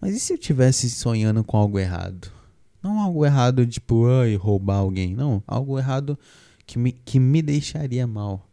Mas 0.01 0.15
e 0.15 0.19
se 0.19 0.33
eu 0.33 0.37
tivesse 0.39 0.89
sonhando 0.89 1.43
com 1.43 1.57
algo 1.57 1.77
errado? 1.77 2.31
Não 2.83 2.99
algo 2.99 3.25
errado, 3.25 3.65
tipo, 3.65 4.05
ai, 4.07 4.35
roubar 4.35 4.77
alguém. 4.77 5.15
Não, 5.15 5.41
algo 5.47 5.79
errado 5.79 6.19
que 6.67 6.77
me, 6.77 6.91
que 6.91 7.17
me 7.17 7.41
deixaria 7.41 8.05
mal. 8.05 8.45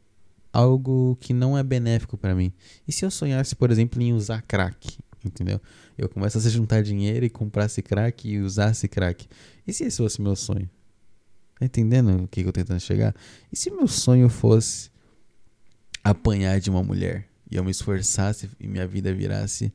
Algo 0.53 1.17
que 1.21 1.33
não 1.33 1.59
é 1.59 1.63
benéfico 1.63 2.17
para 2.17 2.35
mim. 2.35 2.53
E 2.87 2.93
se 2.93 3.05
eu 3.05 3.11
sonhasse, 3.11 3.57
por 3.57 3.71
exemplo, 3.71 4.01
em 4.01 4.13
usar 4.13 4.43
crack? 4.43 4.99
Entendeu? 5.25 5.61
Eu 5.99 6.09
começasse 6.09 6.47
a 6.47 6.51
juntar 6.51 6.83
dinheiro 6.83 7.27
e 7.27 7.31
comprasse 7.31 7.83
crack 7.83 8.29
e 8.29 8.39
usasse 8.39 8.89
crack. 8.89 9.27
E 9.67 9.73
se 9.73 9.85
esse 9.85 9.99
fosse 9.99 10.23
meu 10.23 10.37
sonho? 10.37 10.71
Tá 11.59 11.67
entendendo 11.67 12.25
o 12.25 12.29
que, 12.29 12.43
que 12.43 12.49
eu 12.49 12.53
tô 12.53 12.61
tentando 12.61 12.81
chegar? 12.81 13.15
E 13.53 13.57
se 13.57 13.71
meu 13.71 13.87
sonho 13.87 14.29
fosse 14.29 14.91
apanhar 16.03 16.59
de 16.59 16.71
uma 16.71 16.83
mulher 16.83 17.29
e 17.51 17.57
eu 17.57 17.65
me 17.65 17.71
esforçasse 17.71 18.49
e 18.59 18.67
minha 18.67 18.87
vida 18.87 19.13
virasse 19.13 19.73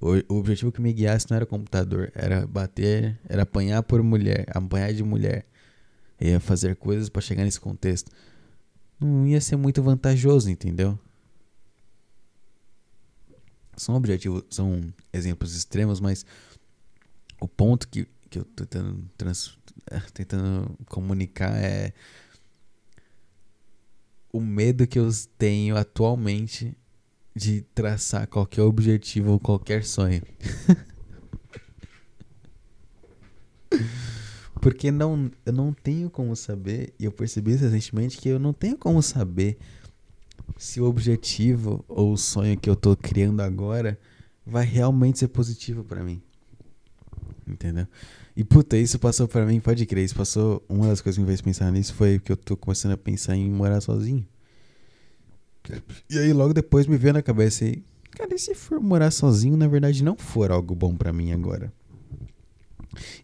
o, 0.00 0.34
objetivo 0.34 0.70
que 0.70 0.80
me 0.80 0.92
guiasse 0.92 1.26
não 1.30 1.36
era 1.36 1.46
computador, 1.46 2.12
era 2.14 2.46
bater, 2.46 3.18
era 3.28 3.42
apanhar 3.42 3.82
por 3.82 4.02
mulher, 4.02 4.44
apanhar 4.48 4.92
de 4.92 5.02
mulher. 5.02 5.46
Ia 6.20 6.40
fazer 6.40 6.76
coisas 6.76 7.08
para 7.08 7.22
chegar 7.22 7.44
nesse 7.44 7.60
contexto. 7.60 8.10
Não 9.00 9.26
ia 9.26 9.40
ser 9.40 9.56
muito 9.56 9.82
vantajoso, 9.82 10.50
entendeu? 10.50 10.98
São 13.76 13.94
objetivos, 13.94 14.44
são 14.50 14.80
exemplos 15.12 15.54
extremos, 15.54 16.00
mas 16.00 16.24
o 17.40 17.46
ponto 17.46 17.88
que, 17.88 18.06
que 18.30 18.38
eu 18.38 18.44
tô 18.44 18.64
tentando, 18.64 19.10
trans, 19.16 19.58
tentando 20.12 20.76
comunicar 20.86 21.54
é 21.56 21.92
o 24.32 24.40
medo 24.40 24.86
que 24.86 24.98
eu 24.98 25.08
tenho 25.38 25.76
atualmente 25.76 26.76
de 27.36 27.60
traçar 27.74 28.26
qualquer 28.26 28.62
objetivo 28.62 29.32
ou 29.32 29.38
qualquer 29.38 29.84
sonho. 29.84 30.22
Porque 34.58 34.90
não, 34.90 35.30
eu 35.44 35.52
não 35.52 35.70
tenho 35.70 36.08
como 36.08 36.34
saber, 36.34 36.94
e 36.98 37.04
eu 37.04 37.12
percebi 37.12 37.54
recentemente 37.54 38.16
que 38.16 38.30
eu 38.30 38.38
não 38.38 38.54
tenho 38.54 38.78
como 38.78 39.02
saber 39.02 39.58
se 40.56 40.80
o 40.80 40.86
objetivo 40.86 41.84
ou 41.86 42.14
o 42.14 42.16
sonho 42.16 42.58
que 42.58 42.70
eu 42.70 42.74
tô 42.74 42.96
criando 42.96 43.42
agora 43.42 44.00
vai 44.46 44.64
realmente 44.64 45.18
ser 45.18 45.28
positivo 45.28 45.84
para 45.84 46.02
mim. 46.02 46.22
Entendeu? 47.46 47.86
E 48.34 48.42
puta, 48.42 48.78
isso 48.78 48.98
passou 48.98 49.28
para 49.28 49.44
mim, 49.44 49.60
pode 49.60 49.84
crer, 49.84 50.06
isso 50.06 50.16
passou. 50.16 50.64
Uma 50.70 50.88
das 50.88 51.02
coisas 51.02 51.18
que 51.18 51.20
me 51.20 51.26
fez 51.26 51.42
pensar 51.42 51.70
nisso 51.70 51.92
foi 51.92 52.18
que 52.18 52.32
eu 52.32 52.36
tô 52.36 52.56
começando 52.56 52.92
a 52.92 52.96
pensar 52.96 53.36
em 53.36 53.50
morar 53.50 53.82
sozinho. 53.82 54.26
E 56.08 56.18
aí 56.18 56.32
logo 56.32 56.54
depois 56.54 56.86
me 56.86 56.96
veio 56.96 57.14
na 57.14 57.22
cabeça 57.22 57.64
aí, 57.64 57.82
cara, 58.10 58.34
e 58.34 58.38
se 58.38 58.54
for 58.54 58.80
morar 58.80 59.10
sozinho, 59.10 59.56
na 59.56 59.66
verdade 59.66 60.02
não 60.02 60.16
for 60.16 60.50
algo 60.50 60.74
bom 60.74 60.94
para 60.94 61.12
mim 61.12 61.32
agora? 61.32 61.72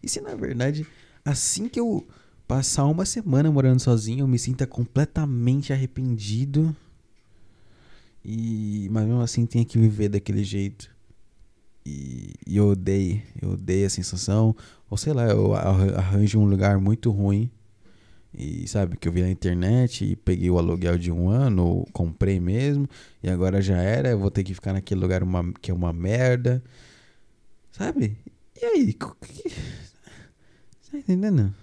E 0.01 0.09
se 0.09 0.21
na 0.21 0.35
verdade, 0.35 0.85
assim 1.25 1.67
que 1.67 1.79
eu 1.79 2.07
passar 2.47 2.85
uma 2.85 3.05
semana 3.05 3.51
morando 3.51 3.79
sozinho, 3.79 4.21
eu 4.21 4.27
me 4.27 4.37
sinta 4.37 4.67
completamente 4.67 5.73
arrependido 5.73 6.75
e 8.23 8.87
mas 8.91 9.05
mesmo 9.05 9.21
assim 9.21 9.45
tenha 9.45 9.65
que 9.65 9.77
viver 9.77 10.09
daquele 10.09 10.43
jeito. 10.43 10.89
E, 11.85 12.33
e 12.47 12.55
eu 12.55 12.69
odeio, 12.69 13.21
eu 13.41 13.51
odeio 13.51 13.85
a 13.85 13.89
sensação. 13.89 14.55
Ou 14.89 14.97
sei 14.97 15.11
lá, 15.11 15.25
eu 15.25 15.53
arranjo 15.53 16.39
um 16.39 16.45
lugar 16.45 16.79
muito 16.79 17.11
ruim. 17.11 17.51
E 18.35 18.67
sabe, 18.67 18.97
que 18.97 19.07
eu 19.07 19.11
vi 19.11 19.21
na 19.21 19.29
internet 19.29 20.03
e 20.03 20.15
peguei 20.15 20.49
o 20.49 20.57
aluguel 20.57 20.97
de 20.97 21.11
um 21.11 21.29
ano, 21.29 21.85
comprei 21.93 22.39
mesmo, 22.39 22.89
e 23.21 23.29
agora 23.29 23.61
já 23.61 23.77
era, 23.77 24.09
eu 24.09 24.17
vou 24.17 24.31
ter 24.31 24.43
que 24.43 24.55
ficar 24.55 24.73
naquele 24.73 24.99
lugar 24.99 25.21
uma, 25.21 25.53
que 25.61 25.69
é 25.69 25.73
uma 25.73 25.93
merda. 25.93 26.63
Sabe? 27.71 28.17
E 28.59 28.65
aí? 28.65 28.93
Que... 28.93 29.49
Tá 30.91 30.97
entendendo? 30.97 31.53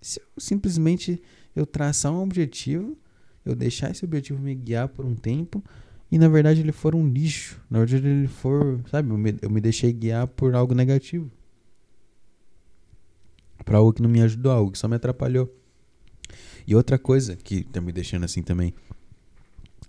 Se 0.00 0.20
eu 0.20 0.26
simplesmente 0.38 1.20
eu 1.54 1.66
traçar 1.66 2.12
um 2.12 2.22
objetivo, 2.22 2.96
eu 3.44 3.54
deixar 3.54 3.90
esse 3.90 4.04
objetivo 4.04 4.40
me 4.40 4.54
guiar 4.54 4.88
por 4.88 5.04
um 5.04 5.14
tempo, 5.14 5.62
e 6.10 6.18
na 6.18 6.28
verdade 6.28 6.60
ele 6.60 6.72
for 6.72 6.94
um 6.94 7.08
lixo. 7.08 7.60
Na 7.70 7.78
verdade 7.80 8.06
ele 8.06 8.28
for, 8.28 8.80
sabe, 8.90 9.10
eu 9.10 9.18
me, 9.18 9.34
eu 9.42 9.50
me 9.50 9.60
deixei 9.60 9.92
guiar 9.92 10.26
por 10.26 10.54
algo 10.54 10.74
negativo. 10.74 11.30
Pra 13.64 13.78
algo 13.78 13.92
que 13.92 14.02
não 14.02 14.10
me 14.10 14.20
ajudou, 14.22 14.52
algo 14.52 14.72
que 14.72 14.78
só 14.78 14.88
me 14.88 14.96
atrapalhou. 14.96 15.52
E 16.66 16.74
outra 16.74 16.98
coisa 16.98 17.36
que 17.36 17.64
tá 17.64 17.80
me 17.80 17.92
deixando 17.92 18.24
assim 18.24 18.42
também. 18.42 18.74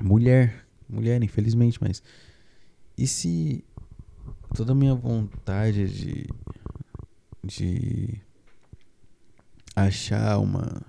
Mulher. 0.01 0.65
Mulher, 0.89 1.21
infelizmente, 1.23 1.77
mas. 1.81 2.03
E 2.97 3.07
se 3.07 3.63
toda 4.53 4.71
a 4.71 4.75
minha 4.75 4.95
vontade 4.95 5.87
de. 5.87 6.27
de. 7.43 8.21
achar 9.75 10.37
uma. 10.39 10.81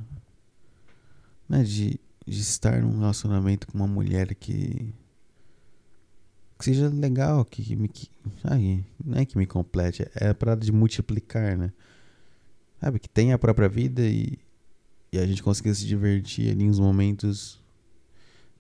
Né, 1.49 1.63
de, 1.63 2.01
de 2.27 2.41
estar 2.41 2.81
num 2.81 3.01
relacionamento 3.01 3.67
com 3.67 3.77
uma 3.77 3.87
mulher 3.87 4.35
que 4.35 4.95
que 6.59 6.65
seja 6.65 6.89
legal, 6.89 7.45
que, 7.45 7.63
que 7.63 7.77
me. 7.77 7.89
Que, 7.89 8.09
ai, 8.43 8.85
não 9.05 9.19
é 9.19 9.27
que 9.27 9.37
me 9.37 9.47
complete, 9.47 10.09
é 10.15 10.29
a 10.29 10.35
parada 10.35 10.65
de 10.65 10.73
multiplicar, 10.73 11.57
né? 11.59 11.73
Sabe, 12.85 12.99
que 12.99 13.09
tem 13.09 13.33
a 13.33 13.39
própria 13.39 13.67
vida 13.67 14.03
e, 14.03 14.39
e 15.11 15.19
a 15.19 15.27
gente 15.27 15.43
consiga 15.43 15.73
se 15.73 15.87
divertir 15.87 16.51
ali 16.51 16.67
nos 16.67 16.79
momentos. 16.79 17.59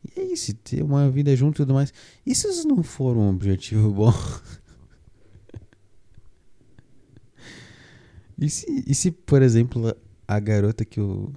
E 0.02 0.18
é 0.18 0.24
isso, 0.32 0.54
ter 0.54 0.82
uma 0.82 1.10
vida 1.10 1.36
junto 1.36 1.56
e 1.56 1.58
tudo 1.58 1.74
mais. 1.74 1.92
E 2.24 2.34
se 2.34 2.48
isso 2.48 2.66
não 2.66 2.82
for 2.82 3.18
um 3.18 3.28
objetivo 3.28 3.92
bom? 3.92 4.14
e, 8.40 8.48
se, 8.48 8.84
e 8.86 8.94
se, 8.94 9.10
por 9.10 9.42
exemplo, 9.42 9.94
a 10.26 10.40
garota 10.40 10.86
que 10.86 10.98
eu 10.98 11.30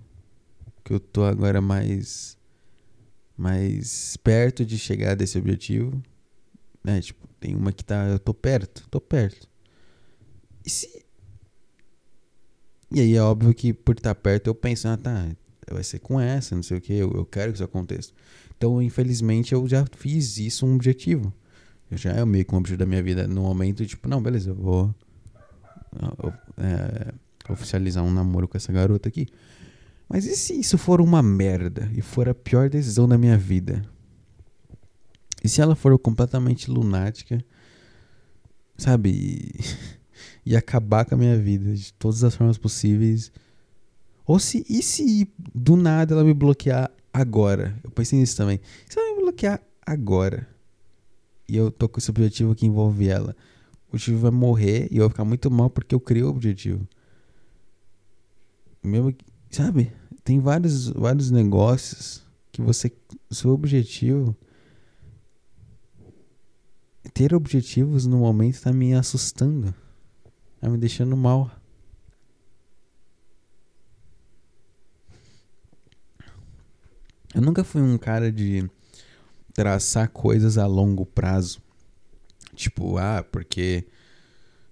que 0.85 0.93
eu 0.93 0.99
tô 1.01 1.25
agora 1.25 1.59
mais 1.59 2.37
mais 3.35 4.15
perto 4.15 4.65
de 4.65 4.79
chegar 4.79 5.13
desse 5.13 5.37
objetivo, 5.37 6.01
né? 6.81 7.01
Tipo, 7.01 7.27
tem 7.37 7.53
uma 7.53 7.73
que 7.73 7.83
tá, 7.83 8.05
eu 8.05 8.17
tô 8.17 8.33
perto, 8.33 8.87
tô 8.89 9.01
perto. 9.01 9.49
E 10.65 10.69
se 10.69 11.05
E 12.91 13.01
aí 13.01 13.15
é 13.15 13.21
óbvio 13.21 13.53
que 13.53 13.73
por 13.73 13.95
estar 13.95 14.15
perto 14.15 14.47
eu 14.47 14.55
penso, 14.55 14.87
ah, 14.87 14.97
tá, 14.97 15.27
vai 15.71 15.83
ser 15.83 15.99
com 15.99 16.19
essa, 16.19 16.55
não 16.55 16.63
sei 16.63 16.77
o 16.77 16.81
que, 16.81 16.93
eu, 16.93 17.11
eu 17.11 17.25
quero 17.25 17.51
que 17.51 17.57
isso 17.57 17.63
aconteça. 17.63 18.11
Então, 18.57 18.81
infelizmente, 18.81 19.53
eu 19.53 19.67
já 19.67 19.85
fiz 19.97 20.37
isso 20.37 20.65
um 20.65 20.75
objetivo. 20.75 21.33
Eu 21.91 21.97
já 21.97 22.11
é 22.11 22.25
meio 22.25 22.45
que 22.45 22.53
um 22.53 22.57
objetivo 22.57 22.79
da 22.79 22.85
minha 22.85 23.03
vida 23.03 23.27
no 23.27 23.43
momento, 23.43 23.85
tipo, 23.85 24.07
não, 24.07 24.21
beleza, 24.21 24.49
eu 24.49 24.55
vou 24.55 24.95
eu, 26.23 26.33
é, 26.57 27.13
oficializar 27.49 28.03
um 28.03 28.11
namoro 28.11 28.47
com 28.47 28.57
essa 28.57 28.71
garota 28.71 29.09
aqui. 29.09 29.27
Mas 30.09 30.25
e 30.25 30.35
se 30.35 30.59
isso 30.59 30.77
for 30.77 31.01
uma 31.01 31.21
merda 31.21 31.89
e 31.93 32.01
for 32.01 32.29
a 32.29 32.33
pior 32.33 32.69
decisão 32.69 33.07
da 33.07 33.17
minha 33.17 33.37
vida? 33.37 33.83
E 35.43 35.49
se 35.49 35.61
ela 35.61 35.75
for 35.75 35.97
completamente 35.99 36.71
lunática, 36.71 37.43
sabe? 38.77 39.51
E, 40.49 40.55
acabar 40.55 41.05
com 41.05 41.15
a 41.15 41.17
minha 41.17 41.37
vida 41.37 41.73
de 41.73 41.93
todas 41.93 42.23
as 42.23 42.35
formas 42.35 42.57
possíveis. 42.57 43.31
Ou 44.25 44.39
se, 44.39 44.65
e 44.69 44.81
se 44.81 45.31
do 45.53 45.75
nada 45.75 46.13
ela 46.13 46.23
me 46.23 46.33
bloquear 46.33 46.91
agora? 47.13 47.77
Eu 47.83 47.91
pensei 47.91 48.19
nisso 48.19 48.37
também. 48.37 48.59
Se 48.87 48.99
ela 48.99 49.15
me 49.15 49.21
bloquear 49.21 49.61
agora 49.85 50.47
e 51.47 51.55
eu 51.55 51.71
tô 51.71 51.87
com 51.87 51.99
esse 51.99 52.09
objetivo 52.09 52.53
que 52.55 52.65
envolve 52.65 53.07
ela, 53.07 53.35
o 53.87 53.95
objetivo 53.95 54.19
vai 54.19 54.31
morrer 54.31 54.87
e 54.91 54.97
eu 54.97 55.03
vou 55.03 55.09
ficar 55.09 55.25
muito 55.25 55.49
mal 55.49 55.69
porque 55.69 55.95
eu 55.95 55.99
criei 55.99 56.23
o 56.23 56.29
objetivo. 56.29 56.87
Mesmo 58.83 59.13
Sabe? 59.49 59.91
Tem 60.23 60.39
vários, 60.39 60.89
vários 60.89 61.31
negócios 61.31 62.23
que 62.51 62.61
você. 62.61 62.91
Seu 63.31 63.51
objetivo. 63.51 64.35
Ter 67.13 67.33
objetivos 67.33 68.05
no 68.05 68.17
momento 68.17 68.55
está 68.55 68.73
me 68.73 68.93
assustando. 68.93 69.73
Tá 70.59 70.69
me 70.69 70.77
deixando 70.77 71.15
mal. 71.15 71.51
Eu 77.33 77.41
nunca 77.41 77.63
fui 77.63 77.81
um 77.81 77.97
cara 77.97 78.31
de 78.31 78.67
traçar 79.53 80.09
coisas 80.09 80.57
a 80.57 80.65
longo 80.65 81.05
prazo. 81.05 81.61
Tipo, 82.55 82.97
ah, 82.97 83.23
porque 83.31 83.85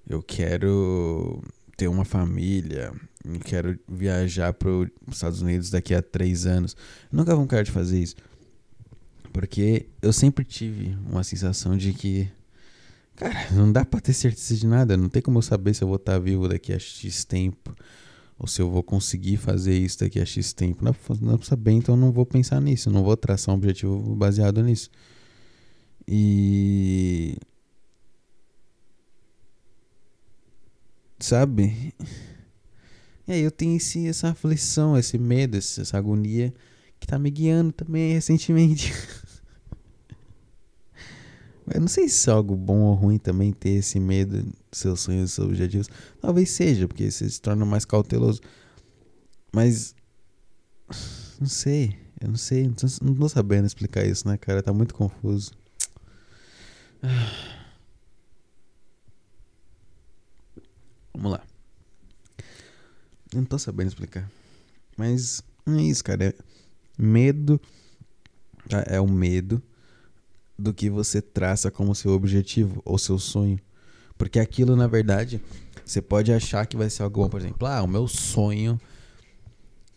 eu 0.08 0.24
quero 0.24 1.44
ter 1.78 1.88
uma 1.88 2.06
família, 2.06 2.94
quero 3.44 3.78
viajar 3.88 4.54
para 4.54 4.70
os 4.70 4.90
Estados 5.12 5.42
Unidos 5.42 5.70
daqui 5.70 5.94
a 5.94 6.02
três 6.02 6.46
anos. 6.46 6.76
Eu 7.12 7.18
nunca 7.18 7.36
vou 7.36 7.48
querer 7.48 7.66
fazer 7.66 8.00
isso. 8.00 8.16
Porque 9.34 9.88
eu 10.02 10.14
sempre 10.14 10.46
tive 10.46 10.98
uma 11.10 11.24
sensação 11.24 11.76
de 11.78 11.94
que. 11.94 12.32
Cara, 13.16 13.50
não 13.52 13.72
dá 13.72 13.86
pra 13.86 14.02
ter 14.02 14.14
certeza 14.14 14.56
de 14.56 14.68
nada. 14.68 14.98
Não 14.98 15.08
tem 15.10 15.22
como 15.22 15.38
eu 15.38 15.42
saber 15.42 15.74
se 15.74 15.84
eu 15.84 15.88
vou 15.88 15.98
estar 15.98 16.20
vivo 16.20 16.48
daqui 16.50 16.74
a 16.74 16.80
X 16.80 17.24
tempo. 17.24 17.74
Ou 18.38 18.48
se 18.48 18.62
eu 18.62 18.70
vou 18.70 18.84
conseguir 18.84 19.38
fazer 19.38 19.78
isso 19.78 20.00
daqui 20.00 20.20
a 20.20 20.26
X 20.26 20.52
tempo. 20.52 20.84
Não 20.84 20.92
dá 21.32 21.38
pra 21.38 21.48
saber, 21.48 21.72
então 21.72 21.96
eu 21.96 22.00
não 22.00 22.12
vou 22.12 22.26
pensar 22.26 22.60
nisso. 22.62 22.90
Não 22.92 23.04
vou 23.04 23.16
traçar 23.16 23.56
um 23.56 23.58
objetivo 23.58 24.16
baseado 24.16 24.62
nisso. 24.62 24.90
E. 26.08 27.38
Sabe? 31.20 31.94
E 33.28 33.32
aí 33.32 33.42
eu 33.42 33.50
tenho 33.52 33.78
esse, 33.78 34.08
essa 34.08 34.30
aflição, 34.30 34.98
esse 34.98 35.18
medo, 35.18 35.58
essa 35.58 35.98
agonia 35.98 36.54
que 37.00 37.08
tá 37.08 37.18
me 37.18 37.32
guiando 37.32 37.72
também 37.72 38.14
recentemente. 38.14 38.94
Eu 41.74 41.82
não 41.82 41.88
sei 41.88 42.08
se 42.08 42.30
é 42.30 42.34
algo 42.34 42.56
bom 42.56 42.82
ou 42.82 42.94
ruim 42.94 43.18
também 43.18 43.52
ter 43.52 43.72
esse 43.72 44.00
medo 44.00 44.44
dos 44.44 44.80
seus 44.80 45.02
sonhos 45.02 45.32
e 45.32 45.34
seus 45.34 45.48
objetivos. 45.48 45.90
Talvez 46.22 46.52
seja, 46.52 46.88
porque 46.88 47.10
você 47.10 47.28
se 47.28 47.42
torna 47.42 47.66
mais 47.66 47.86
cauteloso. 47.86 48.40
Mas. 49.52 49.96
Não 51.40 51.48
sei. 51.48 51.98
Eu 52.22 52.28
não 52.30 52.38
sei. 52.38 52.68
Não 52.68 52.74
tô, 53.16 53.28
sabendo 53.28 53.66
explicar 53.66 54.06
isso, 54.06 54.28
né, 54.28 54.38
cara? 54.38 54.62
Tá 54.62 54.72
muito 54.72 54.94
confuso. 54.94 55.52
Vamos 61.16 61.32
lá. 61.32 61.42
Eu 63.34 63.40
não 63.40 63.46
tô 63.46 63.58
sabendo 63.58 63.88
explicar. 63.88 64.30
Mas 64.96 65.42
é 65.68 65.82
isso, 65.82 66.04
cara. 66.04 66.26
É 66.26 66.36
medo. 66.98 67.60
Tá? 68.70 68.84
É 68.88 69.00
o 69.00 69.08
medo 69.08 69.64
do 70.58 70.74
que 70.74 70.90
você 70.90 71.22
traça 71.22 71.70
como 71.70 71.94
seu 71.94 72.12
objetivo 72.12 72.82
ou 72.86 72.98
seu 72.98 73.20
sonho. 73.20 73.60
Porque 74.18 74.40
aquilo, 74.40 74.76
na 74.76 74.88
verdade, 74.88 75.42
você 75.84 76.02
pode 76.02 76.32
achar 76.32 76.66
que 76.66 76.78
vai 76.78 76.90
ser 76.90 77.04
algo 77.04 77.24
bom. 77.24 77.30
Por 77.30 77.42
exemplo, 77.42 77.68
ah, 77.68 77.84
o 77.84 77.88
meu 77.88 78.08
sonho 78.08 78.80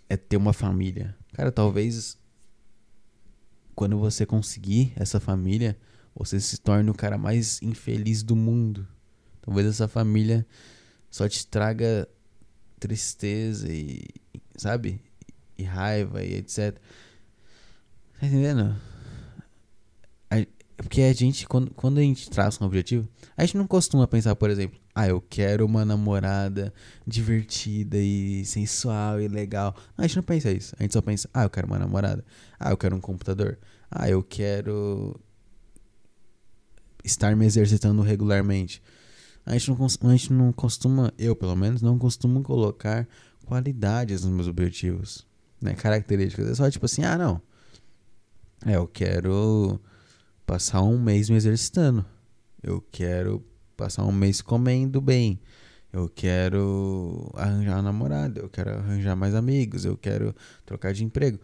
é 0.09 0.16
ter 0.16 0.36
uma 0.36 0.52
família. 0.52 1.16
Cara, 1.32 1.52
talvez 1.52 2.18
quando 3.74 3.96
você 3.96 4.26
conseguir 4.26 4.92
essa 4.96 5.20
família, 5.20 5.78
você 6.12 6.40
se 6.40 6.59
torne 6.59 6.90
o 6.90 6.94
cara 6.94 7.16
mais 7.16 7.62
infeliz 7.62 8.24
do 8.24 8.34
mundo. 8.34 8.86
Talvez 9.40 9.68
essa 9.68 9.86
família 9.86 10.44
só 11.09 11.28
te 11.28 11.46
traga 11.46 12.09
tristeza 12.80 13.72
e, 13.72 14.04
sabe? 14.56 15.00
E 15.56 15.62
raiva 15.62 16.24
e 16.24 16.34
etc. 16.34 16.76
Tá 18.18 18.26
entendendo? 18.26 18.76
Porque 20.79 21.03
a 21.03 21.12
gente, 21.12 21.47
quando, 21.47 21.72
quando 21.72 21.99
a 21.99 22.03
gente 22.03 22.31
traça 22.31 22.62
um 22.62 22.66
objetivo, 22.66 23.07
a 23.37 23.45
gente 23.45 23.57
não 23.57 23.66
costuma 23.66 24.07
pensar, 24.07 24.37
por 24.37 24.49
exemplo, 24.49 24.79
ah, 24.95 25.09
eu 25.09 25.20
quero 25.20 25.66
uma 25.66 25.85
namorada 25.85 26.72
divertida 27.05 27.99
e 27.99 28.45
sensual 28.45 29.20
e 29.20 29.26
legal. 29.26 29.74
A 29.97 30.03
gente 30.03 30.16
não 30.16 30.22
pensa 30.22 30.53
isso. 30.53 30.76
A 30.79 30.83
gente 30.83 30.93
só 30.93 31.03
pensa, 31.03 31.29
ah, 31.35 31.43
eu 31.43 31.51
quero 31.51 31.66
uma 31.66 31.81
namorada. 31.81 32.24
Ah, 32.61 32.70
eu 32.70 32.76
quero 32.76 32.95
um 32.95 33.01
computador. 33.01 33.59
Ah, 33.91 34.09
eu 34.09 34.22
quero 34.22 35.18
estar 37.05 37.35
me 37.35 37.45
exercitando 37.45 38.01
regularmente. 38.01 38.81
A 39.45 39.55
gente, 39.55 39.70
não, 39.70 39.85
a 39.85 40.16
gente 40.16 40.33
não 40.33 40.53
costuma, 40.53 41.12
eu 41.18 41.35
pelo 41.35 41.57
menos, 41.57 41.83
não 41.83 41.99
costumo 41.99 42.41
colocar 42.43 43.09
qualidades 43.45 44.24
nos 44.24 44.33
meus 44.33 44.47
objetivos, 44.47 45.26
né? 45.61 45.74
Características. 45.74 46.51
É 46.51 46.55
só 46.55 46.70
tipo 46.70 46.87
assim, 46.87 47.03
ah, 47.03 47.18
não. 47.18 47.43
É, 48.64 48.76
eu 48.76 48.87
quero 48.87 49.81
passar 50.49 50.80
um 50.82 50.99
mês 50.99 51.28
me 51.28 51.36
exercitando. 51.36 52.07
Eu 52.62 52.80
quero 52.90 53.44
passar 53.76 54.03
um 54.05 54.11
mês 54.11 54.40
comendo 54.40 54.99
bem. 54.99 55.38
Eu 55.92 56.09
quero 56.09 57.30
arranjar 57.34 57.76
uma 57.76 57.82
namorada. 57.82 58.40
Eu 58.40 58.49
quero 58.49 58.70
arranjar 58.70 59.14
mais 59.14 59.34
amigos. 59.34 59.84
Eu 59.84 59.94
quero 59.94 60.34
trocar 60.64 60.94
de 60.94 61.05
emprego. 61.05 61.38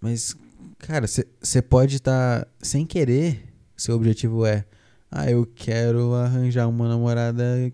Mas, 0.00 0.36
cara, 0.78 1.06
você 1.06 1.62
pode 1.62 1.96
estar 1.96 2.44
tá, 2.44 2.50
sem 2.60 2.84
querer. 2.84 3.54
Seu 3.76 3.94
objetivo 3.94 4.44
é 4.44 4.66
ah, 5.08 5.30
eu 5.30 5.46
quero 5.46 6.14
arranjar 6.14 6.66
uma 6.66 6.88
namorada 6.88 7.72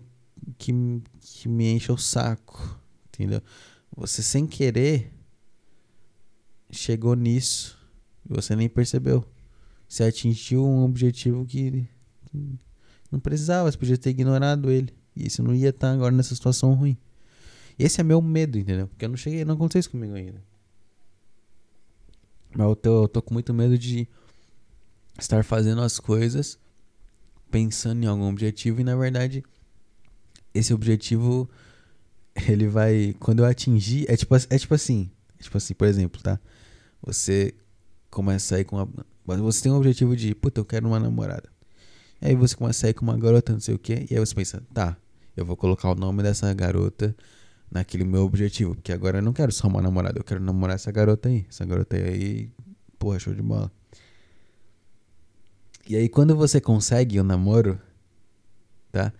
que, 0.59 0.71
que 1.19 1.49
me 1.49 1.71
encha 1.71 1.91
o 1.91 1.97
saco, 1.97 2.79
entendeu? 3.07 3.41
Você 3.97 4.21
sem 4.21 4.45
querer 4.45 5.11
chegou 6.69 7.15
nisso 7.15 7.79
e 8.29 8.33
você 8.33 8.55
nem 8.55 8.69
percebeu. 8.69 9.25
Você 9.95 10.03
atingiu 10.03 10.67
um 10.67 10.83
objetivo 10.83 11.45
que 11.45 11.87
não 13.09 13.17
precisava, 13.17 13.71
você 13.71 13.77
podia 13.77 13.97
ter 13.97 14.09
ignorado 14.09 14.69
ele. 14.69 14.93
E 15.15 15.29
você 15.29 15.41
não 15.41 15.55
ia 15.55 15.69
estar 15.69 15.89
agora 15.89 16.13
nessa 16.13 16.35
situação 16.35 16.73
ruim. 16.73 16.97
Esse 17.79 18.01
é 18.01 18.03
meu 18.03 18.21
medo, 18.21 18.57
entendeu? 18.57 18.89
Porque 18.89 19.05
eu 19.05 19.07
não 19.07 19.15
cheguei, 19.15 19.45
não 19.45 19.55
aconteceu 19.55 19.79
isso 19.79 19.89
comigo 19.89 20.13
ainda. 20.13 20.43
Mas 22.53 22.67
eu 22.67 22.75
tô, 22.75 23.03
eu 23.03 23.07
tô 23.07 23.21
com 23.21 23.33
muito 23.33 23.53
medo 23.53 23.77
de 23.77 24.05
estar 25.17 25.45
fazendo 25.45 25.81
as 25.81 25.97
coisas 25.97 26.59
pensando 27.49 28.03
em 28.03 28.07
algum 28.07 28.27
objetivo 28.27 28.81
e 28.81 28.83
na 28.83 28.97
verdade 28.97 29.45
esse 30.53 30.73
objetivo 30.73 31.49
ele 32.49 32.67
vai 32.67 33.15
quando 33.17 33.39
eu 33.39 33.45
atingir 33.45 34.11
é 34.11 34.17
tipo 34.17 34.35
é 34.35 34.57
tipo 34.57 34.73
assim 34.73 35.09
é 35.39 35.43
tipo 35.43 35.55
assim 35.55 35.73
por 35.73 35.87
exemplo 35.87 36.21
tá 36.21 36.37
você 37.01 37.55
começa 38.09 38.55
a 38.55 38.57
sair 38.57 38.65
com 38.65 38.75
uma 38.75 39.05
você 39.25 39.63
tem 39.63 39.71
um 39.71 39.75
objetivo 39.75 40.15
de 40.15 40.33
puta 40.35 40.61
eu 40.61 40.65
quero 40.65 40.87
uma 40.87 40.99
namorada 40.99 41.49
e 42.21 42.27
aí 42.27 42.35
você 42.35 42.55
começa 42.55 42.79
a 42.79 42.81
sair 42.81 42.93
com 42.93 43.03
uma 43.03 43.17
garota 43.17 43.53
não 43.53 43.59
sei 43.59 43.75
o 43.75 43.79
que 43.79 44.05
e 44.09 44.13
aí 44.13 44.19
você 44.19 44.33
pensa 44.35 44.63
tá 44.73 44.97
eu 45.35 45.45
vou 45.45 45.57
colocar 45.57 45.89
o 45.89 45.95
nome 45.95 46.23
dessa 46.23 46.53
garota 46.53 47.15
naquele 47.71 48.03
meu 48.03 48.23
objetivo 48.23 48.75
porque 48.75 48.93
agora 48.93 49.17
eu 49.17 49.21
não 49.21 49.33
quero 49.33 49.51
só 49.51 49.67
uma 49.67 49.81
namorada 49.81 50.19
eu 50.19 50.23
quero 50.23 50.39
namorar 50.39 50.75
essa 50.75 50.91
garota 50.91 51.29
aí 51.29 51.45
essa 51.49 51.65
garota 51.65 51.95
aí 51.95 52.49
porra 52.97 53.19
show 53.19 53.33
de 53.33 53.41
bola 53.41 53.71
e 55.87 55.95
aí 55.95 56.09
quando 56.09 56.35
você 56.35 56.59
consegue 56.59 57.19
o 57.19 57.23
um 57.23 57.25
namoro, 57.25 57.79
tá? 58.91 59.13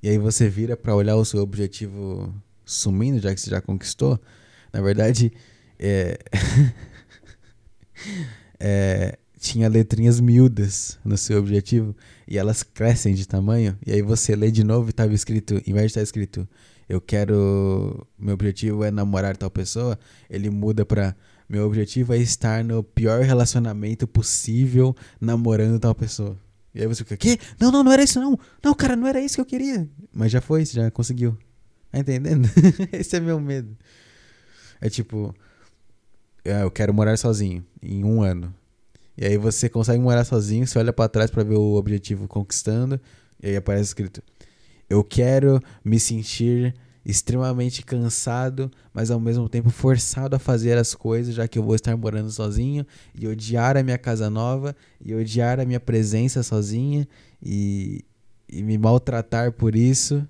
E 0.00 0.08
aí 0.08 0.18
você 0.18 0.48
vira 0.48 0.76
para 0.76 0.94
olhar 0.94 1.16
o 1.16 1.24
seu 1.24 1.40
objetivo 1.42 2.32
sumindo, 2.64 3.18
já 3.20 3.34
que 3.34 3.40
você 3.40 3.50
já 3.50 3.60
conquistou. 3.60 4.20
Na 4.72 4.80
verdade, 4.80 5.32
é... 5.78 6.18
é... 8.58 9.18
tinha 9.42 9.68
letrinhas 9.68 10.20
miúdas 10.20 10.98
no 11.04 11.18
seu 11.18 11.38
objetivo 11.38 11.94
e 12.28 12.38
elas 12.38 12.62
crescem 12.62 13.12
de 13.12 13.26
tamanho. 13.26 13.76
E 13.84 13.92
aí 13.92 14.00
você 14.00 14.36
lê 14.36 14.50
de 14.50 14.62
novo 14.62 14.88
e 14.88 14.90
estava 14.90 15.12
escrito, 15.12 15.60
em 15.66 15.72
vez 15.72 15.82
de 15.82 15.86
estar 15.86 16.02
escrito, 16.02 16.48
eu 16.88 17.00
quero. 17.00 18.06
Meu 18.16 18.34
objetivo 18.34 18.84
é 18.84 18.90
namorar 18.90 19.36
tal 19.36 19.50
pessoa, 19.50 19.98
ele 20.30 20.48
muda 20.48 20.86
para 20.86 21.16
meu 21.48 21.66
objetivo 21.66 22.14
é 22.14 22.18
estar 22.18 22.64
no 22.64 22.82
pior 22.82 23.22
relacionamento 23.22 24.06
possível 24.06 24.96
namorando 25.20 25.78
tal 25.78 25.94
pessoa. 25.94 26.38
E 26.74 26.80
aí 26.80 26.86
você 26.86 27.04
fica, 27.04 27.16
quê? 27.16 27.38
Não, 27.60 27.70
não, 27.70 27.82
não 27.82 27.92
era 27.92 28.02
isso 28.02 28.18
não. 28.18 28.38
Não, 28.62 28.72
cara, 28.72 28.96
não 28.96 29.06
era 29.06 29.20
isso 29.20 29.34
que 29.34 29.40
eu 29.40 29.44
queria. 29.44 29.86
Mas 30.14 30.32
já 30.32 30.40
foi, 30.40 30.64
você 30.64 30.74
já 30.74 30.90
conseguiu. 30.90 31.36
Tá 31.90 31.98
entendendo? 31.98 32.48
Esse 32.92 33.16
é 33.16 33.20
meu 33.20 33.38
medo. 33.38 33.76
É 34.80 34.88
tipo, 34.88 35.34
é, 36.44 36.62
eu 36.62 36.70
quero 36.70 36.94
morar 36.94 37.18
sozinho 37.18 37.64
em 37.82 38.02
um 38.02 38.22
ano. 38.22 38.54
E 39.22 39.24
aí 39.24 39.36
você 39.36 39.68
consegue 39.68 40.02
morar 40.02 40.24
sozinho, 40.24 40.66
você 40.66 40.76
olha 40.80 40.92
para 40.92 41.08
trás 41.08 41.30
para 41.30 41.44
ver 41.44 41.54
o 41.54 41.76
objetivo 41.76 42.26
conquistando, 42.26 43.00
e 43.40 43.50
aí 43.50 43.56
aparece 43.56 43.84
escrito: 43.84 44.20
Eu 44.90 45.04
quero 45.04 45.62
me 45.84 46.00
sentir 46.00 46.74
extremamente 47.06 47.84
cansado, 47.84 48.68
mas 48.92 49.12
ao 49.12 49.20
mesmo 49.20 49.48
tempo 49.48 49.70
forçado 49.70 50.34
a 50.34 50.40
fazer 50.40 50.76
as 50.76 50.92
coisas, 50.92 51.36
já 51.36 51.46
que 51.46 51.56
eu 51.56 51.62
vou 51.62 51.76
estar 51.76 51.96
morando 51.96 52.32
sozinho 52.32 52.84
e 53.14 53.28
odiar 53.28 53.76
a 53.76 53.82
minha 53.84 53.96
casa 53.96 54.28
nova 54.28 54.74
e 55.00 55.14
odiar 55.14 55.60
a 55.60 55.64
minha 55.64 55.78
presença 55.78 56.42
sozinha 56.42 57.06
e, 57.40 58.04
e 58.48 58.60
me 58.60 58.76
maltratar 58.76 59.52
por 59.52 59.76
isso, 59.76 60.26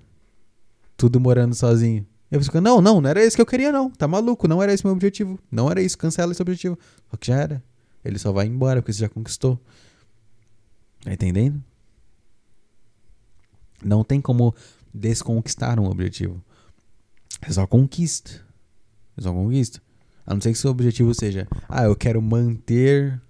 tudo 0.95 1.19
morando 1.19 1.55
sozinho. 1.55 2.05
Eu 2.29 2.39
fico, 2.43 2.61
não, 2.61 2.79
não, 2.79 3.01
não 3.01 3.09
era 3.09 3.25
isso 3.25 3.35
que 3.35 3.41
eu 3.41 3.45
queria, 3.47 3.71
não. 3.71 3.89
Tá 3.89 4.07
maluco, 4.07 4.47
não 4.47 4.61
era 4.61 4.71
esse 4.71 4.85
meu 4.85 4.93
objetivo. 4.93 5.39
Não 5.51 5.71
era 5.71 5.81
isso, 5.81 5.97
cancela 5.97 6.31
esse 6.31 6.41
objetivo. 6.43 6.77
Só 7.09 7.17
que 7.17 7.25
já 7.25 7.37
era. 7.37 7.72
Ele 8.03 8.19
só 8.19 8.31
vai 8.31 8.45
embora 8.45 8.81
porque 8.81 8.93
você 8.93 8.99
já 8.99 9.09
conquistou. 9.09 9.59
Tá 11.03 11.13
entendendo? 11.13 11.63
Não 13.83 14.03
tem 14.03 14.21
como 14.21 14.55
desconquistar 14.93 15.79
um 15.79 15.85
objetivo. 15.85 16.43
É 17.41 17.51
só 17.51 17.67
conquista. 17.67 18.45
É 19.17 19.21
só 19.21 19.33
conquista. 19.33 19.81
A 20.25 20.33
não 20.33 20.41
ser 20.41 20.51
que 20.51 20.57
seu 20.57 20.71
objetivo 20.71 21.13
seja, 21.13 21.47
ah, 21.67 21.83
eu 21.83 21.95
quero 21.95 22.21
manter 22.21 23.21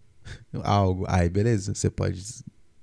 algo. 0.64 1.06
Aí, 1.08 1.30
beleza, 1.30 1.74
você 1.74 1.90
pode. 1.90 2.24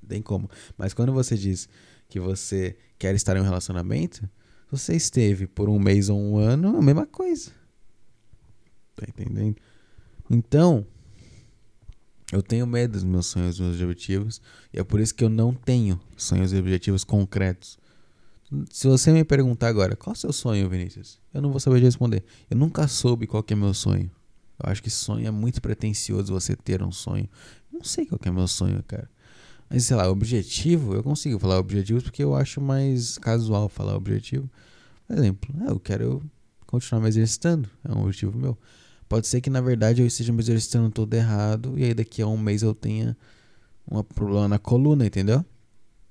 Tem 0.06 0.20
como. 0.20 0.50
Mas 0.76 0.92
quando 0.92 1.12
você 1.12 1.36
diz 1.36 1.68
que 2.08 2.18
você 2.18 2.76
quer 2.98 3.14
estar 3.14 3.36
em 3.36 3.40
um 3.40 3.44
relacionamento, 3.44 4.28
você 4.70 4.96
esteve 4.96 5.46
por 5.46 5.68
um 5.68 5.78
mês 5.78 6.08
ou 6.08 6.18
um 6.18 6.36
ano, 6.36 6.74
é 6.74 6.78
a 6.78 6.82
mesma 6.82 7.06
coisa. 7.06 7.52
Tá 8.96 9.06
entendendo? 9.08 9.56
Então, 10.28 10.84
eu 12.32 12.42
tenho 12.42 12.66
medo 12.66 12.92
dos 12.92 13.04
meus 13.04 13.26
sonhos, 13.26 13.56
dos 13.56 13.66
meus 13.66 13.80
objetivos, 13.80 14.40
e 14.72 14.78
é 14.78 14.84
por 14.84 15.00
isso 15.00 15.14
que 15.14 15.24
eu 15.24 15.28
não 15.28 15.52
tenho 15.52 16.00
sonhos 16.16 16.52
e 16.52 16.56
objetivos 16.56 17.04
concretos. 17.04 17.78
Se 18.70 18.88
você 18.88 19.12
me 19.12 19.24
perguntar 19.24 19.68
agora, 19.68 19.94
qual 19.94 20.12
é 20.12 20.16
o 20.16 20.18
seu 20.18 20.32
sonho, 20.32 20.68
Vinícius? 20.68 21.20
Eu 21.32 21.40
não 21.40 21.50
vou 21.50 21.60
saber 21.60 21.80
responder. 21.80 22.24
Eu 22.50 22.56
nunca 22.56 22.88
soube 22.88 23.26
qual 23.26 23.44
é 23.48 23.54
meu 23.54 23.72
sonho. 23.72 24.10
Eu 24.62 24.70
acho 24.70 24.82
que 24.82 24.90
sonho 24.90 25.26
é 25.26 25.30
muito 25.30 25.62
pretencioso 25.62 26.32
você 26.32 26.56
ter 26.56 26.82
um 26.82 26.90
sonho. 26.90 27.28
Não 27.72 27.84
sei 27.84 28.06
qual 28.06 28.20
é 28.24 28.30
meu 28.30 28.48
sonho, 28.48 28.82
cara. 28.82 29.08
Mas 29.68 29.84
sei 29.84 29.96
lá, 29.96 30.10
objetivo, 30.10 30.94
eu 30.94 31.02
consigo 31.02 31.38
falar 31.38 31.58
objetivos 31.58 32.02
porque 32.02 32.22
eu 32.22 32.34
acho 32.34 32.60
mais 32.60 33.16
casual 33.18 33.68
falar 33.68 33.94
objetivo. 33.94 34.50
Por 35.06 35.16
exemplo, 35.16 35.54
eu 35.68 35.78
quero 35.78 36.22
continuar 36.66 37.02
me 37.02 37.08
exercitando, 37.08 37.70
é 37.84 37.92
um 37.92 38.02
objetivo 38.02 38.36
meu. 38.36 38.58
Pode 39.10 39.26
ser 39.26 39.40
que 39.40 39.50
na 39.50 39.60
verdade 39.60 40.00
eu 40.00 40.06
esteja 40.06 40.32
me 40.32 40.38
exercitando 40.38 40.88
todo 40.88 41.12
errado 41.14 41.76
e 41.76 41.82
aí 41.82 41.92
daqui 41.92 42.22
a 42.22 42.28
um 42.28 42.38
mês 42.38 42.62
eu 42.62 42.72
tenha 42.72 43.16
um 43.90 44.04
problema 44.04 44.46
na 44.46 44.56
coluna, 44.56 45.04
entendeu? 45.04 45.44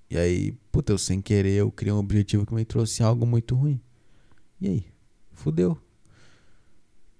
E 0.10 0.18
aí, 0.18 0.52
puta, 0.70 0.92
eu 0.92 0.98
sem 0.98 1.22
querer 1.22 1.54
eu 1.54 1.72
criei 1.72 1.94
um 1.94 1.98
objetivo 1.98 2.46
que 2.46 2.54
me 2.54 2.66
trouxe 2.66 3.02
algo 3.02 3.26
muito 3.26 3.56
ruim. 3.56 3.80
E 4.60 4.68
aí? 4.68 4.86
Fudeu. 5.32 5.82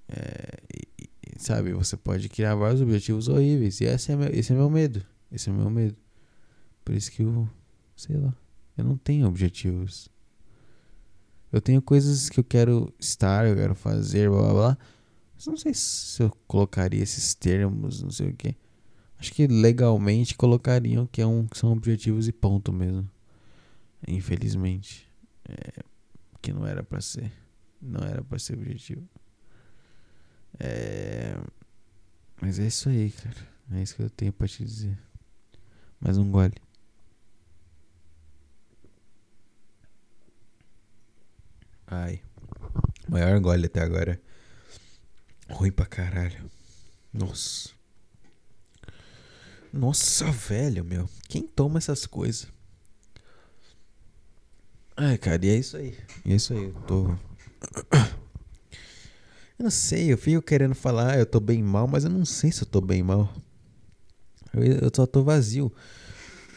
É, 0.10 0.58
e, 0.76 1.10
e, 1.34 1.42
sabe, 1.42 1.72
você 1.72 1.96
pode 1.96 2.28
criar 2.28 2.56
vários 2.56 2.82
objetivos 2.82 3.30
horríveis. 3.30 3.80
E 3.80 3.86
esse 3.86 4.12
é, 4.12 4.18
meu, 4.18 4.30
esse 4.34 4.52
é 4.52 4.56
meu 4.58 4.70
medo. 4.70 5.02
Esse 5.32 5.50
é 5.50 5.54
meu 5.54 5.70
medo. 5.70 5.96
Por 6.84 6.94
isso 6.94 7.10
que 7.10 7.24
eu, 7.24 7.48
sei 7.96 8.18
lá, 8.18 8.36
eu 8.78 8.84
não 8.84 8.98
tenho 8.98 9.26
objetivos. 9.26 10.10
Eu 11.54 11.62
tenho 11.62 11.82
coisas 11.82 12.30
que 12.30 12.38
eu 12.38 12.44
quero 12.44 12.94
estar, 13.00 13.48
eu 13.48 13.56
quero 13.56 13.76
fazer, 13.76 14.30
blá 14.30 14.42
blá 14.42 14.54
blá. 14.54 14.78
Mas 15.40 15.48
não 15.48 15.56
sei 15.56 15.74
se 15.74 16.22
eu 16.22 16.30
colocaria 16.46 17.02
esses 17.02 17.34
termos, 17.34 18.04
não 18.04 18.12
sei 18.12 18.32
o 18.32 18.36
que. 18.36 18.58
Acho 19.18 19.32
que 19.32 19.48
legalmente 19.48 20.36
colocariam 20.36 21.08
que, 21.08 21.22
é 21.22 21.26
um, 21.26 21.48
que 21.48 21.58
são 21.58 21.72
objetivos 21.72 22.28
e 22.28 22.34
ponto 22.34 22.74
mesmo. 22.74 23.10
Infelizmente. 24.06 25.10
É, 25.48 25.82
que 26.42 26.52
não 26.52 26.68
era 26.68 26.84
para 26.84 27.00
ser. 27.00 27.32
Não 27.82 28.06
era 28.06 28.22
para 28.22 28.38
ser 28.38 28.56
objetivo. 28.56 29.08
É, 30.60 31.38
mas 32.42 32.60
é 32.60 32.68
isso 32.68 32.90
aí, 32.90 33.10
cara. 33.10 33.48
É 33.72 33.82
isso 33.82 33.96
que 33.96 34.04
eu 34.04 34.10
tenho 34.10 34.34
pra 34.34 34.46
te 34.46 34.66
dizer. 34.66 35.00
Mais 36.02 36.18
um 36.18 36.30
gole. 36.30 36.56
Ai. 41.88 42.22
Maior 43.08 43.40
gole 43.40 43.68
até 43.68 43.82
agora. 43.82 44.22
Ruim 45.50 45.72
pra 45.72 45.86
caralho. 45.86 46.50
Nossa. 47.14 47.70
Nossa, 49.72 50.32
velho, 50.32 50.84
meu. 50.84 51.10
Quem 51.28 51.44
toma 51.44 51.78
essas 51.78 52.06
coisas? 52.06 52.48
Ai, 54.96 55.18
cara, 55.18 55.46
e 55.46 55.50
é 55.50 55.56
isso 55.56 55.78
aí. 55.78 55.98
E 56.26 56.34
é 56.34 56.36
isso 56.36 56.54
aí. 56.54 56.66
Eu 56.66 56.74
tô. 56.88 57.06
Eu 59.58 59.64
não 59.64 59.70
sei, 59.70 60.14
eu 60.14 60.18
fico 60.18 60.42
querendo 60.42 60.74
falar, 60.74 61.20
eu 61.20 61.26
tô 61.26 61.38
bem 61.38 61.62
mal, 61.62 61.86
mas 61.86 62.06
eu 62.06 62.10
não 62.10 62.24
sei 62.24 62.50
se 62.50 62.62
eu 62.62 62.66
tô 62.66 62.80
bem 62.80 63.04
mal. 63.04 63.30
Eu, 64.54 64.64
eu 64.64 64.92
só 64.96 65.06
tô 65.06 65.22
vazio. 65.22 65.70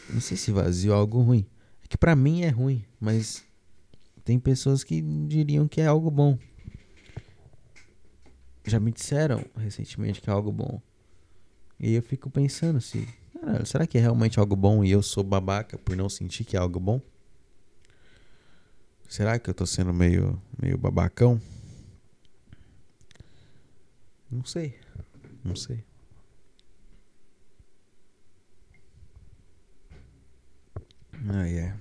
Não 0.09 0.21
sei 0.21 0.37
se 0.37 0.53
vazio 0.53 0.93
é 0.93 0.95
algo 0.95 1.19
ruim. 1.19 1.45
É 1.83 1.87
que 1.89 1.97
pra 1.97 2.15
mim 2.15 2.43
é 2.43 2.49
ruim, 2.49 2.85
mas 3.01 3.43
tem 4.23 4.39
pessoas 4.39 4.85
que 4.85 5.01
diriam 5.01 5.67
que 5.67 5.81
é 5.81 5.85
algo 5.85 6.09
bom. 6.09 6.39
Já 8.65 8.79
me 8.79 8.91
disseram 8.91 9.43
recentemente 9.57 10.21
que 10.21 10.29
é 10.29 10.33
algo 10.33 10.51
bom. 10.51 10.81
E 11.79 11.93
eu 11.93 12.01
fico 12.01 12.29
pensando 12.29 12.77
assim, 12.77 13.05
cara, 13.39 13.65
será 13.65 13.85
que 13.85 13.97
é 13.97 14.01
realmente 14.01 14.39
algo 14.39 14.55
bom 14.55 14.83
e 14.83 14.91
eu 14.91 15.01
sou 15.01 15.23
babaca 15.23 15.77
por 15.77 15.95
não 15.95 16.07
sentir 16.07 16.45
que 16.45 16.55
é 16.55 16.59
algo 16.59 16.79
bom? 16.79 17.01
Será 19.09 19.37
que 19.37 19.49
eu 19.49 19.53
tô 19.53 19.65
sendo 19.65 19.93
meio, 19.93 20.41
meio 20.59 20.77
babacão? 20.77 21.39
Não 24.31 24.43
sei. 24.45 24.79
Não 25.43 25.55
sei. 25.55 25.83
Ah, 31.29 31.47
é. 31.47 31.75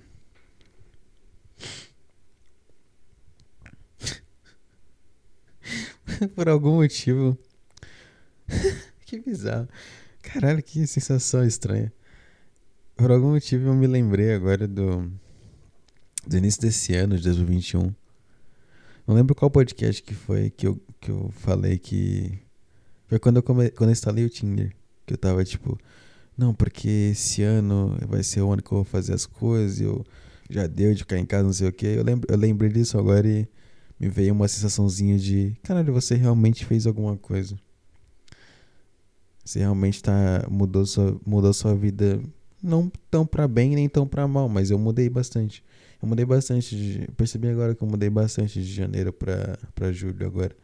Por 6.35 6.49
algum 6.49 6.77
motivo. 6.77 7.37
que 9.07 9.21
bizarro. 9.21 9.69
Caralho, 10.23 10.63
que 10.63 10.87
sensação 10.87 11.45
estranha. 11.45 11.93
Por 12.97 13.11
algum 13.11 13.33
motivo 13.33 13.69
eu 13.69 13.75
me 13.75 13.87
lembrei 13.87 14.33
agora 14.33 14.69
do, 14.69 15.11
do 16.27 16.37
início 16.37 16.61
desse 16.61 16.95
ano, 16.95 17.17
de 17.17 17.25
2021. 17.25 17.93
Não 19.07 19.15
lembro 19.15 19.35
qual 19.35 19.51
podcast 19.51 20.03
que 20.03 20.15
foi 20.15 20.51
que 20.51 20.67
eu, 20.67 20.81
que 21.01 21.11
eu 21.11 21.31
falei 21.39 21.79
que. 21.79 22.39
Foi 23.09 23.19
quando 23.19 23.37
eu, 23.39 23.43
come, 23.43 23.71
quando 23.71 23.91
eu 23.91 23.93
instalei 23.93 24.25
o 24.25 24.31
Tinder. 24.31 24.73
Que 25.05 25.15
eu 25.15 25.19
tava 25.19 25.45
tipo, 25.45 25.79
não, 26.37 26.55
porque 26.55 27.11
esse 27.13 27.43
ano 27.43 27.99
vai 28.07 28.23
ser 28.23 28.41
o 28.41 28.53
ano 28.53 28.63
que 28.63 28.73
eu 28.73 28.77
vou 28.79 28.85
fazer 28.85 29.13
as 29.13 29.27
coisas. 29.27 29.81
Eu 29.81 30.05
já 30.49 30.67
deu 30.67 30.95
de 30.95 31.01
ficar 31.01 31.19
em 31.19 31.27
casa, 31.27 31.45
não 31.45 31.53
sei 31.53 31.69
o 31.69 31.73
que. 31.73 31.87
Eu, 31.87 32.05
lembro, 32.05 32.27
eu 32.31 32.39
lembrei 32.39 32.71
disso 32.71 32.97
agora 32.99 33.27
e 33.27 33.49
me 34.03 34.09
veio 34.09 34.34
uma 34.34 34.48
sensaçãozinha 34.48 35.16
de: 35.16 35.57
caralho, 35.62 35.92
você 35.92 36.16
realmente 36.16 36.66
fez 36.66 36.88
alguma 36.88 37.16
coisa. 37.16 37.57
Você 39.44 39.61
realmente 39.61 40.03
tá, 40.03 40.44
mudou, 40.50 40.84
sua, 40.84 41.20
mudou 41.24 41.53
sua 41.53 41.74
vida, 41.74 42.20
não 42.61 42.90
tão 43.09 43.24
para 43.24 43.46
bem 43.46 43.76
nem 43.76 43.88
tão 43.88 44.07
para 44.07 44.26
mal, 44.26 44.48
mas 44.48 44.70
eu 44.70 44.78
mudei 44.78 45.09
bastante. 45.09 45.64
Eu 46.03 46.09
mudei 46.09 46.24
bastante. 46.24 46.76
De, 46.76 47.09
percebi 47.16 47.48
agora 47.48 47.76
que 47.76 47.82
eu 47.82 47.88
mudei 47.88 48.11
bastante 48.11 48.61
de 48.61 48.72
janeiro 48.72 49.12
pra 49.12 49.92
julho 49.92 50.26
agora. 50.26 50.57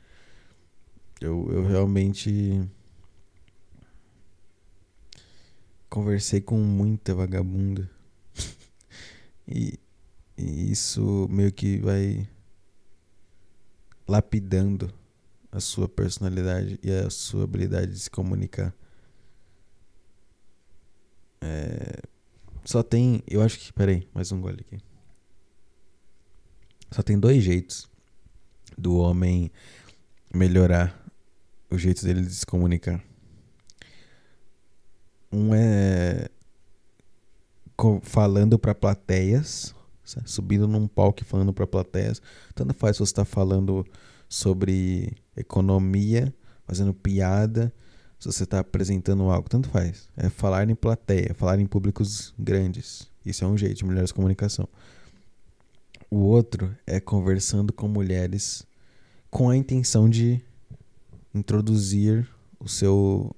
Eu, 1.21 1.49
eu 1.53 1.67
realmente 1.67 2.61
conversei 5.89 6.41
com 6.41 6.59
muita 6.59 7.15
vagabunda. 7.15 7.89
e, 9.47 9.79
e 10.37 10.73
isso 10.73 11.29
meio 11.31 11.53
que 11.53 11.79
vai 11.79 12.29
lapidando 14.09 14.93
a 15.53 15.61
sua 15.61 15.89
personalidade 15.89 16.81
e 16.83 16.91
a 16.91 17.11
sua 17.11 17.45
habilidade 17.45 17.93
de 17.93 18.01
se 18.01 18.11
comunicar. 18.11 18.75
É, 21.41 22.03
só 22.65 22.83
tem. 22.83 23.23
Eu 23.27 23.43
acho 23.43 23.59
que. 23.59 23.73
Peraí, 23.73 24.09
mais 24.13 24.33
um 24.33 24.41
gole 24.41 24.61
aqui. 24.61 24.83
Só 26.91 27.03
tem 27.03 27.19
dois 27.19 27.43
jeitos 27.45 27.89
do 28.77 28.97
homem 28.97 29.51
melhorar 30.35 31.07
o 31.71 31.77
jeito 31.77 32.05
dele 32.05 32.23
de 32.23 32.35
se 32.35 32.47
comunicar. 32.47 33.03
Um 35.31 35.55
é 35.55 36.31
falando 38.03 38.59
para 38.59 38.75
plateias, 38.75 39.75
subindo 40.25 40.67
num 40.67 40.87
palco 40.87 41.25
falando 41.25 41.53
para 41.53 41.67
plateias. 41.67 42.21
Tanto 42.55 42.75
faz 42.75 42.97
se 42.97 43.01
você 43.01 43.11
está 43.11 43.25
falando 43.25 43.87
sobre 44.29 45.17
economia, 45.37 46.33
fazendo 46.67 46.93
piada, 46.93 47.73
se 48.19 48.27
você 48.31 48.45
está 48.45 48.61
apresentando 48.61 49.23
algo, 49.31 49.49
tanto 49.49 49.69
faz. 49.69 50.09
É 50.17 50.29
falar 50.29 50.69
em 50.69 50.75
plateia, 50.75 51.35
falar 51.35 51.59
em 51.59 51.67
públicos 51.67 52.35
grandes. 52.39 53.09
Isso 53.25 53.45
é 53.45 53.47
um 53.49 53.57
jeito 53.57 53.79
de 53.79 53.85
melhorar 53.85 54.09
a 54.09 54.15
comunicação. 54.15 54.69
O 56.11 56.19
outro 56.19 56.75
é 56.87 56.99
conversando 56.99 57.73
com 57.73 57.87
mulheres 57.87 58.67
com 59.31 59.51
a 59.51 59.57
intenção 59.57 60.09
de 60.09 60.43
introduzir 61.35 62.27
o 62.59 62.69
seu 62.69 63.35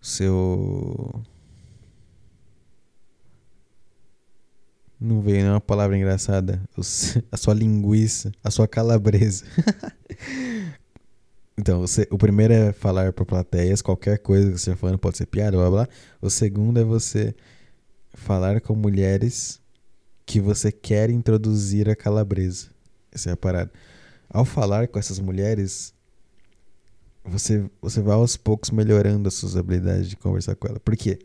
seu 0.00 1.22
não 5.00 5.20
veio 5.20 5.38
nenhuma 5.38 5.60
palavra 5.60 5.96
engraçada. 5.96 6.60
A 7.30 7.36
sua 7.36 7.54
linguiça 7.54 8.32
a 8.42 8.50
sua 8.50 8.66
calabresa. 8.66 9.44
Então 11.58 11.80
você, 11.80 12.06
o 12.10 12.18
primeiro 12.18 12.52
é 12.52 12.70
falar 12.70 13.14
para 13.14 13.24
plateias 13.24 13.80
qualquer 13.80 14.18
coisa 14.18 14.44
que 14.44 14.50
você 14.52 14.56
estiver 14.56 14.76
falando 14.76 14.98
pode 14.98 15.16
ser 15.16 15.24
piada 15.24 15.56
blá 15.56 15.70
blá. 15.70 15.88
O 16.20 16.28
segundo 16.28 16.78
é 16.78 16.84
você 16.84 17.34
falar 18.12 18.60
com 18.60 18.74
mulheres 18.74 19.58
que 20.26 20.38
você 20.38 20.70
quer 20.70 21.08
introduzir 21.08 21.88
a 21.88 21.96
calabresa. 21.96 22.68
Essa 23.10 23.30
é 23.30 23.32
a 23.32 23.36
parada. 23.38 23.72
Ao 24.28 24.44
falar 24.44 24.86
com 24.88 24.98
essas 24.98 25.18
mulheres 25.18 25.94
você, 27.24 27.68
você 27.80 28.00
vai 28.00 28.14
aos 28.14 28.36
poucos 28.36 28.70
melhorando 28.70 29.26
as 29.26 29.34
suas 29.34 29.56
habilidades 29.56 30.10
de 30.10 30.16
conversar 30.16 30.54
com 30.56 30.68
ela. 30.68 30.78
Por 30.78 30.94
quê? 30.94 31.18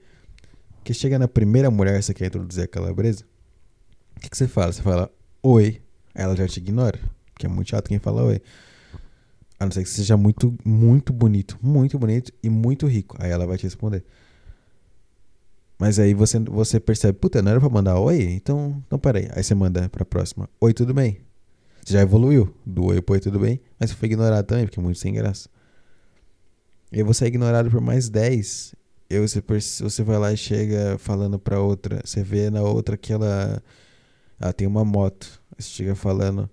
Porque 0.75 0.93
chega 0.93 1.19
na 1.19 1.27
primeira 1.27 1.69
mulher 1.69 1.97
que 1.97 2.05
você 2.05 2.13
quer 2.13 2.27
introduzir 2.27 2.63
a 2.63 2.67
calabresa, 2.67 3.25
o 4.15 4.19
que, 4.19 4.29
que 4.29 4.37
você 4.37 4.47
fala? 4.47 4.71
Você 4.71 4.81
fala 4.81 5.11
oi, 5.43 5.81
ela 6.13 6.35
já 6.35 6.47
te 6.47 6.59
ignora, 6.59 6.99
que 7.37 7.45
é 7.45 7.49
muito 7.49 7.69
chato 7.69 7.87
quem 7.87 7.99
fala 7.99 8.23
oi. 8.23 8.41
A 9.59 9.65
não 9.65 9.71
ser 9.71 9.83
que 9.83 9.89
seja 9.89 10.17
muito, 10.17 10.55
muito 10.65 11.13
bonito, 11.13 11.57
muito 11.61 11.99
bonito 11.99 12.31
e 12.41 12.49
muito 12.49 12.87
rico. 12.87 13.15
Aí 13.19 13.29
ela 13.29 13.45
vai 13.45 13.57
te 13.57 13.63
responder. 13.63 14.03
Mas 15.77 15.97
aí 15.97 16.13
você, 16.13 16.39
você 16.39 16.79
percebe, 16.79 17.17
puta, 17.17 17.41
não 17.41 17.51
era 17.51 17.59
pra 17.59 17.69
mandar 17.69 17.99
oi? 17.99 18.21
Então, 18.21 18.83
então 18.85 18.99
peraí. 18.99 19.27
Aí 19.35 19.43
você 19.43 19.55
manda 19.55 19.89
pra 19.89 20.05
próxima. 20.05 20.47
Oi, 20.59 20.73
tudo 20.73 20.93
bem? 20.93 21.17
Você 21.83 21.93
já 21.93 22.01
evoluiu 22.01 22.55
do 22.65 22.85
oi 22.85 23.01
pro 23.01 23.13
oi, 23.13 23.19
tudo 23.19 23.39
bem? 23.39 23.59
Mas 23.79 23.89
você 23.89 23.95
foi 23.95 24.07
ignorado 24.07 24.45
também, 24.45 24.65
porque 24.65 24.79
é 24.79 24.83
muito 24.83 24.99
sem 24.99 25.13
graça. 25.13 25.49
E 26.91 27.01
você 27.01 27.25
é 27.25 27.27
ignorado 27.27 27.71
por 27.71 27.81
mais 27.81 28.09
10. 28.09 28.75
E 29.09 29.19
você, 29.19 29.43
você 29.81 30.03
vai 30.03 30.17
lá 30.19 30.31
e 30.31 30.37
chega 30.37 30.97
falando 30.99 31.39
pra 31.39 31.59
outra. 31.59 32.01
Você 32.05 32.23
vê 32.23 32.49
na 32.49 32.61
outra 32.61 32.95
que 32.95 33.11
ela, 33.11 33.61
ela 34.41 34.51
tem 34.51 34.67
uma 34.67 34.83
moto. 34.83 35.41
Chega 35.59 35.93
falando. 35.93 36.49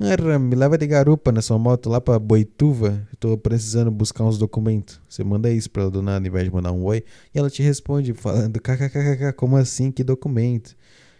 Ah, 0.00 0.38
me 0.38 0.56
leva 0.56 0.76
de 0.76 0.86
garupa 0.86 1.30
na 1.30 1.40
sua 1.40 1.58
moto 1.58 1.88
lá 1.88 2.00
pra 2.00 2.18
Boituva. 2.18 3.06
tô 3.20 3.36
precisando 3.38 3.90
buscar 3.90 4.24
uns 4.24 4.38
documentos. 4.38 5.00
Você 5.08 5.22
manda 5.22 5.50
isso 5.52 5.70
pra 5.70 5.82
ela 5.82 5.90
do 5.90 6.02
nada, 6.02 6.24
ao 6.24 6.26
invés 6.26 6.44
de 6.44 6.50
mandar 6.50 6.72
um 6.72 6.82
oi. 6.82 7.04
E 7.32 7.38
ela 7.38 7.50
te 7.50 7.62
responde 7.62 8.12
falando: 8.14 8.58
kkkk, 8.58 9.32
como 9.36 9.56
assim? 9.56 9.92
Que 9.92 10.02
documento? 10.02 10.74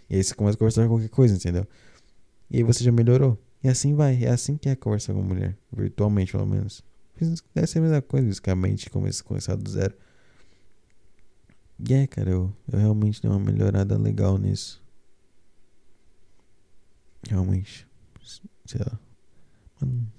E 0.09 0.17
aí 0.17 0.25
você 0.25 0.35
começa 0.35 0.57
a 0.57 0.59
conversar 0.59 0.83
com 0.85 0.89
qualquer 0.89 1.11
coisa, 1.11 1.35
entendeu? 1.37 1.67
E 2.51 2.57
aí 2.57 2.63
você 2.63 2.83
já 2.83 2.91
melhorou. 2.91 3.39
E 3.63 3.69
assim 3.69 3.95
vai. 3.95 4.25
É 4.25 4.31
assim 4.31 4.57
que 4.57 4.69
é 4.69 4.75
conversar 4.75 5.13
com 5.13 5.23
mulher. 5.23 5.57
Virtualmente, 5.73 6.33
pelo 6.33 6.47
menos. 6.47 6.83
Deve 7.55 7.67
ser 7.67 7.79
a 7.79 7.83
mesma 7.83 8.03
coisa, 8.03 8.27
basicamente, 8.27 8.91
começar 8.91 9.55
do 9.55 9.71
zero. 9.71 9.95
E 11.87 11.95
é, 11.95 12.07
cara, 12.07 12.31
eu, 12.31 12.53
eu 12.71 12.79
realmente 12.79 13.23
dei 13.23 13.31
uma 13.31 13.39
melhorada 13.39 13.97
legal 13.97 14.37
nisso. 14.37 14.84
Realmente. 17.29 17.87
Sei 18.67 18.81
lá. 18.81 18.99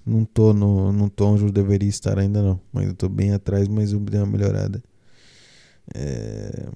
Não 0.05 0.25
tô, 0.25 0.53
no, 0.53 0.91
não 0.91 1.09
tô 1.09 1.27
onde 1.27 1.43
eu 1.43 1.51
deveria 1.51 1.89
estar 1.89 2.19
ainda 2.19 2.41
não. 2.41 2.61
Eu 2.73 2.93
tô 2.93 3.09
bem 3.09 3.33
atrás, 3.33 3.67
mas 3.67 3.91
eu 3.91 3.99
dei 3.99 4.19
uma 4.19 4.27
melhorada. 4.27 4.83
É... 5.93 6.69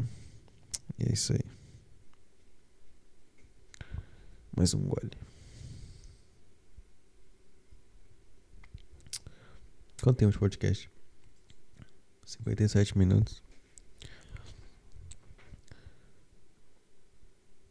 E 0.98 1.10
é 1.10 1.14
isso 1.14 1.34
aí. 1.34 1.40
Mais 4.56 4.74
um 4.74 4.82
gole. 4.82 5.12
Quanto 10.02 10.18
tempo 10.18 10.32
de 10.32 10.40
podcast? 10.40 10.90
57 12.26 12.98
minutos. 12.98 13.44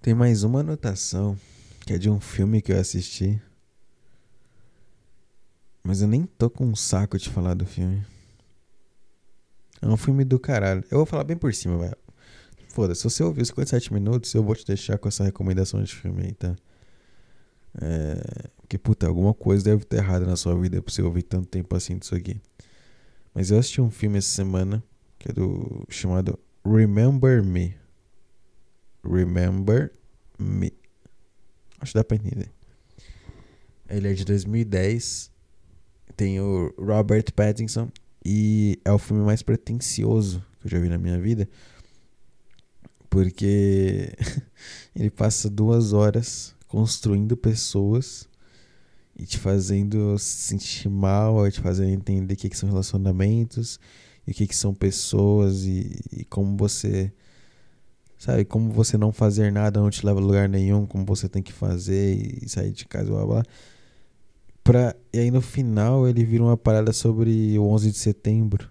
Tem 0.01 0.15
mais 0.15 0.43
uma 0.43 0.61
anotação 0.61 1.39
que 1.89 1.95
é 1.95 1.99
de 1.99 2.11
um 2.11 2.21
filme 2.21 2.61
que 2.61 2.71
eu 2.71 2.79
assisti. 2.79 3.41
Mas 5.83 6.03
eu 6.03 6.07
nem 6.07 6.27
tô 6.27 6.51
com 6.51 6.67
um 6.67 6.77
saco 6.77 7.17
de 7.17 7.31
falar 7.31 7.55
do 7.55 7.65
filme. 7.65 8.05
É 9.81 9.87
um 9.89 9.97
filme 9.97 10.23
do 10.23 10.39
caralho. 10.39 10.85
Eu 10.91 10.99
vou 10.99 11.07
falar 11.07 11.25
bem 11.25 11.35
por 11.35 11.55
cima, 11.55 11.79
velho. 11.79 11.97
Foda-se, 12.69 13.01
se 13.01 13.05
você 13.05 13.23
ouviu 13.23 13.43
57 13.43 13.91
minutos, 13.91 14.35
eu 14.35 14.45
vou 14.45 14.55
te 14.55 14.67
deixar 14.67 14.99
com 14.99 15.09
essa 15.09 15.25
recomendação 15.25 15.83
de 15.83 15.95
filme 15.95 16.25
aí, 16.25 16.35
tá? 16.35 16.55
É, 17.81 18.51
porque, 18.59 18.77
puta, 18.77 19.07
alguma 19.07 19.33
coisa 19.33 19.65
deve 19.65 19.87
ter 19.87 19.97
errado 19.97 20.27
na 20.27 20.37
sua 20.37 20.61
vida 20.61 20.83
pra 20.83 20.93
você 20.93 21.01
ouvir 21.01 21.23
tanto 21.23 21.49
tempo 21.49 21.75
assim 21.75 21.97
disso 21.97 22.15
aqui. 22.15 22.39
Mas 23.35 23.51
eu 23.51 23.59
assisti 23.59 23.81
um 23.81 23.91
filme 23.91 24.19
essa 24.19 24.29
semana 24.29 24.85
que 25.19 25.31
é 25.31 25.33
do 25.33 25.87
chamado 25.89 26.39
Remember 26.67 27.43
Me. 27.43 27.75
Remember 29.03 29.91
Me. 30.39 30.78
Acho 31.81 31.93
que 31.93 31.99
dá 31.99 32.05
pra 32.05 32.17
entender. 32.17 32.51
Ele 33.89 34.09
é 34.09 34.13
de 34.13 34.25
2010. 34.25 35.31
Tem 36.17 36.41
o 36.41 36.75
Robert 36.79 37.33
Pattinson. 37.35 37.91
E 38.25 38.79
é 38.85 38.93
o 38.93 38.99
filme 38.99 39.25
mais 39.25 39.43
pretencioso 39.43 40.45
que 40.61 40.67
eu 40.67 40.71
já 40.71 40.79
vi 40.79 40.89
na 40.89 40.99
minha 40.99 41.19
vida. 41.19 41.49
Porque 43.09 44.13
ele 44.95 45.11
passa 45.11 45.49
duas 45.49 45.93
horas 45.93 46.55
construindo 46.67 47.37
pessoas 47.37 48.29
e 49.17 49.25
te 49.25 49.39
fazendo 49.39 50.19
se 50.19 50.49
sentir 50.49 50.89
mal, 50.89 51.51
te 51.51 51.61
fazendo 51.61 51.91
entender 51.91 52.35
o 52.35 52.37
que, 52.37 52.49
que 52.49 52.57
são 52.57 52.69
relacionamentos 52.69 53.81
e 54.27 54.31
o 54.31 54.35
que, 54.35 54.47
que 54.47 54.55
são 54.55 54.75
pessoas 54.75 55.65
e, 55.65 55.99
e 56.13 56.25
como 56.25 56.57
você 56.57 57.13
sabe, 58.19 58.45
como 58.45 58.73
você 58.73 58.99
não 58.99 59.13
fazer 59.13 59.53
nada 59.53 59.81
não 59.81 59.91
te 59.91 60.05
leva 60.05 60.21
a 60.21 60.23
lugar 60.23 60.49
nenhum, 60.49 60.85
como 60.87 61.05
você 61.05 61.29
tem 61.29 61.43
que 61.43 61.53
fazer 61.53 62.43
e 62.43 62.49
sair 62.49 62.73
de 62.73 62.85
casa, 62.87 63.11
blá 63.11 63.25
blá. 63.25 63.43
Pra, 64.65 64.95
e 65.13 65.19
aí 65.21 65.31
no 65.31 65.41
final 65.41 66.07
ele 66.07 66.25
vira 66.25 66.43
uma 66.43 66.57
parada 66.57 66.93
sobre 66.93 67.59
o 67.59 67.65
11 67.65 67.93
de 67.93 67.99
setembro 67.99 68.71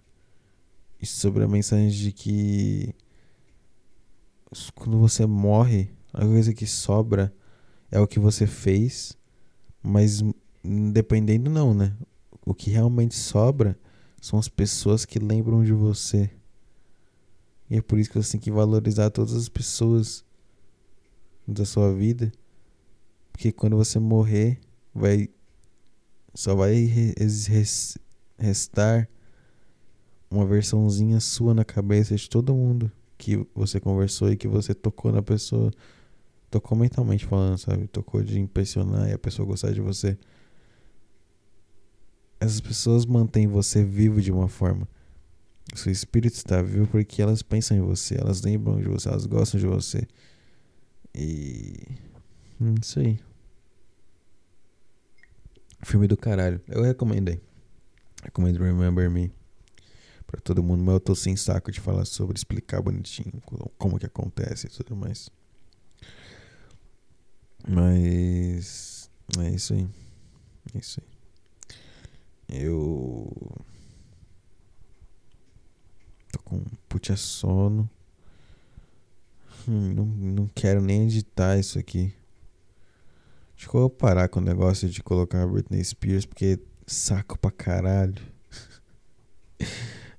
e 1.02 1.06
sobre 1.06 1.44
a 1.44 1.48
mensagem 1.48 1.90
de 1.90 2.12
que 2.12 2.94
quando 4.76 4.98
você 5.00 5.26
morre, 5.26 5.90
a 6.14 6.26
coisa 6.26 6.54
que 6.54 6.66
sobra 6.66 7.34
é 7.92 8.00
o 8.00 8.08
que 8.08 8.20
você 8.20 8.46
fez, 8.46 9.18
mas 9.82 10.24
dependendo 10.64 11.50
não, 11.50 11.74
né? 11.74 11.94
O 12.46 12.54
que 12.54 12.70
realmente 12.70 13.16
sobra 13.16 13.78
são 14.22 14.40
as 14.40 14.48
pessoas 14.48 15.06
que 15.06 15.20
lembram 15.20 15.64
de 15.64 15.74
você. 15.74 16.30
E 17.70 17.78
é 17.78 17.82
por 17.82 18.00
isso 18.00 18.10
que 18.10 18.18
você 18.18 18.34
tem 18.34 18.42
que 18.42 18.52
valorizar 18.52 19.10
todas 19.10 19.34
as 19.34 19.50
pessoas 19.50 20.24
da 21.48 21.66
sua 21.66 21.94
vida. 21.94 22.32
Porque 23.32 23.52
quando 23.52 23.76
você 23.76 24.00
morrer, 24.00 24.60
vai 24.94 25.30
só 26.34 26.54
vai 26.54 26.74
restar 28.38 29.10
uma 30.30 30.46
versãozinha 30.46 31.20
sua 31.20 31.54
na 31.54 31.66
cabeça 31.66 32.16
de 32.16 32.30
todo 32.30 32.54
mundo 32.54 32.92
que 33.18 33.48
você 33.56 33.80
conversou 33.80 34.32
e 34.32 34.38
que 34.38 34.48
você 34.48 34.74
tocou 34.74 35.12
na 35.12 35.24
pessoa 35.24 35.72
Tocou 36.50 36.78
mentalmente 36.78 37.26
falando, 37.26 37.58
sabe? 37.58 37.88
Tocou 37.88 38.24
de 38.24 38.40
impressionar 38.40 39.10
e 39.10 39.14
a 39.14 39.18
pessoa 39.18 39.46
gostar 39.46 39.72
de 39.72 39.82
você. 39.82 40.18
Essas 42.40 42.62
pessoas 42.62 43.06
mantêm 43.06 43.48
você 43.48 43.84
vivo 43.84 44.22
de 44.22 44.32
uma 44.32 44.48
forma. 44.48 44.88
Seu 45.78 45.92
espírito 45.92 46.34
está 46.34 46.62
vivo 46.62 46.88
porque 46.88 47.22
elas 47.22 47.44
pensam 47.44 47.78
em 47.78 47.82
você, 47.82 48.16
elas 48.16 48.42
lembram 48.42 48.82
de 48.82 48.88
você, 48.88 49.10
elas 49.10 49.28
gostam 49.28 49.60
de 49.60 49.68
você. 49.68 50.08
E. 51.14 51.76
Hum, 52.60 52.74
isso 52.82 53.00
aí. 53.00 53.20
Filme 55.84 56.08
do 56.08 56.18
caralho. 56.18 56.60
Eu 56.68 56.82
recomendei. 56.82 57.40
Recomendo 58.24 58.58
Remember 58.58 59.08
Me. 59.10 59.32
Pra 60.26 60.42
todo 60.42 60.64
mundo, 60.64 60.84
mas 60.84 60.96
eu 60.96 61.00
tô 61.00 61.14
sem 61.14 61.36
saco 61.36 61.72
de 61.72 61.80
falar 61.80 62.06
sobre, 62.06 62.36
explicar 62.36 62.82
bonitinho 62.82 63.32
como 63.78 64.00
que 64.00 64.06
acontece 64.08 64.66
e 64.66 64.70
tudo 64.72 64.96
mais. 64.96 65.30
Mas. 67.68 69.12
É 69.40 69.50
isso 69.52 69.74
aí. 69.76 69.88
É 70.74 70.80
isso 70.80 71.02
aí. 72.50 72.64
Eu. 72.64 73.32
Com 76.48 76.64
puta 76.88 77.18
sono. 77.18 77.90
Hum, 79.68 79.94
não, 79.94 80.06
não 80.06 80.48
quero 80.56 80.82
nem 80.82 81.04
editar 81.04 81.60
isso 81.60 81.78
aqui. 81.78 82.14
Acho 83.58 83.70
que 83.70 83.76
eu 83.76 83.82
vou 83.82 83.90
parar 83.90 84.30
com 84.30 84.40
o 84.40 84.44
negócio 84.44 84.88
de 84.88 85.04
colocar 85.04 85.44
a 85.44 85.46
Britney 85.46 85.84
Spears, 85.84 86.26
porque 86.26 86.58
saco 86.86 87.38
pra 87.38 87.52
caralho. 87.52 88.16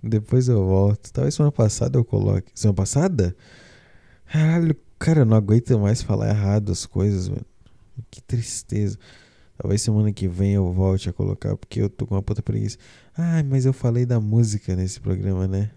Depois 0.05 0.49
eu 0.49 0.66
volto. 0.66 1.11
Talvez 1.11 1.35
semana 1.35 1.51
passada 1.51 1.99
eu 1.99 2.05
coloque. 2.05 2.53
Semana 2.55 2.76
passada? 2.76 3.35
Caralho, 4.26 4.76
cara, 4.99 5.20
eu 5.20 5.24
não 5.24 5.35
aguento 5.35 5.79
mais 5.79 6.03
falar 6.03 6.29
errado 6.29 6.70
as 6.70 6.85
coisas, 6.85 7.31
mano. 7.31 7.47
Que 8.11 8.20
tristeza. 8.20 8.99
Talvez 9.57 9.81
semana 9.81 10.12
que 10.12 10.29
vem 10.29 10.53
eu 10.53 10.70
volte 10.74 11.09
a 11.09 11.12
colocar, 11.12 11.57
porque 11.57 11.81
eu 11.81 11.89
tô 11.89 12.07
com 12.07 12.14
uma 12.16 12.22
puta 12.22 12.43
preguiça. 12.43 12.76
Ah, 13.16 13.43
mas 13.43 13.64
eu 13.64 13.72
falei 13.72 14.05
da 14.05 14.20
música 14.20 14.76
nesse 14.76 15.01
programa, 15.01 15.49
né? 15.49 15.70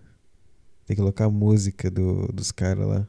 Tem 0.85 0.95
que 0.95 1.01
colocar 1.01 1.25
a 1.25 1.29
música 1.29 1.89
do, 1.89 2.27
dos 2.27 2.51
caras 2.51 2.87
lá. 2.87 3.07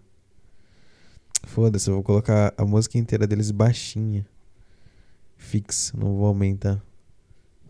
Foda-se, 1.45 1.89
eu 1.89 1.95
vou 1.95 2.03
colocar 2.03 2.55
a 2.57 2.65
música 2.65 2.99
inteira 2.99 3.27
deles 3.27 3.51
baixinha 3.51 4.27
fixo, 5.43 5.99
não 5.99 6.17
vou 6.17 6.27
aumentar. 6.27 6.83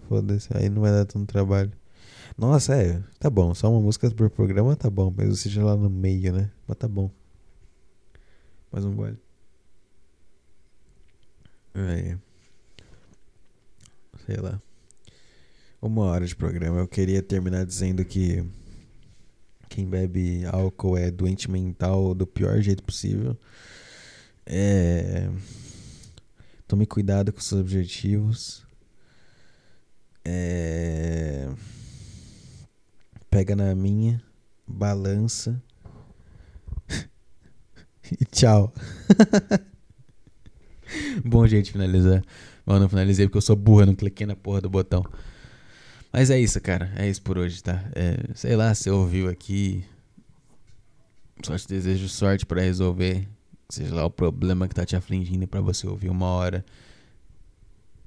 Foda-se, 0.08 0.48
aí 0.56 0.68
não 0.68 0.82
vai 0.82 0.92
dar 0.92 1.06
tanto 1.06 1.26
trabalho. 1.26 1.72
Nossa, 2.36 2.74
é, 2.76 3.02
tá 3.18 3.28
bom, 3.28 3.54
só 3.54 3.70
uma 3.70 3.80
música 3.80 4.10
por 4.10 4.30
programa 4.30 4.76
tá 4.76 4.88
bom, 4.88 5.12
mas 5.16 5.40
seja 5.40 5.64
lá 5.64 5.76
no 5.76 5.90
meio, 5.90 6.32
né? 6.32 6.50
Mas 6.66 6.76
tá 6.76 6.86
bom. 6.86 7.10
Mais 8.70 8.84
um 8.84 8.94
gole. 8.94 9.18
É. 11.74 12.16
Sei 14.26 14.36
lá. 14.36 14.60
Uma 15.80 16.04
hora 16.04 16.26
de 16.26 16.36
programa. 16.36 16.78
Eu 16.78 16.88
queria 16.88 17.22
terminar 17.22 17.66
dizendo 17.66 18.04
que 18.04 18.44
quem 19.74 19.86
bebe 19.86 20.44
álcool 20.46 20.96
é 20.96 21.10
doente 21.10 21.50
mental 21.50 22.14
do 22.14 22.26
pior 22.26 22.60
jeito 22.60 22.82
possível. 22.82 23.36
É 24.44 25.28
Tome 26.72 26.86
cuidado 26.86 27.30
com 27.34 27.38
seus 27.38 27.60
objetivos. 27.60 28.64
É... 30.24 31.46
Pega 33.28 33.54
na 33.54 33.74
minha, 33.74 34.22
balança. 34.66 35.62
e 38.18 38.24
tchau. 38.24 38.72
Bom 41.22 41.46
de 41.46 41.62
finalizar. 41.64 42.24
Mas 42.64 42.80
não 42.80 42.88
finalizei 42.88 43.26
porque 43.26 43.36
eu 43.36 43.42
sou 43.42 43.54
burra, 43.54 43.84
não 43.84 43.94
cliquei 43.94 44.26
na 44.26 44.34
porra 44.34 44.62
do 44.62 44.70
botão. 44.70 45.04
Mas 46.12 46.30
é 46.30 46.38
isso, 46.38 46.60
cara. 46.60 46.92
É 46.96 47.08
isso 47.08 47.22
por 47.22 47.38
hoje, 47.38 47.62
tá? 47.62 47.82
É, 47.94 48.34
sei 48.34 48.54
lá, 48.54 48.74
se 48.74 48.90
ouviu 48.90 49.28
aqui. 49.28 49.84
Só 51.42 51.56
te 51.56 51.66
desejo 51.66 52.08
sorte 52.08 52.44
para 52.44 52.60
resolver 52.60 53.26
seja 53.72 53.94
lá 53.94 54.04
o 54.04 54.10
problema 54.10 54.68
que 54.68 54.74
tá 54.74 54.84
te 54.84 54.94
afligindo 54.94 55.48
para 55.48 55.62
você 55.62 55.86
ouvir 55.86 56.10
uma 56.10 56.26
hora 56.26 56.62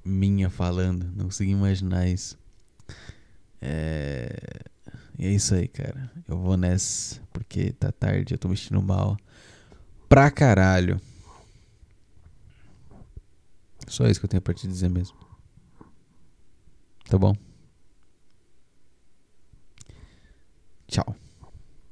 minha 0.04 0.48
falando. 0.48 1.10
Não 1.16 1.24
consigo 1.24 1.50
imaginar 1.50 2.06
isso. 2.06 2.38
É... 3.60 4.30
E 5.18 5.26
é 5.26 5.30
isso 5.32 5.54
aí, 5.54 5.66
cara. 5.66 6.08
Eu 6.28 6.38
vou 6.38 6.56
nessa 6.56 7.20
porque 7.32 7.72
tá 7.72 7.90
tarde, 7.90 8.34
eu 8.34 8.38
tô 8.38 8.48
me 8.48 8.56
sentindo 8.56 8.80
mal. 8.80 9.16
Pra 10.08 10.30
caralho. 10.30 11.00
Só 13.88 14.06
isso 14.06 14.20
que 14.20 14.26
eu 14.26 14.30
tenho 14.30 14.42
pra 14.42 14.54
te 14.54 14.68
dizer 14.68 14.88
mesmo. 14.88 15.16
Tá 17.08 17.18
bom? 17.18 17.34
Tchau. 20.88 21.16